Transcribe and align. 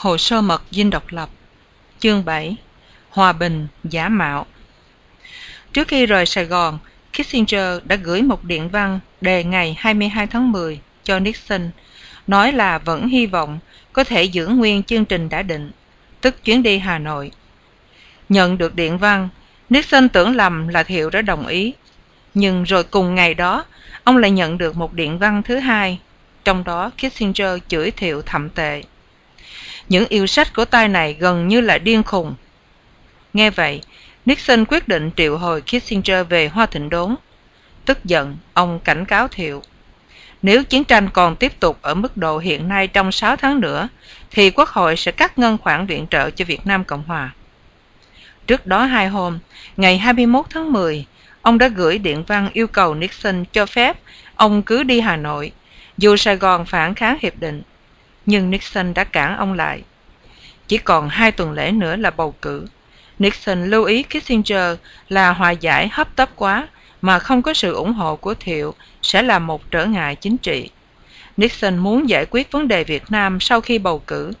Hồ 0.00 0.18
sơ 0.18 0.40
mật 0.40 0.62
dinh 0.70 0.90
độc 0.90 1.04
lập 1.08 1.28
Chương 1.98 2.24
7 2.24 2.56
Hòa 3.10 3.32
bình 3.32 3.68
giả 3.84 4.08
mạo 4.08 4.46
Trước 5.72 5.88
khi 5.88 6.06
rời 6.06 6.26
Sài 6.26 6.44
Gòn, 6.44 6.78
Kissinger 7.12 7.78
đã 7.84 7.96
gửi 7.96 8.22
một 8.22 8.44
điện 8.44 8.68
văn 8.68 9.00
đề 9.20 9.44
ngày 9.44 9.76
22 9.78 10.26
tháng 10.26 10.52
10 10.52 10.80
cho 11.04 11.18
Nixon, 11.18 11.70
nói 12.26 12.52
là 12.52 12.78
vẫn 12.78 13.08
hy 13.08 13.26
vọng 13.26 13.58
có 13.92 14.04
thể 14.04 14.24
giữ 14.24 14.46
nguyên 14.46 14.82
chương 14.82 15.04
trình 15.04 15.28
đã 15.28 15.42
định, 15.42 15.70
tức 16.20 16.44
chuyến 16.44 16.62
đi 16.62 16.78
Hà 16.78 16.98
Nội. 16.98 17.30
Nhận 18.28 18.58
được 18.58 18.74
điện 18.74 18.98
văn, 18.98 19.28
Nixon 19.70 20.08
tưởng 20.08 20.36
lầm 20.36 20.68
là 20.68 20.82
Thiệu 20.82 21.10
đã 21.10 21.22
đồng 21.22 21.46
ý, 21.46 21.74
nhưng 22.34 22.64
rồi 22.64 22.84
cùng 22.84 23.14
ngày 23.14 23.34
đó, 23.34 23.64
ông 24.04 24.16
lại 24.16 24.30
nhận 24.30 24.58
được 24.58 24.76
một 24.76 24.92
điện 24.92 25.18
văn 25.18 25.42
thứ 25.42 25.58
hai, 25.58 25.98
trong 26.44 26.64
đó 26.64 26.90
Kissinger 26.96 27.58
chửi 27.68 27.90
Thiệu 27.90 28.22
thậm 28.22 28.50
tệ. 28.50 28.82
Những 29.90 30.06
yêu 30.08 30.26
sách 30.26 30.54
của 30.54 30.64
tay 30.64 30.88
này 30.88 31.16
gần 31.20 31.48
như 31.48 31.60
là 31.60 31.78
điên 31.78 32.02
khùng. 32.02 32.34
Nghe 33.32 33.50
vậy, 33.50 33.82
Nixon 34.24 34.64
quyết 34.64 34.88
định 34.88 35.10
triệu 35.16 35.36
hồi 35.36 35.62
Kissinger 35.62 36.26
về 36.28 36.48
Hoa 36.48 36.66
Thịnh 36.66 36.90
Đốn. 36.90 37.14
Tức 37.84 38.04
giận, 38.04 38.36
ông 38.54 38.80
cảnh 38.84 39.04
cáo 39.04 39.28
Thiệu. 39.28 39.62
Nếu 40.42 40.64
chiến 40.64 40.84
tranh 40.84 41.10
còn 41.10 41.36
tiếp 41.36 41.60
tục 41.60 41.78
ở 41.82 41.94
mức 41.94 42.16
độ 42.16 42.38
hiện 42.38 42.68
nay 42.68 42.86
trong 42.86 43.12
6 43.12 43.36
tháng 43.36 43.60
nữa, 43.60 43.88
thì 44.30 44.50
Quốc 44.50 44.68
hội 44.68 44.96
sẽ 44.96 45.12
cắt 45.12 45.38
ngân 45.38 45.58
khoản 45.58 45.86
viện 45.86 46.06
trợ 46.10 46.30
cho 46.30 46.44
Việt 46.44 46.66
Nam 46.66 46.84
Cộng 46.84 47.02
Hòa. 47.02 47.30
Trước 48.46 48.66
đó 48.66 48.84
hai 48.84 49.08
hôm, 49.08 49.38
ngày 49.76 49.98
21 49.98 50.46
tháng 50.50 50.72
10, 50.72 51.06
ông 51.42 51.58
đã 51.58 51.68
gửi 51.68 51.98
điện 51.98 52.24
văn 52.26 52.50
yêu 52.52 52.66
cầu 52.66 52.94
Nixon 52.94 53.44
cho 53.52 53.66
phép 53.66 53.96
ông 54.36 54.62
cứ 54.62 54.82
đi 54.82 55.00
Hà 55.00 55.16
Nội, 55.16 55.52
dù 55.98 56.16
Sài 56.16 56.36
Gòn 56.36 56.64
phản 56.64 56.94
kháng 56.94 57.18
hiệp 57.20 57.40
định 57.40 57.62
nhưng 58.30 58.50
Nixon 58.50 58.94
đã 58.94 59.04
cản 59.04 59.36
ông 59.36 59.52
lại. 59.52 59.82
Chỉ 60.68 60.78
còn 60.78 61.08
hai 61.08 61.32
tuần 61.32 61.52
lễ 61.52 61.72
nữa 61.72 61.96
là 61.96 62.10
bầu 62.10 62.34
cử. 62.42 62.66
Nixon 63.18 63.70
lưu 63.70 63.84
ý 63.84 64.02
Kissinger 64.02 64.76
là 65.08 65.32
hòa 65.32 65.50
giải 65.50 65.88
hấp 65.92 66.16
tấp 66.16 66.30
quá 66.36 66.68
mà 67.02 67.18
không 67.18 67.42
có 67.42 67.54
sự 67.54 67.74
ủng 67.74 67.92
hộ 67.92 68.16
của 68.16 68.34
Thiệu 68.34 68.74
sẽ 69.02 69.22
là 69.22 69.38
một 69.38 69.70
trở 69.70 69.86
ngại 69.86 70.16
chính 70.16 70.36
trị. 70.36 70.70
Nixon 71.36 71.78
muốn 71.78 72.08
giải 72.08 72.26
quyết 72.30 72.52
vấn 72.52 72.68
đề 72.68 72.84
Việt 72.84 73.02
Nam 73.10 73.40
sau 73.40 73.60
khi 73.60 73.78
bầu 73.78 73.98
cử. 74.06 74.32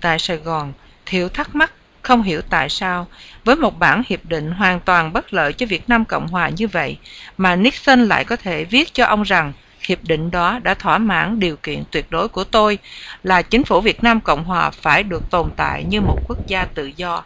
Tại 0.00 0.18
Sài 0.18 0.36
Gòn, 0.36 0.72
Thiệu 1.06 1.28
thắc 1.28 1.54
mắc 1.54 1.72
không 2.02 2.22
hiểu 2.22 2.40
tại 2.50 2.68
sao 2.68 3.06
với 3.44 3.56
một 3.56 3.78
bản 3.78 4.02
hiệp 4.08 4.24
định 4.24 4.50
hoàn 4.50 4.80
toàn 4.80 5.12
bất 5.12 5.34
lợi 5.34 5.52
cho 5.52 5.66
Việt 5.66 5.88
Nam 5.88 6.04
Cộng 6.04 6.28
Hòa 6.28 6.48
như 6.48 6.68
vậy 6.68 6.98
mà 7.36 7.56
Nixon 7.56 8.04
lại 8.08 8.24
có 8.24 8.36
thể 8.36 8.64
viết 8.64 8.94
cho 8.94 9.04
ông 9.04 9.22
rằng 9.22 9.52
hiệp 9.88 9.98
định 10.02 10.30
đó 10.30 10.58
đã 10.62 10.74
thỏa 10.74 10.98
mãn 10.98 11.40
điều 11.40 11.56
kiện 11.56 11.84
tuyệt 11.90 12.10
đối 12.10 12.28
của 12.28 12.44
tôi 12.44 12.78
là 13.22 13.42
chính 13.42 13.64
phủ 13.64 13.80
Việt 13.80 14.02
Nam 14.02 14.20
Cộng 14.20 14.44
Hòa 14.44 14.70
phải 14.70 15.02
được 15.02 15.30
tồn 15.30 15.50
tại 15.56 15.84
như 15.84 16.00
một 16.00 16.18
quốc 16.24 16.38
gia 16.46 16.64
tự 16.64 16.86
do. 16.96 17.24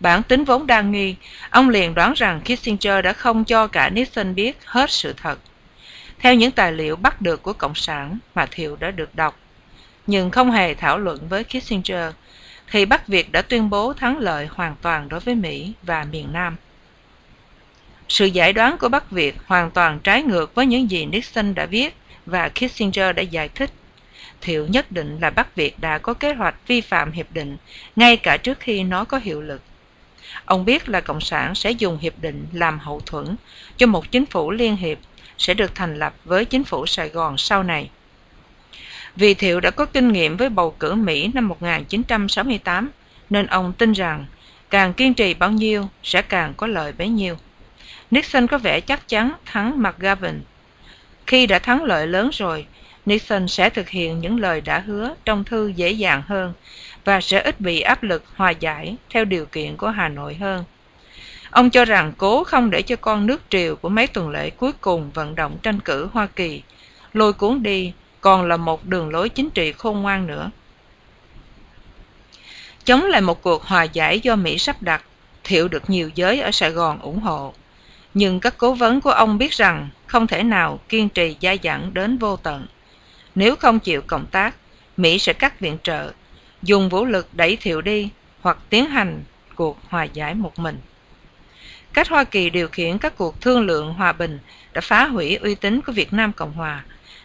Bản 0.00 0.22
tính 0.22 0.44
vốn 0.44 0.66
đa 0.66 0.80
nghi, 0.80 1.16
ông 1.50 1.68
liền 1.68 1.94
đoán 1.94 2.12
rằng 2.16 2.40
Kissinger 2.40 3.04
đã 3.04 3.12
không 3.12 3.44
cho 3.44 3.66
cả 3.66 3.90
Nixon 3.90 4.34
biết 4.34 4.64
hết 4.64 4.90
sự 4.90 5.14
thật. 5.16 5.38
Theo 6.18 6.34
những 6.34 6.50
tài 6.50 6.72
liệu 6.72 6.96
bắt 6.96 7.20
được 7.20 7.42
của 7.42 7.52
Cộng 7.52 7.74
sản 7.74 8.18
mà 8.34 8.46
Thiệu 8.50 8.76
đã 8.76 8.90
được 8.90 9.14
đọc, 9.14 9.36
nhưng 10.06 10.30
không 10.30 10.50
hề 10.50 10.74
thảo 10.74 10.98
luận 10.98 11.28
với 11.28 11.44
Kissinger, 11.44 12.12
thì 12.70 12.84
Bắc 12.84 13.08
Việt 13.08 13.32
đã 13.32 13.42
tuyên 13.42 13.70
bố 13.70 13.92
thắng 13.92 14.18
lợi 14.18 14.48
hoàn 14.50 14.76
toàn 14.82 15.08
đối 15.08 15.20
với 15.20 15.34
Mỹ 15.34 15.72
và 15.82 16.04
miền 16.04 16.32
Nam. 16.32 16.56
Sự 18.08 18.26
giải 18.26 18.52
đoán 18.52 18.78
của 18.78 18.88
Bắc 18.88 19.10
Việt 19.10 19.36
hoàn 19.46 19.70
toàn 19.70 20.00
trái 20.04 20.22
ngược 20.22 20.54
với 20.54 20.66
những 20.66 20.90
gì 20.90 21.06
Nixon 21.06 21.54
đã 21.54 21.66
viết 21.66 21.96
và 22.26 22.48
Kissinger 22.48 23.16
đã 23.16 23.22
giải 23.22 23.48
thích. 23.48 23.70
Thiệu 24.40 24.66
nhất 24.66 24.92
định 24.92 25.18
là 25.20 25.30
Bắc 25.30 25.56
Việt 25.56 25.80
đã 25.80 25.98
có 25.98 26.14
kế 26.14 26.32
hoạch 26.32 26.54
vi 26.66 26.80
phạm 26.80 27.12
hiệp 27.12 27.32
định 27.32 27.56
ngay 27.96 28.16
cả 28.16 28.36
trước 28.36 28.60
khi 28.60 28.82
nó 28.82 29.04
có 29.04 29.18
hiệu 29.18 29.40
lực. 29.42 29.62
Ông 30.44 30.64
biết 30.64 30.88
là 30.88 31.00
Cộng 31.00 31.20
sản 31.20 31.54
sẽ 31.54 31.70
dùng 31.70 31.98
hiệp 31.98 32.18
định 32.20 32.46
làm 32.52 32.78
hậu 32.78 33.00
thuẫn 33.06 33.36
cho 33.76 33.86
một 33.86 34.10
chính 34.10 34.26
phủ 34.26 34.50
liên 34.50 34.76
hiệp 34.76 34.98
sẽ 35.38 35.54
được 35.54 35.74
thành 35.74 35.98
lập 35.98 36.14
với 36.24 36.44
chính 36.44 36.64
phủ 36.64 36.86
Sài 36.86 37.08
Gòn 37.08 37.38
sau 37.38 37.62
này. 37.62 37.90
Vì 39.16 39.34
Thiệu 39.34 39.60
đã 39.60 39.70
có 39.70 39.86
kinh 39.86 40.12
nghiệm 40.12 40.36
với 40.36 40.48
bầu 40.48 40.70
cử 40.78 40.94
Mỹ 40.94 41.30
năm 41.34 41.48
1968, 41.48 42.90
nên 43.30 43.46
ông 43.46 43.72
tin 43.72 43.92
rằng 43.92 44.26
càng 44.70 44.94
kiên 44.94 45.14
trì 45.14 45.34
bao 45.34 45.50
nhiêu 45.50 45.88
sẽ 46.02 46.22
càng 46.22 46.54
có 46.56 46.66
lợi 46.66 46.92
bấy 46.92 47.08
nhiêu. 47.08 47.36
Nixon 48.14 48.46
có 48.46 48.58
vẻ 48.58 48.80
chắc 48.80 49.08
chắn 49.08 49.32
thắng 49.44 49.82
McGovern. 49.82 50.40
Khi 51.26 51.46
đã 51.46 51.58
thắng 51.58 51.84
lợi 51.84 52.06
lớn 52.06 52.30
rồi, 52.32 52.66
Nixon 53.06 53.48
sẽ 53.48 53.70
thực 53.70 53.88
hiện 53.88 54.20
những 54.20 54.40
lời 54.40 54.60
đã 54.60 54.78
hứa 54.78 55.14
trong 55.24 55.44
thư 55.44 55.68
dễ 55.68 55.90
dàng 55.90 56.22
hơn 56.26 56.52
và 57.04 57.20
sẽ 57.20 57.40
ít 57.40 57.60
bị 57.60 57.80
áp 57.80 58.02
lực 58.02 58.24
hòa 58.36 58.50
giải 58.50 58.96
theo 59.10 59.24
điều 59.24 59.46
kiện 59.46 59.76
của 59.76 59.88
Hà 59.88 60.08
Nội 60.08 60.34
hơn. 60.34 60.64
Ông 61.50 61.70
cho 61.70 61.84
rằng 61.84 62.12
cố 62.18 62.44
không 62.44 62.70
để 62.70 62.82
cho 62.82 62.96
con 62.96 63.26
nước 63.26 63.42
triều 63.48 63.76
của 63.76 63.88
mấy 63.88 64.06
tuần 64.06 64.30
lễ 64.30 64.50
cuối 64.50 64.72
cùng 64.80 65.10
vận 65.10 65.34
động 65.34 65.58
tranh 65.62 65.80
cử 65.80 66.08
Hoa 66.12 66.26
Kỳ 66.26 66.62
lôi 67.12 67.32
cuốn 67.32 67.62
đi 67.62 67.92
còn 68.20 68.48
là 68.48 68.56
một 68.56 68.86
đường 68.86 69.10
lối 69.10 69.28
chính 69.28 69.50
trị 69.50 69.72
khôn 69.72 70.02
ngoan 70.02 70.26
nữa. 70.26 70.50
Chống 72.84 73.04
lại 73.04 73.20
một 73.20 73.42
cuộc 73.42 73.62
hòa 73.64 73.82
giải 73.82 74.20
do 74.20 74.36
Mỹ 74.36 74.58
sắp 74.58 74.82
đặt, 74.82 75.04
Thiệu 75.44 75.68
được 75.68 75.90
nhiều 75.90 76.10
giới 76.14 76.40
ở 76.40 76.50
Sài 76.50 76.70
Gòn 76.70 76.98
ủng 76.98 77.20
hộ 77.20 77.54
nhưng 78.14 78.40
các 78.40 78.54
cố 78.58 78.74
vấn 78.74 79.00
của 79.00 79.10
ông 79.10 79.38
biết 79.38 79.52
rằng 79.52 79.88
không 80.06 80.26
thể 80.26 80.42
nào 80.42 80.80
kiên 80.88 81.08
trì 81.08 81.36
gia 81.40 81.56
dẳng 81.62 81.94
đến 81.94 82.18
vô 82.18 82.36
tận. 82.36 82.66
Nếu 83.34 83.56
không 83.56 83.80
chịu 83.80 84.02
cộng 84.06 84.26
tác, 84.26 84.54
Mỹ 84.96 85.18
sẽ 85.18 85.32
cắt 85.32 85.60
viện 85.60 85.78
trợ, 85.82 86.12
dùng 86.62 86.88
vũ 86.88 87.04
lực 87.04 87.28
đẩy 87.32 87.56
thiệu 87.56 87.80
đi 87.80 88.08
hoặc 88.40 88.58
tiến 88.70 88.86
hành 88.86 89.24
cuộc 89.54 89.78
hòa 89.88 90.04
giải 90.04 90.34
một 90.34 90.58
mình. 90.58 90.78
Cách 91.92 92.08
Hoa 92.08 92.24
Kỳ 92.24 92.50
điều 92.50 92.68
khiển 92.68 92.98
các 92.98 93.16
cuộc 93.16 93.40
thương 93.40 93.60
lượng 93.60 93.94
hòa 93.94 94.12
bình 94.12 94.38
đã 94.72 94.80
phá 94.80 95.04
hủy 95.04 95.34
uy 95.36 95.54
tín 95.54 95.80
của 95.80 95.92
Việt 95.92 96.12
Nam 96.12 96.32
Cộng 96.32 96.52
Hòa. 96.52 96.84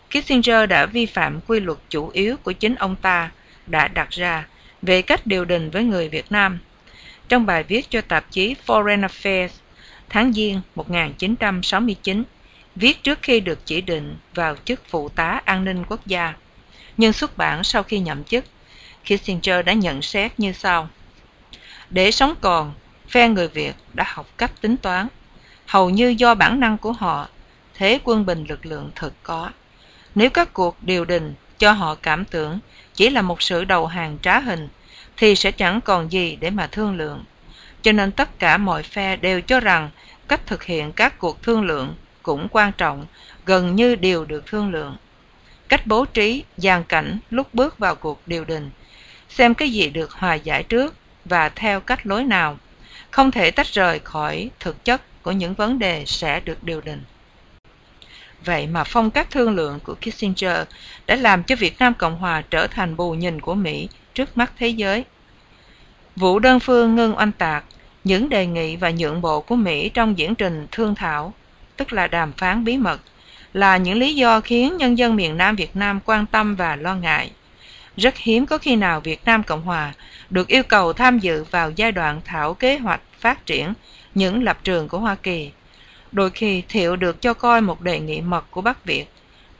Kissinger 0.09 0.69
đã 0.69 0.85
vi 0.85 1.05
phạm 1.05 1.39
quy 1.47 1.59
luật 1.59 1.77
chủ 1.89 2.09
yếu 2.09 2.37
của 2.37 2.51
chính 2.51 2.75
ông 2.75 2.95
ta 2.95 3.31
đã 3.67 3.87
đặt 3.87 4.09
ra 4.09 4.47
về 4.81 5.01
cách 5.01 5.27
điều 5.27 5.45
đình 5.45 5.69
với 5.69 5.83
người 5.83 6.09
Việt 6.09 6.31
Nam. 6.31 6.59
Trong 7.29 7.45
bài 7.45 7.63
viết 7.63 7.89
cho 7.89 8.01
tạp 8.01 8.31
chí 8.31 8.55
Foreign 8.67 9.07
Affairs 9.07 9.49
tháng 10.09 10.33
Giêng 10.33 10.61
1969, 10.75 12.23
viết 12.75 13.03
trước 13.03 13.19
khi 13.21 13.39
được 13.39 13.59
chỉ 13.65 13.81
định 13.81 14.15
vào 14.35 14.55
chức 14.65 14.81
phụ 14.89 15.09
tá 15.09 15.41
an 15.45 15.63
ninh 15.65 15.83
quốc 15.89 16.07
gia. 16.07 16.33
Nhưng 16.97 17.13
xuất 17.13 17.37
bản 17.37 17.63
sau 17.63 17.83
khi 17.83 17.99
nhậm 17.99 18.23
chức, 18.23 18.45
Kissinger 19.03 19.65
đã 19.65 19.73
nhận 19.73 20.01
xét 20.01 20.39
như 20.39 20.51
sau. 20.51 20.89
Để 21.89 22.11
sống 22.11 22.35
còn, 22.41 22.73
phe 23.07 23.27
người 23.27 23.47
Việt 23.47 23.73
đã 23.93 24.03
học 24.07 24.27
cách 24.37 24.61
tính 24.61 24.77
toán. 24.77 25.07
Hầu 25.65 25.89
như 25.89 26.15
do 26.17 26.35
bản 26.35 26.59
năng 26.59 26.77
của 26.77 26.91
họ, 26.91 27.29
thế 27.73 27.99
quân 28.03 28.25
bình 28.25 28.45
lực 28.49 28.65
lượng 28.65 28.91
thực 28.95 29.13
có. 29.23 29.49
Nếu 30.15 30.29
các 30.29 30.53
cuộc 30.53 30.77
điều 30.81 31.05
đình 31.05 31.33
cho 31.57 31.71
họ 31.71 31.95
cảm 31.95 32.25
tưởng 32.25 32.59
chỉ 32.93 33.09
là 33.09 33.21
một 33.21 33.41
sự 33.41 33.63
đầu 33.63 33.87
hàng 33.87 34.17
trá 34.21 34.39
hình, 34.39 34.67
thì 35.17 35.35
sẽ 35.35 35.51
chẳng 35.51 35.81
còn 35.81 36.11
gì 36.11 36.37
để 36.39 36.49
mà 36.49 36.67
thương 36.67 36.97
lượng 36.97 37.23
cho 37.81 37.91
nên 37.91 38.11
tất 38.11 38.39
cả 38.39 38.57
mọi 38.57 38.83
phe 38.83 39.15
đều 39.15 39.41
cho 39.41 39.59
rằng 39.59 39.89
cách 40.27 40.41
thực 40.45 40.63
hiện 40.63 40.91
các 40.91 41.19
cuộc 41.19 41.41
thương 41.43 41.61
lượng 41.61 41.95
cũng 42.23 42.47
quan 42.51 42.71
trọng, 42.71 43.05
gần 43.45 43.75
như 43.75 43.95
đều 43.95 44.25
được 44.25 44.45
thương 44.45 44.71
lượng. 44.71 44.97
Cách 45.67 45.87
bố 45.87 46.05
trí 46.05 46.43
dàn 46.57 46.83
cảnh 46.83 47.19
lúc 47.29 47.53
bước 47.53 47.77
vào 47.77 47.95
cuộc 47.95 48.21
điều 48.25 48.45
đình, 48.45 48.69
xem 49.29 49.53
cái 49.53 49.69
gì 49.69 49.89
được 49.89 50.11
hòa 50.11 50.33
giải 50.33 50.63
trước 50.63 50.95
và 51.25 51.49
theo 51.49 51.79
cách 51.79 52.05
lối 52.05 52.23
nào, 52.23 52.57
không 53.11 53.31
thể 53.31 53.51
tách 53.51 53.67
rời 53.67 53.99
khỏi 53.99 54.49
thực 54.59 54.85
chất 54.85 55.01
của 55.23 55.31
những 55.31 55.53
vấn 55.53 55.79
đề 55.79 56.03
sẽ 56.05 56.39
được 56.39 56.63
điều 56.63 56.81
đình. 56.81 57.03
Vậy 58.45 58.67
mà 58.67 58.83
phong 58.83 59.11
cách 59.11 59.31
thương 59.31 59.55
lượng 59.55 59.79
của 59.83 59.95
kissinger 59.95 60.57
đã 61.07 61.15
làm 61.15 61.43
cho 61.43 61.55
việt 61.55 61.79
nam 61.79 61.93
cộng 61.93 62.17
hòa 62.17 62.43
trở 62.49 62.67
thành 62.67 62.95
bù 62.95 63.11
nhìn 63.11 63.41
của 63.41 63.55
mỹ 63.55 63.89
trước 64.13 64.37
mắt 64.37 64.51
thế 64.57 64.67
giới 64.67 65.05
vụ 66.19 66.39
đơn 66.39 66.59
phương 66.59 66.95
ngưng 66.95 67.17
oanh 67.17 67.31
tạc, 67.31 67.63
những 68.03 68.29
đề 68.29 68.45
nghị 68.45 68.75
và 68.75 68.91
nhượng 68.91 69.21
bộ 69.21 69.41
của 69.41 69.55
mỹ 69.55 69.89
trong 69.89 70.17
diễn 70.17 70.35
trình 70.35 70.67
thương 70.71 70.95
thảo, 70.95 71.33
tức 71.77 71.93
là 71.93 72.07
đàm 72.07 72.31
phán 72.31 72.63
bí 72.63 72.77
mật, 72.77 73.01
là 73.53 73.77
những 73.77 73.97
lý 73.97 74.15
do 74.15 74.41
khiến 74.41 74.77
nhân 74.77 74.97
dân 74.97 75.15
miền 75.15 75.37
nam 75.37 75.55
việt 75.55 75.75
nam 75.75 75.99
quan 76.05 76.25
tâm 76.25 76.55
và 76.55 76.75
lo 76.75 76.95
ngại. 76.95 77.31
Rất 77.97 78.17
hiếm 78.17 78.45
có 78.45 78.57
khi 78.57 78.75
nào 78.75 79.01
việt 79.01 79.25
nam 79.25 79.43
cộng 79.43 79.61
hòa 79.61 79.93
được 80.29 80.47
yêu 80.47 80.63
cầu 80.63 80.93
tham 80.93 81.19
dự 81.19 81.43
vào 81.51 81.71
giai 81.71 81.91
đoạn 81.91 82.21
thảo 82.25 82.53
kế 82.53 82.77
hoạch 82.77 83.01
phát 83.19 83.45
triển 83.45 83.73
những 84.15 84.43
lập 84.43 84.57
trường 84.63 84.87
của 84.87 84.99
hoa 84.99 85.15
kỳ. 85.15 85.51
Đôi 86.11 86.29
khi 86.29 86.63
thiệu 86.69 86.95
được 86.95 87.21
cho 87.21 87.33
coi 87.33 87.61
một 87.61 87.81
đề 87.81 87.99
nghị 87.99 88.21
mật 88.21 88.45
của 88.51 88.61
bắc 88.61 88.85
việt 88.85 89.05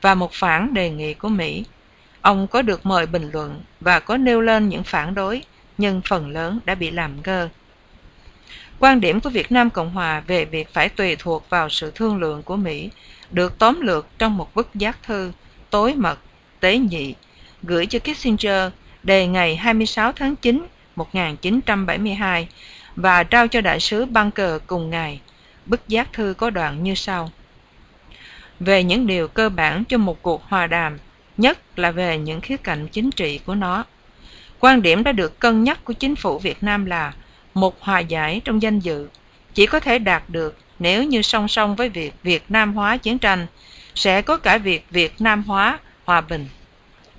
và 0.00 0.14
một 0.14 0.32
phản 0.32 0.74
đề 0.74 0.90
nghị 0.90 1.14
của 1.14 1.28
mỹ. 1.28 1.64
Ông 2.20 2.46
có 2.46 2.62
được 2.62 2.86
mời 2.86 3.06
bình 3.06 3.30
luận 3.32 3.62
và 3.80 4.00
có 4.00 4.16
nêu 4.16 4.40
lên 4.40 4.68
những 4.68 4.82
phản 4.82 5.14
đối 5.14 5.42
nhưng 5.80 6.00
phần 6.08 6.30
lớn 6.30 6.60
đã 6.64 6.74
bị 6.74 6.90
làm 6.90 7.22
ngơ 7.24 7.48
quan 8.78 9.00
điểm 9.00 9.20
của 9.20 9.30
việt 9.30 9.52
nam 9.52 9.70
cộng 9.70 9.90
hòa 9.90 10.20
về 10.20 10.44
việc 10.44 10.74
phải 10.74 10.88
tùy 10.88 11.16
thuộc 11.18 11.50
vào 11.50 11.68
sự 11.68 11.92
thương 11.94 12.18
lượng 12.18 12.42
của 12.42 12.56
mỹ 12.56 12.90
được 13.30 13.58
tóm 13.58 13.80
lược 13.80 14.06
trong 14.18 14.36
một 14.36 14.54
bức 14.54 14.74
giác 14.74 15.02
thư 15.02 15.32
tối 15.70 15.94
mật 15.94 16.18
tế 16.60 16.78
nhị 16.78 17.14
gửi 17.62 17.86
cho 17.86 17.98
kissinger 17.98 18.72
đề 19.02 19.26
ngày 19.26 19.56
26 19.56 20.12
tháng 20.12 20.36
9 20.36 20.66
1972 20.96 22.48
và 22.96 23.22
trao 23.22 23.48
cho 23.48 23.60
đại 23.60 23.80
sứ 23.80 24.04
Bunker 24.04 24.60
cùng 24.66 24.90
ngày. 24.90 25.20
Bức 25.66 25.88
giác 25.88 26.12
thư 26.12 26.34
có 26.38 26.50
đoạn 26.50 26.82
như 26.82 26.94
sau. 26.94 27.30
Về 28.60 28.84
những 28.84 29.06
điều 29.06 29.28
cơ 29.28 29.48
bản 29.48 29.84
cho 29.84 29.98
một 29.98 30.22
cuộc 30.22 30.44
hòa 30.44 30.66
đàm, 30.66 30.98
nhất 31.36 31.78
là 31.78 31.90
về 31.90 32.18
những 32.18 32.40
khía 32.40 32.56
cạnh 32.56 32.88
chính 32.88 33.10
trị 33.10 33.40
của 33.46 33.54
nó. 33.54 33.84
Quan 34.60 34.82
điểm 34.82 35.04
đã 35.04 35.12
được 35.12 35.38
cân 35.38 35.64
nhắc 35.64 35.84
của 35.84 35.92
chính 35.92 36.16
phủ 36.16 36.38
Việt 36.38 36.62
Nam 36.62 36.84
là 36.84 37.12
một 37.54 37.80
hòa 37.80 37.98
giải 37.98 38.40
trong 38.44 38.62
danh 38.62 38.78
dự 38.78 39.08
chỉ 39.54 39.66
có 39.66 39.80
thể 39.80 39.98
đạt 39.98 40.22
được 40.28 40.58
nếu 40.78 41.04
như 41.04 41.22
song 41.22 41.48
song 41.48 41.76
với 41.76 41.88
việc 41.88 42.14
Việt 42.22 42.44
Nam 42.48 42.74
hóa 42.74 42.96
chiến 42.96 43.18
tranh 43.18 43.46
sẽ 43.94 44.22
có 44.22 44.36
cả 44.36 44.58
việc 44.58 44.86
Việt 44.90 45.20
Nam 45.20 45.42
hóa 45.42 45.78
hòa 46.04 46.20
bình. 46.20 46.46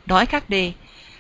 Nói 0.05 0.25
khác 0.25 0.49
đi, 0.49 0.73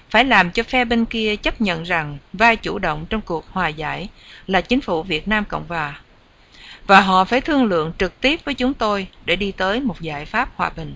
phải 0.09 0.25
làm 0.25 0.51
cho 0.51 0.63
phe 0.63 0.85
bên 0.85 1.05
kia 1.05 1.35
chấp 1.35 1.61
nhận 1.61 1.83
rằng 1.83 2.17
vai 2.33 2.55
chủ 2.55 2.79
động 2.79 3.05
trong 3.09 3.21
cuộc 3.21 3.45
hòa 3.51 3.67
giải 3.67 4.09
là 4.47 4.61
chính 4.61 4.81
phủ 4.81 5.03
Việt 5.03 5.27
Nam 5.27 5.45
Cộng 5.45 5.67
Hòa. 5.67 5.99
Và 6.87 7.01
họ 7.01 7.25
phải 7.25 7.41
thương 7.41 7.63
lượng 7.63 7.93
trực 7.97 8.21
tiếp 8.21 8.39
với 8.45 8.53
chúng 8.53 8.73
tôi 8.73 9.07
để 9.25 9.35
đi 9.35 9.51
tới 9.51 9.79
một 9.79 10.01
giải 10.01 10.25
pháp 10.25 10.49
hòa 10.55 10.71
bình. 10.75 10.95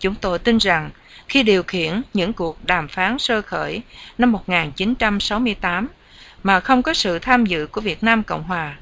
Chúng 0.00 0.14
tôi 0.14 0.38
tin 0.38 0.58
rằng 0.58 0.90
khi 1.28 1.42
điều 1.42 1.62
khiển 1.62 2.02
những 2.14 2.32
cuộc 2.32 2.64
đàm 2.64 2.88
phán 2.88 3.18
sơ 3.18 3.42
khởi 3.42 3.82
năm 4.18 4.32
1968 4.32 5.88
mà 6.42 6.60
không 6.60 6.82
có 6.82 6.94
sự 6.94 7.18
tham 7.18 7.46
dự 7.46 7.66
của 7.66 7.80
Việt 7.80 8.02
Nam 8.02 8.22
Cộng 8.22 8.42
Hòa, 8.42 8.76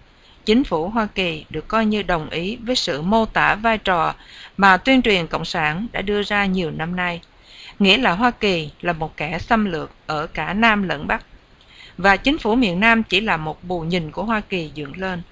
chính 0.45 0.65
phủ 0.65 0.89
Hoa 0.89 1.09
Kỳ 1.15 1.45
được 1.51 1.69
coi 1.69 1.87
như 1.87 2.03
đồng 2.03 2.31
ý 2.31 2.57
với 2.57 2.77
sự 2.77 3.03
mô 3.03 3.27
tả 3.27 3.55
vai 3.55 3.79
trò 3.79 4.15
mà 4.57 4.77
tuyên 4.77 5.03
truyền 5.03 5.27
Cộng 5.27 5.45
sản 5.45 5.87
đã 5.93 6.03
đưa 6.03 6.23
ra 6.23 6.47
nhiều 6.47 6.71
năm 6.71 6.97
nay, 6.97 7.21
nghĩa 7.79 7.99
là 7.99 8.13
Hoa 8.13 8.31
Kỳ 8.31 8.71
là 8.81 8.93
một 8.93 9.17
kẻ 9.17 9.39
xâm 9.39 9.65
lược 9.65 9.91
ở 10.07 10.27
cả 10.27 10.55
Nam 10.55 10.83
lẫn 10.83 11.07
Bắc, 11.07 11.25
và 11.99 12.17
chính 12.17 12.39
phủ 12.39 12.55
miền 12.55 12.81
Nam 12.81 13.03
chỉ 13.03 13.21
là 13.21 13.37
một 13.37 13.65
bù 13.65 13.81
nhìn 13.81 14.11
của 14.11 14.25
Hoa 14.25 14.41
Kỳ 14.41 14.71
dựng 14.75 14.97
lên, 14.97 15.23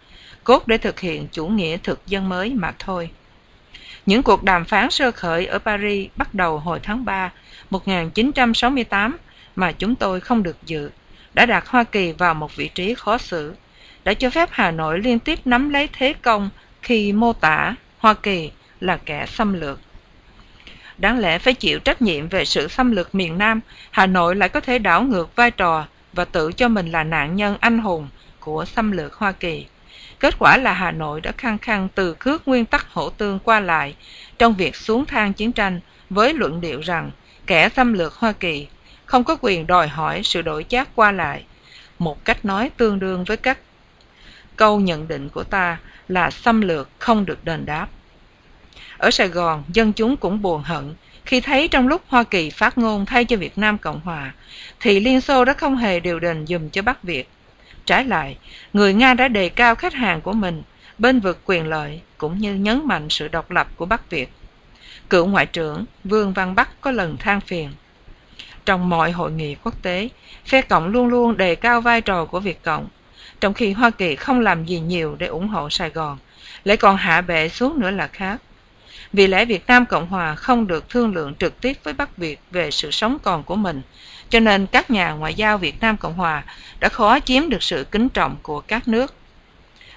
cốt 0.45 0.67
để 0.67 0.79
thực 0.79 1.01
hiện 1.01 1.29
chủ 1.33 1.47
nghĩa 1.47 1.77
thực 1.77 2.07
dân 2.07 2.29
mới 2.29 2.55
mà 2.55 2.73
thôi. 2.79 3.11
Những 4.07 4.23
cuộc 4.23 4.43
đàm 4.43 4.65
phán 4.65 4.91
sơ 4.91 5.11
khởi 5.11 5.47
ở 5.47 5.59
Paris 5.59 6.11
bắt 6.17 6.35
đầu 6.35 6.59
hồi 6.59 6.81
tháng 6.83 7.05
3 7.05 7.33
1968 7.71 9.17
mà 9.57 9.73
chúng 9.73 9.95
tôi 9.95 10.21
không 10.21 10.43
được 10.43 10.57
dự, 10.67 10.91
đã 11.35 11.47
đặt 11.47 11.69
Hoa 11.69 11.85
Kỳ 11.85 12.13
vào 12.13 12.35
một 12.35 12.57
vị 12.57 12.69
trí 12.69 12.95
khó 12.95 13.19
xử, 13.19 13.55
đã 14.05 14.15
cho 14.15 14.31
phép 14.31 14.49
Hà 14.53 14.71
Nội 14.71 14.99
liên 14.99 15.19
tiếp 15.19 15.39
nắm 15.45 15.71
lấy 15.71 15.89
thế 15.93 16.13
công 16.23 16.51
khi 16.83 17.13
mô 17.13 17.33
tả 17.33 17.75
Hoa 17.99 18.15
Kỳ 18.15 18.51
là 18.81 18.97
kẻ 18.97 19.27
xâm 19.27 19.53
lược. 19.53 19.81
Đáng 20.99 21.19
lẽ 21.19 21.39
phải 21.39 21.55
chịu 21.55 21.79
trách 21.79 22.03
nhiệm 22.03 22.29
về 22.29 22.45
sự 22.45 22.69
xâm 22.69 22.91
lược 22.93 23.15
miền 23.15 23.39
Nam, 23.39 23.61
Hà 23.91 24.07
Nội 24.07 24.37
lại 24.37 24.49
có 24.49 24.61
thể 24.61 24.79
đảo 24.79 25.03
ngược 25.03 25.37
vai 25.37 25.51
trò 25.51 25.87
và 26.13 26.25
tự 26.25 26.53
cho 26.53 26.69
mình 26.69 26.93
là 26.93 27.05
nạn 27.05 27.37
nhân 27.37 27.57
anh 27.61 27.79
hùng 27.79 28.09
của 28.41 28.65
xâm 28.65 28.93
lược 28.93 29.15
Hoa 29.15 29.33
Kỳ. 29.33 29.67
Kết 30.21 30.35
quả 30.39 30.57
là 30.57 30.73
Hà 30.73 30.91
Nội 30.91 31.21
đã 31.21 31.33
khăng 31.39 31.59
khăng 31.59 31.89
từ 31.95 32.15
khước 32.21 32.49
nguyên 32.49 32.65
tắc 32.65 32.89
hỗ 32.91 33.11
tương 33.11 33.39
qua 33.39 33.61
lại 33.61 33.95
trong 34.39 34.55
việc 34.55 34.77
xuống 34.77 35.07
thang 35.07 35.33
chiến 35.33 35.53
tranh 35.53 35.81
với 36.11 36.33
luận 36.33 36.61
điệu 36.61 36.81
rằng 36.81 37.11
kẻ 37.47 37.69
xâm 37.69 37.93
lược 37.93 38.15
Hoa 38.15 38.33
Kỳ 38.33 38.67
không 39.05 39.25
có 39.25 39.37
quyền 39.41 39.67
đòi 39.67 39.89
hỏi 39.89 40.21
sự 40.25 40.43
đổi 40.43 40.65
chác 40.69 40.89
qua 40.95 41.13
lại. 41.13 41.45
Một 41.99 42.25
cách 42.25 42.45
nói 42.45 42.71
tương 42.77 42.99
đương 42.99 43.25
với 43.25 43.37
các 43.37 43.59
câu 44.57 44.81
nhận 44.81 45.09
định 45.09 45.29
của 45.29 45.45
ta 45.45 45.79
là 46.09 46.31
xâm 46.31 46.61
lược 46.61 46.89
không 46.99 47.27
được 47.27 47.45
đền 47.45 47.67
đáp. 47.67 47.89
Ở 48.99 49.11
Sài 49.11 49.29
Gòn, 49.29 49.65
dân 49.69 49.93
chúng 49.93 50.17
cũng 50.17 50.43
buồn 50.43 50.63
hận 50.63 50.95
khi 51.25 51.41
thấy 51.41 51.69
trong 51.69 51.89
lúc 51.89 52.03
Hoa 52.09 52.25
Kỳ 52.25 52.51
phát 52.51 52.79
ngôn 52.79 53.07
thay 53.07 53.25
cho 53.25 53.37
Việt 53.37 53.59
Nam 53.59 53.79
Cộng 53.79 54.01
Hòa, 54.01 54.33
thì 54.81 55.01
Liên 55.01 55.21
Xô 55.21 55.45
đã 55.45 55.53
không 55.53 55.77
hề 55.77 56.01
điều 56.01 56.21
đình 56.21 56.47
dùm 56.47 56.69
cho 56.69 56.83
Bắc 56.83 57.03
Việt. 57.03 57.29
Trái 57.87 58.05
lại, 58.05 58.39
người 58.73 58.95
Nga 58.95 59.15
đã 59.15 59.29
đề 59.29 59.49
cao 59.49 59.75
khách 59.75 59.95
hàng 59.95 60.21
của 60.21 60.33
mình, 60.33 60.63
bên 60.99 61.21
vực 61.21 61.39
quyền 61.45 61.67
lợi 61.67 62.01
cũng 62.19 62.39
như 62.39 62.55
nhấn 62.55 62.87
mạnh 62.87 63.09
sự 63.11 63.29
độc 63.29 63.51
lập 63.51 63.69
của 63.77 63.87
Bắc 63.87 64.11
Việt. 64.11 64.33
Cựu 65.11 65.27
Ngoại 65.27 65.47
trưởng 65.47 65.85
Vương 66.05 66.33
Văn 66.33 66.55
Bắc 66.55 66.81
có 66.81 66.91
lần 66.91 67.17
than 67.17 67.41
phiền. 67.41 67.71
Trong 68.65 68.89
mọi 68.89 69.13
hội 69.13 69.33
nghị 69.33 69.55
quốc 69.55 69.83
tế, 69.83 70.09
phe 70.47 70.63
Cộng 70.63 70.87
luôn 70.89 71.07
luôn 71.07 71.37
đề 71.37 71.55
cao 71.55 71.81
vai 71.81 72.01
trò 72.01 72.25
của 72.25 72.41
Việt 72.41 72.63
Cộng, 72.63 72.89
trong 73.41 73.55
khi 73.55 73.73
Hoa 73.73 73.91
Kỳ 73.91 74.17
không 74.17 74.41
làm 74.41 74.65
gì 74.65 74.81
nhiều 74.81 75.17
để 75.19 75.27
ủng 75.27 75.49
hộ 75.49 75.71
Sài 75.71 75.91
Gòn, 75.91 76.19
lại 76.65 76.77
còn 76.77 76.97
hạ 76.97 77.21
bệ 77.21 77.49
xuống 77.49 77.81
nữa 77.81 77.91
là 77.91 78.07
khác. 78.07 78.43
Vì 79.15 79.27
lẽ 79.27 79.45
Việt 79.45 79.67
Nam 79.67 79.87
Cộng 79.87 80.07
Hòa 80.07 80.35
không 80.35 80.67
được 80.67 80.89
thương 80.89 81.15
lượng 81.15 81.35
trực 81.35 81.61
tiếp 81.61 81.77
với 81.83 81.93
Bắc 81.93 82.17
Việt 82.17 82.41
về 82.51 82.71
sự 82.71 82.91
sống 82.91 83.19
còn 83.23 83.43
của 83.43 83.57
mình, 83.57 83.83
cho 84.29 84.41
nên 84.41 84.67
các 84.67 84.91
nhà 84.91 85.11
ngoại 85.11 85.35
giao 85.35 85.59
Việt 85.59 85.81
Nam 85.81 85.97
Cộng 85.97 86.15
Hòa 86.15 86.45
đã 86.81 86.89
khó 86.89 87.21
chiếm 87.21 87.49
được 87.49 87.63
sự 87.63 87.87
kính 87.91 88.09
trọng 88.09 88.37
của 88.43 88.61
các 88.61 88.89
nước. 88.89 89.15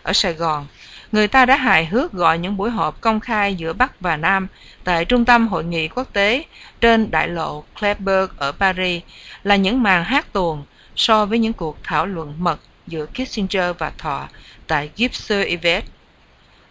Ở 0.03 0.13
Sài 0.13 0.33
Gòn, 0.33 0.67
người 1.11 1.27
ta 1.27 1.45
đã 1.45 1.57
hài 1.57 1.85
hước 1.85 2.11
gọi 2.11 2.37
những 2.37 2.57
buổi 2.57 2.69
họp 2.69 3.01
công 3.01 3.19
khai 3.19 3.55
giữa 3.55 3.73
Bắc 3.73 4.01
và 4.01 4.17
Nam 4.17 4.47
tại 4.83 5.05
Trung 5.05 5.25
tâm 5.25 5.47
Hội 5.47 5.63
nghị 5.63 5.87
Quốc 5.87 6.13
tế 6.13 6.43
trên 6.81 7.11
đại 7.11 7.27
lộ 7.27 7.63
Kléberg 7.79 8.29
ở 8.37 8.51
Paris 8.51 9.03
là 9.43 9.55
những 9.55 9.83
màn 9.83 10.03
hát 10.03 10.33
tuồng 10.33 10.63
so 10.95 11.25
với 11.25 11.39
những 11.39 11.53
cuộc 11.53 11.77
thảo 11.83 12.05
luận 12.05 12.35
mật 12.39 12.59
giữa 12.87 13.05
Kissinger 13.05 13.75
và 13.77 13.91
Thọ 13.97 14.27
tại 14.67 14.89
Gipser 14.95 15.47
Yvette. 15.47 15.87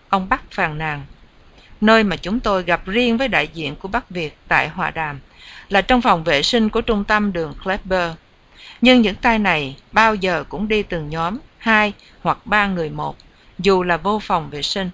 Ông 0.09 0.29
Bắc 0.29 0.51
phàn 0.51 0.79
nàn, 0.79 1.05
nơi 1.81 2.05
mà 2.05 2.17
chúng 2.17 2.41
tôi 2.41 2.63
gặp 2.63 2.87
riêng 2.87 3.17
với 3.17 3.29
đại 3.29 3.49
diện 3.55 3.77
của 3.77 3.89
Bắc 3.89 4.11
Việt 4.11 4.37
tại 4.49 4.69
Hòa 4.69 4.91
Đàm 4.91 5.21
là 5.69 5.83
trong 5.83 6.03
phòng 6.03 6.25
vệ 6.25 6.43
sinh 6.43 6.69
của 6.69 6.81
trung 6.81 7.05
tâm 7.05 7.33
đường 7.33 7.55
Kleber. 7.65 8.11
Nhưng 8.81 9.01
những 9.01 9.15
tay 9.15 9.39
này 9.39 9.77
bao 9.93 10.15
giờ 10.15 10.45
cũng 10.49 10.69
đi 10.69 10.83
từng 10.83 11.09
nhóm, 11.09 11.39
hai 11.59 11.93
hoặc 12.23 12.39
ba 12.45 12.67
người 12.67 12.91
một, 12.91 13.17
dù 13.59 13.83
là 13.83 13.97
vô 13.97 14.19
phòng 14.23 14.51
vệ 14.51 14.63
sinh. 14.63 14.91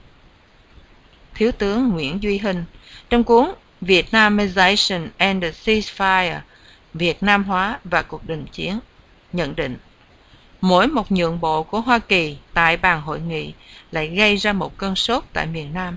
Thiếu 1.35 1.53
tướng 1.53 1.89
Nguyễn 1.89 2.23
Duy 2.23 2.39
Hinh, 2.39 2.65
trong 3.11 3.25
cuốn 3.25 3.53
Vietnamization 3.81 5.09
and 5.17 5.43
the 5.43 5.51
Ceasefire, 5.51 6.41
Việt 6.95 7.23
Nam 7.23 7.45
hóa 7.45 7.79
và 7.85 8.03
cuộc 8.03 8.27
đình 8.27 8.47
chiến, 8.47 8.79
nhận 9.33 9.57
định 9.57 9.77
mỗi 10.63 10.87
một 10.87 11.13
nhượng 11.13 11.41
bộ 11.41 11.63
của 11.63 11.81
Hoa 11.81 11.99
Kỳ 11.99 12.37
tại 12.55 12.77
bàn 12.77 13.03
hội 13.03 13.21
nghị 13.21 13.53
lại 13.91 14.07
gây 14.07 14.37
ra 14.37 14.53
một 14.53 14.77
cơn 14.77 14.97
sốt 14.97 15.25
tại 15.33 15.47
miền 15.47 15.75
Nam. 15.75 15.97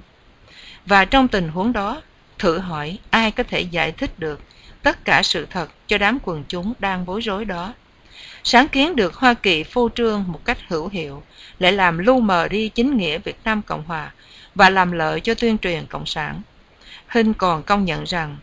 Và 0.85 1.05
trong 1.05 1.27
tình 1.27 1.49
huống 1.49 1.73
đó, 1.73 2.01
thử 2.39 2.57
hỏi 2.59 2.97
ai 3.09 3.31
có 3.31 3.43
thể 3.43 3.61
giải 3.61 3.91
thích 3.91 4.19
được 4.19 4.41
tất 4.83 5.05
cả 5.05 5.23
sự 5.23 5.47
thật 5.49 5.69
cho 5.87 5.97
đám 5.97 6.17
quần 6.23 6.43
chúng 6.47 6.73
đang 6.79 7.05
bối 7.05 7.21
rối 7.21 7.45
đó. 7.45 7.73
Sáng 8.43 8.67
kiến 8.67 8.95
được 8.95 9.15
Hoa 9.15 9.33
Kỳ 9.33 9.63
phô 9.63 9.89
trương 9.95 10.23
một 10.27 10.45
cách 10.45 10.57
hữu 10.67 10.87
hiệu 10.89 11.23
lại 11.59 11.71
làm 11.71 11.97
lu 11.97 12.19
mờ 12.19 12.47
đi 12.47 12.69
chính 12.69 12.97
nghĩa 12.97 13.17
Việt 13.17 13.37
Nam 13.43 13.61
Cộng 13.61 13.83
Hòa 13.83 14.11
và 14.55 14.69
làm 14.69 14.91
lợi 14.91 15.19
cho 15.19 15.33
tuyên 15.33 15.57
truyền 15.57 15.85
Cộng 15.85 16.05
sản. 16.05 16.41
Hinh 17.07 17.33
còn 17.33 17.63
công 17.63 17.85
nhận 17.85 18.03
rằng 18.03 18.37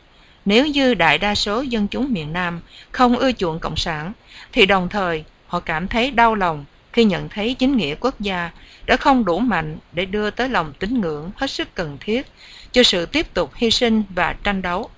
nếu 0.44 0.66
như 0.66 0.94
đại 0.94 1.18
đa 1.18 1.34
số 1.34 1.60
dân 1.60 1.88
chúng 1.88 2.12
miền 2.12 2.32
Nam 2.32 2.60
không 2.92 3.16
ưa 3.16 3.32
chuộng 3.32 3.58
Cộng 3.58 3.76
sản 3.76 4.12
thì 4.52 4.66
đồng 4.66 4.88
thời 4.88 5.24
họ 5.46 5.60
cảm 5.60 5.88
thấy 5.88 6.10
đau 6.10 6.34
lòng 6.34 6.64
khi 6.92 7.04
nhận 7.04 7.28
thấy 7.28 7.54
chính 7.54 7.76
nghĩa 7.76 7.94
quốc 8.00 8.20
gia 8.20 8.50
đã 8.86 8.96
không 8.96 9.24
đủ 9.24 9.38
mạnh 9.38 9.78
để 9.92 10.04
đưa 10.04 10.30
tới 10.30 10.48
lòng 10.48 10.72
tín 10.78 11.00
ngưỡng 11.00 11.30
hết 11.36 11.50
sức 11.50 11.74
cần 11.74 11.96
thiết 12.00 12.26
cho 12.72 12.82
sự 12.82 13.06
tiếp 13.06 13.34
tục 13.34 13.50
hy 13.54 13.70
sinh 13.70 14.02
và 14.14 14.34
tranh 14.44 14.62
đấu. 14.62 14.90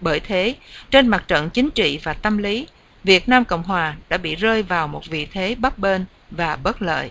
Bởi 0.00 0.20
thế, 0.20 0.54
trên 0.90 1.08
mặt 1.08 1.24
trận 1.28 1.50
chính 1.50 1.70
trị 1.70 1.98
và 2.02 2.12
tâm 2.12 2.38
lý, 2.38 2.66
Việt 3.04 3.28
Nam 3.28 3.44
Cộng 3.44 3.62
Hòa 3.62 3.96
đã 4.08 4.16
bị 4.16 4.34
rơi 4.34 4.62
vào 4.62 4.88
một 4.88 5.02
vị 5.06 5.26
thế 5.32 5.54
bấp 5.54 5.78
bênh 5.78 6.00
và 6.30 6.56
bất 6.56 6.82
lợi. 6.82 7.10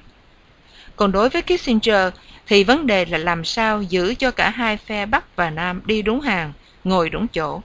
Còn 0.95 1.11
đối 1.11 1.29
với 1.29 1.41
Kissinger 1.41 2.13
thì 2.47 2.63
vấn 2.63 2.87
đề 2.87 3.05
là 3.05 3.17
làm 3.17 3.45
sao 3.45 3.81
giữ 3.81 4.15
cho 4.15 4.31
cả 4.31 4.49
hai 4.49 4.77
phe 4.77 5.05
Bắc 5.05 5.35
và 5.35 5.49
Nam 5.49 5.81
đi 5.85 6.01
đúng 6.01 6.21
hàng, 6.21 6.53
ngồi 6.83 7.09
đúng 7.09 7.27
chỗ. 7.27 7.61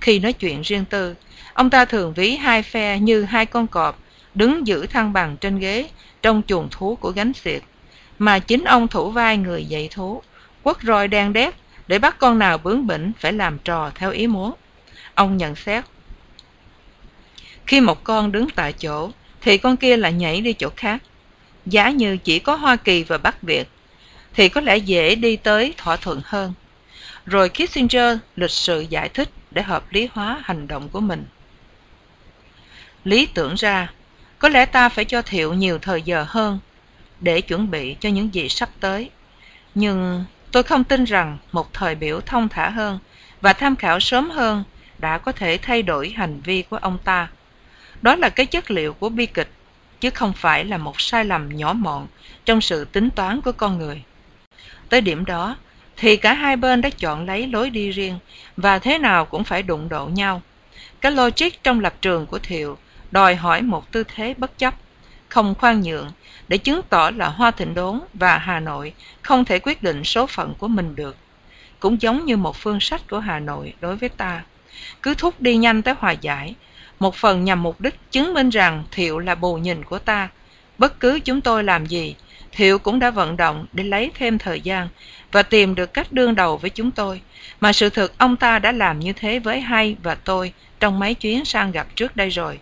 Khi 0.00 0.18
nói 0.18 0.32
chuyện 0.32 0.62
riêng 0.62 0.84
tư, 0.84 1.14
ông 1.54 1.70
ta 1.70 1.84
thường 1.84 2.12
ví 2.14 2.36
hai 2.36 2.62
phe 2.62 2.98
như 2.98 3.24
hai 3.24 3.46
con 3.46 3.66
cọp 3.66 3.98
đứng 4.34 4.66
giữ 4.66 4.86
thăng 4.86 5.12
bằng 5.12 5.36
trên 5.36 5.58
ghế 5.58 5.88
trong 6.22 6.42
chuồng 6.46 6.68
thú 6.70 6.96
của 7.00 7.10
gánh 7.10 7.32
xiệt, 7.32 7.62
mà 8.18 8.38
chính 8.38 8.64
ông 8.64 8.88
thủ 8.88 9.10
vai 9.10 9.36
người 9.36 9.64
dạy 9.64 9.88
thú, 9.92 10.22
quất 10.62 10.76
roi 10.82 11.08
đen 11.08 11.32
đét 11.32 11.54
để 11.86 11.98
bắt 11.98 12.18
con 12.18 12.38
nào 12.38 12.58
bướng 12.58 12.86
bỉnh 12.86 13.12
phải 13.18 13.32
làm 13.32 13.58
trò 13.58 13.90
theo 13.94 14.10
ý 14.10 14.26
muốn. 14.26 14.52
Ông 15.14 15.36
nhận 15.36 15.56
xét, 15.56 15.84
khi 17.66 17.80
một 17.80 18.04
con 18.04 18.32
đứng 18.32 18.50
tại 18.50 18.72
chỗ, 18.72 19.10
thì 19.40 19.58
con 19.58 19.76
kia 19.76 19.96
lại 19.96 20.12
nhảy 20.12 20.40
đi 20.40 20.52
chỗ 20.52 20.70
khác. 20.76 21.02
Giá 21.66 21.90
như 21.90 22.16
chỉ 22.16 22.38
có 22.38 22.54
Hoa 22.54 22.76
Kỳ 22.76 23.02
và 23.02 23.18
Bắc 23.18 23.42
Việt, 23.42 23.68
thì 24.34 24.48
có 24.48 24.60
lẽ 24.60 24.76
dễ 24.76 25.14
đi 25.14 25.36
tới 25.36 25.74
thỏa 25.76 25.96
thuận 25.96 26.20
hơn. 26.24 26.52
Rồi 27.26 27.48
Kissinger 27.48 28.18
lịch 28.36 28.50
sự 28.50 28.80
giải 28.80 29.08
thích 29.08 29.28
để 29.50 29.62
hợp 29.62 29.92
lý 29.92 30.08
hóa 30.12 30.40
hành 30.42 30.68
động 30.68 30.88
của 30.88 31.00
mình. 31.00 31.24
Lý 33.04 33.26
tưởng 33.26 33.54
ra, 33.54 33.92
có 34.40 34.48
lẽ 34.48 34.66
ta 34.66 34.88
phải 34.88 35.04
cho 35.04 35.22
Thiệu 35.22 35.54
nhiều 35.54 35.78
thời 35.78 36.02
giờ 36.02 36.26
hơn 36.28 36.58
để 37.20 37.40
chuẩn 37.40 37.70
bị 37.70 37.96
cho 38.00 38.08
những 38.08 38.34
gì 38.34 38.48
sắp 38.48 38.68
tới. 38.80 39.10
Nhưng 39.74 40.24
tôi 40.52 40.62
không 40.62 40.84
tin 40.84 41.04
rằng 41.04 41.38
một 41.52 41.72
thời 41.72 41.94
biểu 41.94 42.20
thông 42.20 42.48
thả 42.48 42.68
hơn 42.68 42.98
và 43.40 43.52
tham 43.52 43.76
khảo 43.76 44.00
sớm 44.00 44.30
hơn 44.30 44.64
đã 44.98 45.18
có 45.18 45.32
thể 45.32 45.58
thay 45.62 45.82
đổi 45.82 46.10
hành 46.16 46.40
vi 46.40 46.62
của 46.62 46.76
ông 46.76 46.98
ta 47.04 47.28
Đó 48.02 48.16
là 48.16 48.28
cái 48.28 48.46
chất 48.46 48.70
liệu 48.70 48.92
của 48.92 49.08
bi 49.08 49.26
kịch, 49.26 49.50
chứ 50.00 50.10
không 50.10 50.32
phải 50.32 50.64
là 50.64 50.78
một 50.78 51.00
sai 51.00 51.24
lầm 51.24 51.48
nhỏ 51.48 51.72
mọn 51.72 52.06
trong 52.44 52.60
sự 52.60 52.84
tính 52.84 53.10
toán 53.10 53.40
của 53.40 53.52
con 53.52 53.78
người. 53.78 54.02
Tới 54.88 55.00
điểm 55.00 55.24
đó, 55.24 55.56
thì 55.96 56.16
cả 56.16 56.34
hai 56.34 56.56
bên 56.56 56.80
đã 56.80 56.90
chọn 56.90 57.26
lấy 57.26 57.46
lối 57.46 57.70
đi 57.70 57.90
riêng 57.90 58.18
và 58.56 58.78
thế 58.78 58.98
nào 58.98 59.24
cũng 59.24 59.44
phải 59.44 59.62
đụng 59.62 59.88
độ 59.88 60.06
nhau. 60.06 60.42
Cái 61.00 61.12
logic 61.12 61.62
trong 61.62 61.80
lập 61.80 61.94
trường 62.00 62.26
của 62.26 62.38
Thiệu 62.38 62.78
đòi 63.10 63.34
hỏi 63.34 63.62
một 63.62 63.92
tư 63.92 64.04
thế 64.14 64.34
bất 64.38 64.58
chấp, 64.58 64.74
không 65.28 65.54
khoan 65.54 65.80
nhượng 65.80 66.10
để 66.48 66.58
chứng 66.58 66.80
tỏ 66.88 67.10
là 67.10 67.28
Hoa 67.28 67.50
Thịnh 67.50 67.74
Đốn 67.74 68.00
và 68.14 68.38
Hà 68.38 68.60
Nội 68.60 68.94
không 69.22 69.44
thể 69.44 69.58
quyết 69.58 69.82
định 69.82 70.04
số 70.04 70.26
phận 70.26 70.54
của 70.58 70.68
mình 70.68 70.96
được. 70.96 71.16
Cũng 71.80 72.02
giống 72.02 72.24
như 72.24 72.36
một 72.36 72.56
phương 72.56 72.80
sách 72.80 73.00
của 73.10 73.18
Hà 73.18 73.38
Nội 73.38 73.74
đối 73.80 73.96
với 73.96 74.08
ta. 74.08 74.42
Cứ 75.02 75.14
thúc 75.14 75.40
đi 75.40 75.56
nhanh 75.56 75.82
tới 75.82 75.94
hòa 75.98 76.12
giải, 76.12 76.54
một 76.98 77.14
phần 77.14 77.44
nhằm 77.44 77.62
mục 77.62 77.80
đích 77.80 77.94
chứng 78.10 78.34
minh 78.34 78.48
rằng 78.48 78.84
Thiệu 78.90 79.18
là 79.18 79.34
bù 79.34 79.56
nhìn 79.56 79.84
của 79.84 79.98
ta. 79.98 80.28
Bất 80.78 81.00
cứ 81.00 81.20
chúng 81.24 81.40
tôi 81.40 81.64
làm 81.64 81.86
gì, 81.86 82.14
Thiệu 82.52 82.78
cũng 82.78 82.98
đã 82.98 83.10
vận 83.10 83.36
động 83.36 83.66
để 83.72 83.84
lấy 83.84 84.10
thêm 84.14 84.38
thời 84.38 84.60
gian 84.60 84.88
và 85.32 85.42
tìm 85.42 85.74
được 85.74 85.94
cách 85.94 86.12
đương 86.12 86.34
đầu 86.34 86.56
với 86.56 86.70
chúng 86.70 86.90
tôi, 86.90 87.20
mà 87.60 87.72
sự 87.72 87.90
thực 87.90 88.18
ông 88.18 88.36
ta 88.36 88.58
đã 88.58 88.72
làm 88.72 89.00
như 89.00 89.12
thế 89.12 89.38
với 89.38 89.60
Hay 89.60 89.96
và 90.02 90.14
tôi 90.14 90.52
trong 90.80 90.98
mấy 90.98 91.14
chuyến 91.14 91.44
sang 91.44 91.72
gặp 91.72 91.86
trước 91.96 92.16
đây 92.16 92.28
rồi. 92.28 92.58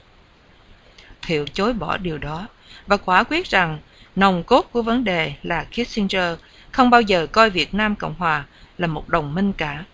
Thiệu 1.29 1.47
chối 1.53 1.73
bỏ 1.73 1.97
điều 1.97 2.19
đó 2.19 2.47
và 2.87 2.97
quả 2.97 3.23
quyết 3.23 3.47
rằng 3.47 3.79
nòng 4.17 4.43
cốt 4.43 4.63
của 4.73 4.83
vấn 4.83 5.05
đề 5.05 5.33
là 5.43 5.65
Kissinger 5.65 6.39
không 6.73 6.91
bao 6.91 7.01
giờ 7.01 7.27
coi 7.27 7.51
Việt 7.51 7.75
Nam 7.75 7.97
Cộng 7.97 8.15
Hòa 8.19 8.45
là 8.79 8.87
một 8.87 9.09
đồng 9.09 9.35
minh 9.35 9.53
cả. 9.53 9.85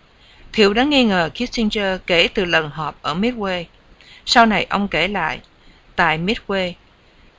Thiệu 0.52 0.74
đã 0.74 0.84
nghi 0.84 1.04
ngờ 1.04 1.30
Kissinger 1.34 2.00
kể 2.06 2.28
từ 2.34 2.44
lần 2.44 2.70
họp 2.70 3.02
ở 3.02 3.14
Midway. 3.14 3.64
Sau 4.26 4.46
này 4.46 4.66
ông 4.70 4.88
kể 4.88 5.08
lại, 5.08 5.40
tại 5.96 6.18
Midway, 6.18 6.72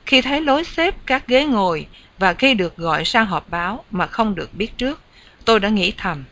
khi 0.06 0.22
thấy 0.22 0.40
lối 0.40 0.64
xếp 0.64 0.94
các 1.06 1.26
ghế 1.26 1.44
ngồi 1.44 1.86
và 2.18 2.34
khi 2.34 2.54
được 2.54 2.76
gọi 2.76 3.04
sang 3.04 3.26
họp 3.26 3.50
báo 3.50 3.84
mà 3.90 4.06
không 4.06 4.34
được 4.34 4.54
biết 4.54 4.78
trước, 4.78 5.00
tôi 5.44 5.60
đã 5.60 5.68
nghĩ 5.68 5.92
thầm. 5.96 6.24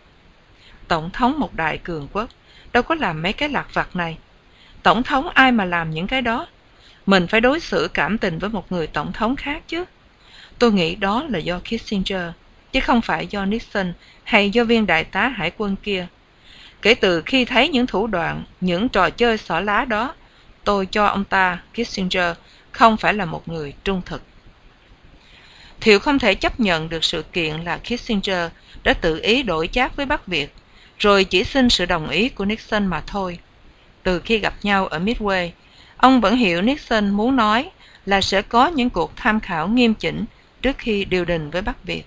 Tổng 0.88 1.10
thống 1.10 1.40
một 1.40 1.54
đại 1.54 1.78
cường 1.78 2.08
quốc 2.12 2.28
đâu 2.72 2.82
có 2.82 2.94
làm 2.94 3.22
mấy 3.22 3.32
cái 3.32 3.48
lạc 3.48 3.74
vặt 3.74 3.96
này. 3.96 4.18
Tổng 4.82 5.02
thống 5.02 5.28
ai 5.28 5.52
mà 5.52 5.64
làm 5.64 5.90
những 5.90 6.06
cái 6.06 6.22
đó? 6.22 6.46
Mình 7.06 7.26
phải 7.26 7.40
đối 7.40 7.60
xử 7.60 7.88
cảm 7.94 8.18
tình 8.18 8.38
với 8.38 8.50
một 8.50 8.72
người 8.72 8.86
tổng 8.86 9.12
thống 9.12 9.36
khác 9.36 9.62
chứ. 9.68 9.84
Tôi 10.58 10.72
nghĩ 10.72 10.94
đó 10.94 11.24
là 11.28 11.38
do 11.38 11.60
Kissinger, 11.60 12.30
chứ 12.72 12.80
không 12.80 13.00
phải 13.00 13.26
do 13.26 13.44
Nixon 13.44 13.92
hay 14.24 14.50
do 14.50 14.64
viên 14.64 14.86
đại 14.86 15.04
tá 15.04 15.28
hải 15.28 15.52
quân 15.56 15.76
kia. 15.76 16.06
Kể 16.82 16.94
từ 16.94 17.22
khi 17.22 17.44
thấy 17.44 17.68
những 17.68 17.86
thủ 17.86 18.06
đoạn, 18.06 18.44
những 18.60 18.88
trò 18.88 19.10
chơi 19.10 19.38
xỏ 19.38 19.60
lá 19.60 19.84
đó, 19.84 20.14
tôi 20.64 20.86
cho 20.86 21.06
ông 21.06 21.24
ta, 21.24 21.58
Kissinger, 21.74 22.36
không 22.72 22.96
phải 22.96 23.14
là 23.14 23.24
một 23.24 23.48
người 23.48 23.74
trung 23.84 24.02
thực. 24.06 24.22
Thiệu 25.80 25.98
không 25.98 26.18
thể 26.18 26.34
chấp 26.34 26.60
nhận 26.60 26.88
được 26.88 27.04
sự 27.04 27.22
kiện 27.22 27.56
là 27.56 27.78
Kissinger 27.78 28.50
đã 28.82 28.94
tự 28.94 29.20
ý 29.22 29.42
đổi 29.42 29.68
chác 29.68 29.96
với 29.96 30.06
Bắc 30.06 30.26
Việt, 30.26 30.54
rồi 30.98 31.24
chỉ 31.24 31.44
xin 31.44 31.70
sự 31.70 31.86
đồng 31.86 32.08
ý 32.08 32.28
của 32.28 32.44
Nixon 32.44 32.86
mà 32.86 33.02
thôi. 33.06 33.38
Từ 34.02 34.20
khi 34.20 34.38
gặp 34.38 34.54
nhau 34.62 34.86
ở 34.86 34.98
Midway, 34.98 35.50
ông 36.04 36.20
vẫn 36.20 36.36
hiểu 36.36 36.62
Nixon 36.62 37.10
muốn 37.10 37.36
nói 37.36 37.70
là 38.06 38.20
sẽ 38.20 38.42
có 38.42 38.66
những 38.66 38.90
cuộc 38.90 39.16
tham 39.16 39.40
khảo 39.40 39.68
nghiêm 39.68 39.94
chỉnh 39.94 40.24
trước 40.62 40.78
khi 40.78 41.04
điều 41.04 41.24
đình 41.24 41.50
với 41.50 41.62
Bắc 41.62 41.84
Việt. 41.84 42.02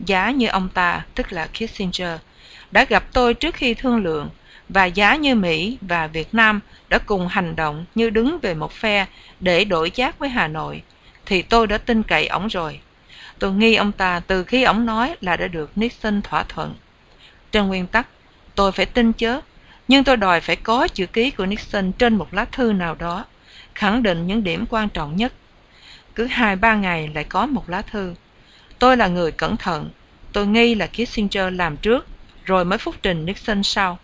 Giá 0.00 0.30
như 0.30 0.46
ông 0.46 0.68
ta, 0.68 1.04
tức 1.14 1.32
là 1.32 1.46
Kissinger, 1.46 2.18
đã 2.70 2.84
gặp 2.84 3.04
tôi 3.12 3.34
trước 3.34 3.54
khi 3.54 3.74
thương 3.74 4.04
lượng, 4.04 4.28
và 4.68 4.84
giá 4.84 5.16
như 5.16 5.34
Mỹ 5.34 5.78
và 5.80 6.06
Việt 6.06 6.34
Nam 6.34 6.60
đã 6.88 6.98
cùng 6.98 7.28
hành 7.28 7.56
động 7.56 7.84
như 7.94 8.10
đứng 8.10 8.38
về 8.42 8.54
một 8.54 8.72
phe 8.72 9.06
để 9.40 9.64
đổi 9.64 9.90
chác 9.90 10.18
với 10.18 10.28
Hà 10.28 10.48
Nội, 10.48 10.82
thì 11.26 11.42
tôi 11.42 11.66
đã 11.66 11.78
tin 11.78 12.02
cậy 12.02 12.26
ổng 12.26 12.46
rồi. 12.48 12.80
Tôi 13.38 13.52
nghi 13.52 13.74
ông 13.74 13.92
ta 13.92 14.20
từ 14.26 14.44
khi 14.44 14.62
ổng 14.62 14.86
nói 14.86 15.16
là 15.20 15.36
đã 15.36 15.48
được 15.48 15.70
Nixon 15.76 16.22
thỏa 16.22 16.44
thuận. 16.48 16.74
Trên 17.52 17.66
nguyên 17.66 17.86
tắc, 17.86 18.06
tôi 18.54 18.72
phải 18.72 18.86
tin 18.86 19.12
chớ, 19.12 19.40
nhưng 19.88 20.04
tôi 20.04 20.16
đòi 20.16 20.40
phải 20.40 20.56
có 20.56 20.88
chữ 20.88 21.06
ký 21.06 21.30
của 21.30 21.46
Nixon 21.46 21.92
trên 21.92 22.16
một 22.16 22.34
lá 22.34 22.44
thư 22.44 22.72
nào 22.72 22.94
đó, 22.94 23.24
khẳng 23.74 24.02
định 24.02 24.26
những 24.26 24.44
điểm 24.44 24.64
quan 24.70 24.88
trọng 24.88 25.16
nhất. 25.16 25.32
Cứ 26.14 26.26
hai 26.26 26.56
ba 26.56 26.74
ngày 26.74 27.10
lại 27.14 27.24
có 27.24 27.46
một 27.46 27.68
lá 27.68 27.82
thư. 27.82 28.14
Tôi 28.78 28.96
là 28.96 29.08
người 29.08 29.32
cẩn 29.32 29.56
thận, 29.56 29.90
tôi 30.32 30.46
nghi 30.46 30.74
là 30.74 30.86
Kissinger 30.86 31.52
làm 31.52 31.76
trước, 31.76 32.06
rồi 32.44 32.64
mới 32.64 32.78
phúc 32.78 32.94
trình 33.02 33.26
Nixon 33.26 33.62
sau. 33.62 33.98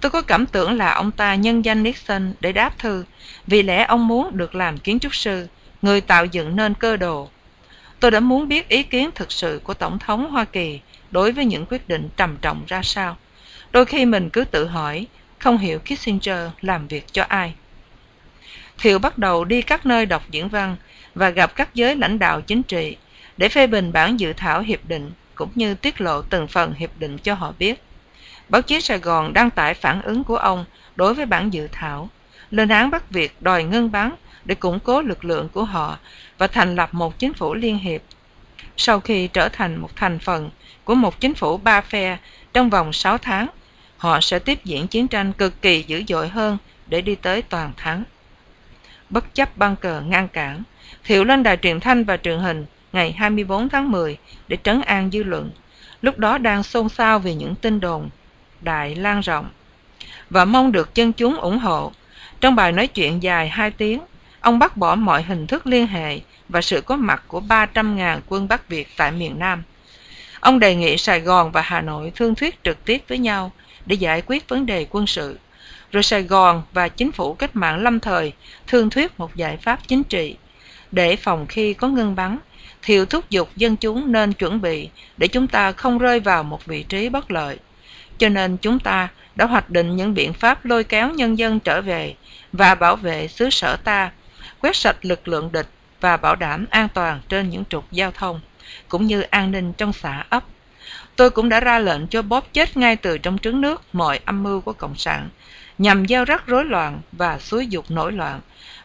Tôi 0.00 0.10
có 0.10 0.22
cảm 0.22 0.46
tưởng 0.46 0.76
là 0.76 0.92
ông 0.92 1.10
ta 1.10 1.34
nhân 1.34 1.64
danh 1.64 1.82
Nixon 1.82 2.34
để 2.40 2.52
đáp 2.52 2.78
thư, 2.78 3.04
vì 3.46 3.62
lẽ 3.62 3.84
ông 3.84 4.08
muốn 4.08 4.36
được 4.36 4.54
làm 4.54 4.78
kiến 4.78 4.98
trúc 4.98 5.14
sư, 5.14 5.46
người 5.82 6.00
tạo 6.00 6.24
dựng 6.24 6.56
nên 6.56 6.74
cơ 6.74 6.96
đồ. 6.96 7.28
Tôi 8.00 8.10
đã 8.10 8.20
muốn 8.20 8.48
biết 8.48 8.68
ý 8.68 8.82
kiến 8.82 9.10
thực 9.14 9.32
sự 9.32 9.60
của 9.64 9.74
Tổng 9.74 9.98
thống 9.98 10.30
Hoa 10.30 10.44
Kỳ 10.44 10.80
đối 11.10 11.32
với 11.32 11.44
những 11.44 11.66
quyết 11.66 11.88
định 11.88 12.08
trầm 12.16 12.36
trọng 12.36 12.62
ra 12.66 12.82
sao. 12.82 13.16
Đôi 13.72 13.84
khi 13.84 14.04
mình 14.06 14.30
cứ 14.30 14.44
tự 14.44 14.66
hỏi, 14.66 15.06
không 15.38 15.58
hiểu 15.58 15.78
Kissinger 15.78 16.50
làm 16.60 16.88
việc 16.88 17.04
cho 17.12 17.24
ai. 17.28 17.54
Thiệu 18.78 18.98
bắt 18.98 19.18
đầu 19.18 19.44
đi 19.44 19.62
các 19.62 19.86
nơi 19.86 20.06
đọc 20.06 20.22
diễn 20.30 20.48
văn 20.48 20.76
và 21.14 21.30
gặp 21.30 21.56
các 21.56 21.74
giới 21.74 21.96
lãnh 21.96 22.18
đạo 22.18 22.40
chính 22.40 22.62
trị 22.62 22.96
để 23.36 23.48
phê 23.48 23.66
bình 23.66 23.92
bản 23.92 24.20
dự 24.20 24.32
thảo 24.32 24.60
hiệp 24.60 24.88
định 24.88 25.10
cũng 25.34 25.50
như 25.54 25.74
tiết 25.74 26.00
lộ 26.00 26.22
từng 26.22 26.48
phần 26.48 26.74
hiệp 26.74 26.90
định 26.98 27.18
cho 27.18 27.34
họ 27.34 27.52
biết. 27.58 27.82
Báo 28.48 28.62
chí 28.62 28.80
Sài 28.80 28.98
Gòn 28.98 29.32
đăng 29.32 29.50
tải 29.50 29.74
phản 29.74 30.02
ứng 30.02 30.24
của 30.24 30.36
ông 30.36 30.64
đối 30.96 31.14
với 31.14 31.26
bản 31.26 31.52
dự 31.52 31.68
thảo, 31.72 32.08
lên 32.50 32.68
án 32.68 32.90
bắt 32.90 33.10
việc 33.10 33.42
đòi 33.42 33.64
ngưng 33.64 33.92
bắn 33.92 34.14
để 34.44 34.54
củng 34.54 34.80
cố 34.80 35.02
lực 35.02 35.24
lượng 35.24 35.48
của 35.48 35.64
họ 35.64 35.98
và 36.38 36.46
thành 36.46 36.76
lập 36.76 36.94
một 36.94 37.18
chính 37.18 37.34
phủ 37.34 37.54
liên 37.54 37.78
hiệp. 37.78 38.00
Sau 38.76 39.00
khi 39.00 39.28
trở 39.28 39.48
thành 39.48 39.76
một 39.76 39.96
thành 39.96 40.18
phần 40.18 40.50
của 40.84 40.94
một 40.94 41.20
chính 41.20 41.34
phủ 41.34 41.56
ba 41.56 41.80
phe 41.80 42.18
trong 42.52 42.70
vòng 42.70 42.92
6 42.92 43.18
tháng, 43.18 43.46
họ 44.00 44.20
sẽ 44.20 44.38
tiếp 44.38 44.64
diễn 44.64 44.86
chiến 44.86 45.08
tranh 45.08 45.32
cực 45.32 45.62
kỳ 45.62 45.84
dữ 45.86 46.02
dội 46.08 46.28
hơn 46.28 46.58
để 46.86 47.00
đi 47.00 47.14
tới 47.14 47.42
toàn 47.42 47.72
thắng. 47.76 48.04
Bất 49.10 49.34
chấp 49.34 49.56
băng 49.56 49.76
cờ 49.76 50.00
ngăn 50.00 50.28
cản, 50.28 50.62
Thiệu 51.04 51.24
lên 51.24 51.42
đài 51.42 51.56
truyền 51.56 51.80
thanh 51.80 52.04
và 52.04 52.16
truyền 52.16 52.38
hình 52.38 52.66
ngày 52.92 53.12
24 53.12 53.68
tháng 53.68 53.90
10 53.90 54.18
để 54.48 54.56
trấn 54.62 54.82
an 54.82 55.10
dư 55.12 55.22
luận, 55.22 55.50
lúc 56.02 56.18
đó 56.18 56.38
đang 56.38 56.62
xôn 56.62 56.88
xao 56.88 57.18
về 57.18 57.34
những 57.34 57.54
tin 57.54 57.80
đồn 57.80 58.10
đại 58.60 58.94
lan 58.94 59.20
rộng 59.20 59.48
và 60.30 60.44
mong 60.44 60.72
được 60.72 60.94
dân 60.94 61.12
chúng 61.12 61.36
ủng 61.36 61.58
hộ. 61.58 61.92
Trong 62.40 62.56
bài 62.56 62.72
nói 62.72 62.86
chuyện 62.86 63.22
dài 63.22 63.48
2 63.48 63.70
tiếng, 63.70 64.00
ông 64.40 64.58
bác 64.58 64.76
bỏ 64.76 64.94
mọi 64.94 65.22
hình 65.22 65.46
thức 65.46 65.66
liên 65.66 65.86
hệ 65.86 66.20
và 66.48 66.60
sự 66.60 66.80
có 66.80 66.96
mặt 66.96 67.22
của 67.28 67.40
300.000 67.40 68.20
quân 68.28 68.48
Bắc 68.48 68.68
Việt 68.68 68.88
tại 68.96 69.12
miền 69.12 69.38
Nam. 69.38 69.62
Ông 70.40 70.58
đề 70.58 70.74
nghị 70.74 70.96
Sài 70.96 71.20
Gòn 71.20 71.52
và 71.52 71.60
Hà 71.60 71.80
Nội 71.80 72.12
thương 72.14 72.34
thuyết 72.34 72.64
trực 72.64 72.84
tiếp 72.84 73.02
với 73.08 73.18
nhau 73.18 73.52
để 73.86 73.96
giải 73.96 74.22
quyết 74.26 74.48
vấn 74.48 74.66
đề 74.66 74.86
quân 74.90 75.06
sự, 75.06 75.38
rồi 75.92 76.02
Sài 76.02 76.22
Gòn 76.22 76.62
và 76.72 76.88
chính 76.88 77.12
phủ 77.12 77.34
cách 77.34 77.56
mạng 77.56 77.82
lâm 77.82 78.00
thời 78.00 78.32
thương 78.66 78.90
thuyết 78.90 79.20
một 79.20 79.36
giải 79.36 79.56
pháp 79.56 79.80
chính 79.88 80.04
trị 80.04 80.36
để 80.92 81.16
phòng 81.16 81.46
khi 81.46 81.74
có 81.74 81.88
ngưng 81.88 82.14
bắn. 82.14 82.38
Thiệu 82.82 83.06
thúc 83.06 83.30
giục 83.30 83.48
dân 83.56 83.76
chúng 83.76 84.12
nên 84.12 84.32
chuẩn 84.32 84.60
bị 84.60 84.88
để 85.16 85.28
chúng 85.28 85.46
ta 85.46 85.72
không 85.72 85.98
rơi 85.98 86.20
vào 86.20 86.42
một 86.42 86.66
vị 86.66 86.82
trí 86.82 87.08
bất 87.08 87.30
lợi. 87.30 87.58
Cho 88.18 88.28
nên 88.28 88.56
chúng 88.56 88.78
ta 88.78 89.08
đã 89.36 89.46
hoạch 89.46 89.70
định 89.70 89.96
những 89.96 90.14
biện 90.14 90.32
pháp 90.32 90.64
lôi 90.64 90.84
kéo 90.84 91.10
nhân 91.10 91.38
dân 91.38 91.60
trở 91.60 91.80
về 91.80 92.14
và 92.52 92.74
bảo 92.74 92.96
vệ 92.96 93.28
xứ 93.28 93.50
sở 93.50 93.76
ta 93.76 94.10
quét 94.60 94.76
sạch 94.76 94.96
lực 95.02 95.28
lượng 95.28 95.52
địch 95.52 95.66
và 96.00 96.16
bảo 96.16 96.36
đảm 96.36 96.66
an 96.70 96.88
toàn 96.94 97.20
trên 97.28 97.50
những 97.50 97.64
trục 97.70 97.92
giao 97.92 98.10
thông 98.10 98.40
cũng 98.88 99.06
như 99.06 99.20
an 99.20 99.50
ninh 99.50 99.72
trong 99.72 99.92
xã 99.92 100.24
ấp 100.30 100.44
tôi 101.16 101.30
cũng 101.30 101.48
đã 101.48 101.60
ra 101.60 101.78
lệnh 101.78 102.06
cho 102.06 102.22
bóp 102.22 102.52
chết 102.52 102.76
ngay 102.76 102.96
từ 102.96 103.18
trong 103.18 103.38
trứng 103.38 103.60
nước 103.60 103.82
mọi 103.92 104.20
âm 104.24 104.42
mưu 104.42 104.60
của 104.60 104.72
cộng 104.72 104.96
sản, 104.96 105.28
nhằm 105.78 106.06
gieo 106.06 106.24
rắc 106.24 106.46
rối 106.46 106.64
loạn 106.64 107.00
và 107.12 107.38
xúi 107.38 107.66
dục 107.66 107.90
nổi 107.90 108.12
loạn. 108.12 108.40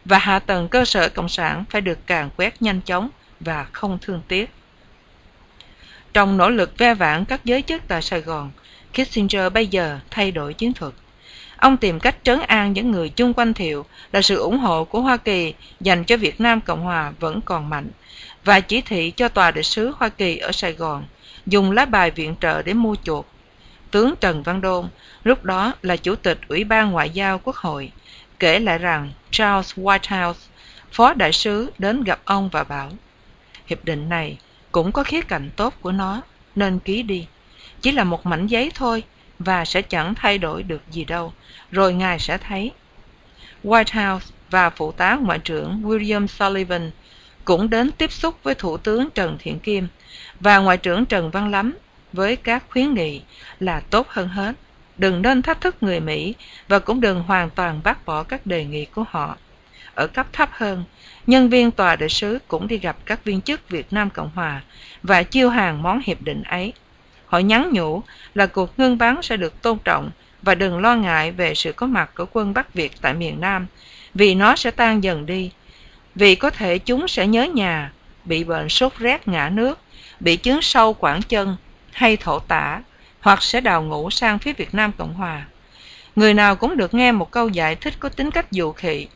Và 0.06 0.18
hạ 0.18 0.40
tầng 0.40 0.68
cơ 0.68 0.86
sở 0.86 1.10
cộng 1.10 1.30
sản 1.30 1.64
phải 1.70 1.82
được 1.82 2.00
càng 2.08 2.30
quét 2.38 2.62
nhanh 2.62 2.82
chóng 2.82 3.10
và 3.40 3.66
không 3.72 3.98
thương 4.02 4.22
tiếc. 4.28 4.50
Trong 6.14 6.38
nỗ 6.38 6.50
lực 6.50 6.78
ve 6.78 6.94
vãn 6.94 7.26
các 7.26 7.46
giới 7.46 7.62
chức 7.62 7.82
tại 7.88 8.02
sài 8.02 8.22
gòn, 8.22 8.52
kissinger 8.94 9.54
bây 9.54 9.68
giờ 9.68 10.00
thay 10.12 10.32
đổi 10.32 10.54
chiến 10.54 10.74
thuật. 10.74 10.94
Ông 11.58 11.78
tìm 11.78 12.00
cách 12.00 12.16
trấn 12.24 12.40
an 12.40 12.74
những 12.74 12.92
người 12.92 13.10
chung 13.10 13.34
quanh 13.34 13.54
thiệu 13.54 13.86
là 14.12 14.22
sự 14.22 14.36
ủng 14.36 14.58
hộ 14.60 14.86
của 14.86 15.02
hoa 15.02 15.18
kỳ 15.18 15.54
dành 15.80 16.04
cho 16.04 16.18
việt 16.18 16.42
nam 16.42 16.62
cộng 16.62 16.82
hòa 16.82 17.14
vẫn 17.20 17.42
còn 17.42 17.70
mạnh 17.70 17.90
và 18.44 18.60
chỉ 18.60 18.82
thị 18.82 19.12
cho 19.12 19.30
tòa 19.30 19.52
đại 19.52 19.64
sứ 19.64 19.94
hoa 19.98 20.10
kỳ 20.10 20.38
ở 20.38 20.52
sài 20.52 20.74
gòn 20.74 21.04
dùng 21.46 21.72
lá 21.72 21.86
bài 21.86 22.12
viện 22.12 22.36
trợ 22.42 22.62
để 22.62 22.74
mua 22.74 22.96
chuộc 23.04 23.28
tướng 23.96 24.16
trần 24.22 24.44
văn 24.44 24.62
đôn, 24.62 24.88
lúc 25.24 25.44
đó 25.44 25.74
là 25.82 25.98
chủ 25.98 26.16
tịch 26.16 26.40
ủy 26.48 26.64
ban 26.64 26.92
ngoại 26.92 27.10
giao 27.10 27.40
quốc 27.40 27.56
hội, 27.56 27.92
kể 28.40 28.60
lại 28.60 28.78
rằng 28.78 29.12
charles 29.32 29.74
whitehouse, 29.80 30.34
phó 30.92 31.14
đại 31.14 31.34
sứ 31.34 31.72
đến 31.78 32.04
gặp 32.04 32.20
ông 32.26 32.50
và 32.50 32.64
bảo, 32.64 32.90
hiệp 33.66 33.86
định 33.86 34.10
này 34.10 34.38
cũng 34.72 34.92
có 34.92 35.04
khía 35.04 35.22
cạnh 35.22 35.50
tốt 35.56 35.74
của 35.82 35.92
nó, 35.92 36.22
nên 36.56 36.80
ký 36.80 37.04
đi. 37.04 37.28
Chỉ 37.82 37.92
là 37.92 38.04
một 38.04 38.26
mảnh 38.26 38.48
giấy 38.48 38.72
thôi 38.76 39.04
và 39.40 39.66
sẽ 39.66 39.82
chẳng 39.82 40.16
thay 40.16 40.38
đổi 40.38 40.64
được 40.64 40.82
gì 40.92 41.06
đâu, 41.06 41.34
rồi 41.72 41.94
ngài 41.94 42.20
sẽ 42.20 42.38
thấy. 42.38 42.72
White 43.64 44.12
house 44.12 44.34
và 44.50 44.70
phụ 44.70 44.92
tá 44.92 45.16
Ngoại 45.22 45.40
trưởng 45.40 45.82
William 45.84 46.28
Sullivan 46.28 46.92
cũng 47.46 47.70
đến 47.70 47.92
tiếp 47.92 48.12
xúc 48.12 48.36
với 48.44 48.56
Thủ 48.56 48.78
tướng 48.78 49.10
Trần 49.10 49.38
Thiện 49.40 49.60
Kim 49.60 49.88
và 50.40 50.58
Ngoại 50.58 50.78
trưởng 50.78 51.06
Trần 51.06 51.32
Văn 51.32 51.52
Lắm 51.52 51.78
với 52.14 52.36
các 52.36 52.64
khuyến 52.70 52.94
nghị 52.94 53.22
là 53.60 53.80
tốt 53.80 54.08
hơn 54.10 54.28
hết. 54.28 54.56
Đừng 54.98 55.22
nên 55.22 55.42
thách 55.42 55.62
thức 55.62 55.76
người 55.82 56.00
Mỹ 56.00 56.36
và 56.68 56.80
cũng 56.80 57.02
đừng 57.02 57.24
hoàn 57.24 57.50
toàn 57.50 57.82
bác 57.84 58.06
bỏ 58.06 58.24
các 58.24 58.46
đề 58.46 58.66
nghị 58.66 58.86
của 58.86 59.06
họ. 59.10 59.38
Ở 59.96 60.08
cấp 60.08 60.28
thấp 60.34 60.50
hơn, 60.52 60.84
nhân 61.28 61.50
viên 61.50 61.72
tòa 61.72 61.96
đại 61.96 62.10
sứ 62.10 62.40
cũng 62.48 62.68
đi 62.68 62.78
gặp 62.78 62.98
các 63.06 63.24
viên 63.24 63.42
chức 63.42 63.70
Việt 63.70 63.94
Nam 63.94 64.10
Cộng 64.10 64.32
Hòa 64.36 64.62
và 65.04 65.24
chiêu 65.24 65.50
hàng 65.50 65.84
món 65.84 66.02
hiệp 66.06 66.22
định 66.22 66.44
ấy. 66.44 66.74
Họ 67.26 67.40
nhắn 67.40 67.70
nhủ 67.74 68.02
là 68.36 68.46
cuộc 68.46 68.80
ngưng 68.80 68.98
bắn 68.98 69.22
sẽ 69.22 69.38
được 69.38 69.62
tôn 69.62 69.78
trọng 69.84 70.12
và 70.42 70.56
đừng 70.56 70.80
lo 70.80 70.96
ngại 70.96 71.32
về 71.32 71.56
sự 71.56 71.72
có 71.72 71.88
mặt 71.88 72.12
của 72.16 72.26
quân 72.32 72.54
Bắc 72.54 72.74
Việt 72.74 72.92
tại 73.02 73.14
miền 73.14 73.42
Nam, 73.42 73.68
vì 74.14 74.36
nó 74.36 74.56
sẽ 74.56 74.72
tan 74.72 75.04
dần 75.04 75.26
đi. 75.26 75.52
Vì 76.16 76.36
có 76.36 76.50
thể 76.50 76.78
chúng 76.78 77.08
sẽ 77.08 77.28
nhớ 77.28 77.44
nhà, 77.44 77.92
bị 78.26 78.44
bệnh 78.44 78.70
sốt 78.70 78.94
rét 78.98 79.28
ngã 79.28 79.50
nước, 79.50 79.80
bị 80.20 80.38
chứng 80.38 80.62
sâu 80.62 80.94
quảng 80.94 81.22
chân 81.22 81.58
hay 81.92 82.18
thổ 82.18 82.40
tả, 82.40 82.82
hoặc 83.20 83.44
sẽ 83.44 83.62
đào 83.62 83.84
ngũ 83.84 84.10
sang 84.10 84.40
phía 84.40 84.54
Việt 84.54 84.74
Nam 84.74 84.92
Cộng 84.98 85.14
Hòa. 85.14 85.46
Người 86.16 86.34
nào 86.34 86.56
cũng 86.56 86.78
được 86.78 86.94
nghe 86.94 87.12
một 87.12 87.32
câu 87.32 87.50
giải 87.50 87.76
thích 87.76 87.94
có 88.00 88.10
tính 88.10 88.32
cách 88.32 88.52
dụ 88.52 88.72
khị. 88.72 89.08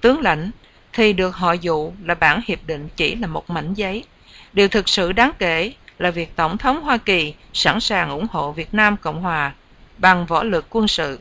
Tướng 0.00 0.20
lãnh 0.20 0.50
thì 0.92 1.12
được 1.12 1.36
họ 1.36 1.52
dụ 1.52 1.92
là 2.04 2.14
bản 2.14 2.40
hiệp 2.46 2.58
định 2.66 2.88
chỉ 2.96 3.14
là 3.14 3.26
một 3.26 3.50
mảnh 3.50 3.74
giấy. 3.74 4.04
Điều 4.52 4.68
thực 4.68 4.88
sự 4.88 5.12
đáng 5.12 5.32
kể 5.38 5.72
là 5.98 6.10
việc 6.10 6.36
Tổng 6.36 6.58
thống 6.58 6.82
Hoa 6.82 6.96
Kỳ 6.96 7.34
sẵn 7.52 7.80
sàng 7.80 8.10
ủng 8.10 8.26
hộ 8.30 8.52
Việt 8.52 8.74
Nam 8.74 8.96
Cộng 8.96 9.22
Hòa 9.22 9.52
bằng 9.98 10.26
võ 10.26 10.42
lực 10.42 10.66
quân 10.70 10.88
sự. 10.88 11.18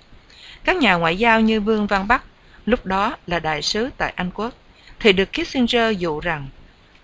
Các 0.63 0.77
nhà 0.77 0.95
ngoại 0.95 1.17
giao 1.17 1.41
như 1.41 1.61
Vương 1.61 1.87
Văn 1.87 2.07
Bắc, 2.07 2.23
lúc 2.65 2.85
đó 2.85 3.15
là 3.27 3.39
đại 3.39 3.61
sứ 3.61 3.89
tại 3.97 4.13
Anh 4.15 4.31
Quốc, 4.31 4.53
thì 4.99 5.13
được 5.13 5.29
Kissinger 5.33 5.97
dụ 5.97 6.19
rằng 6.19 6.47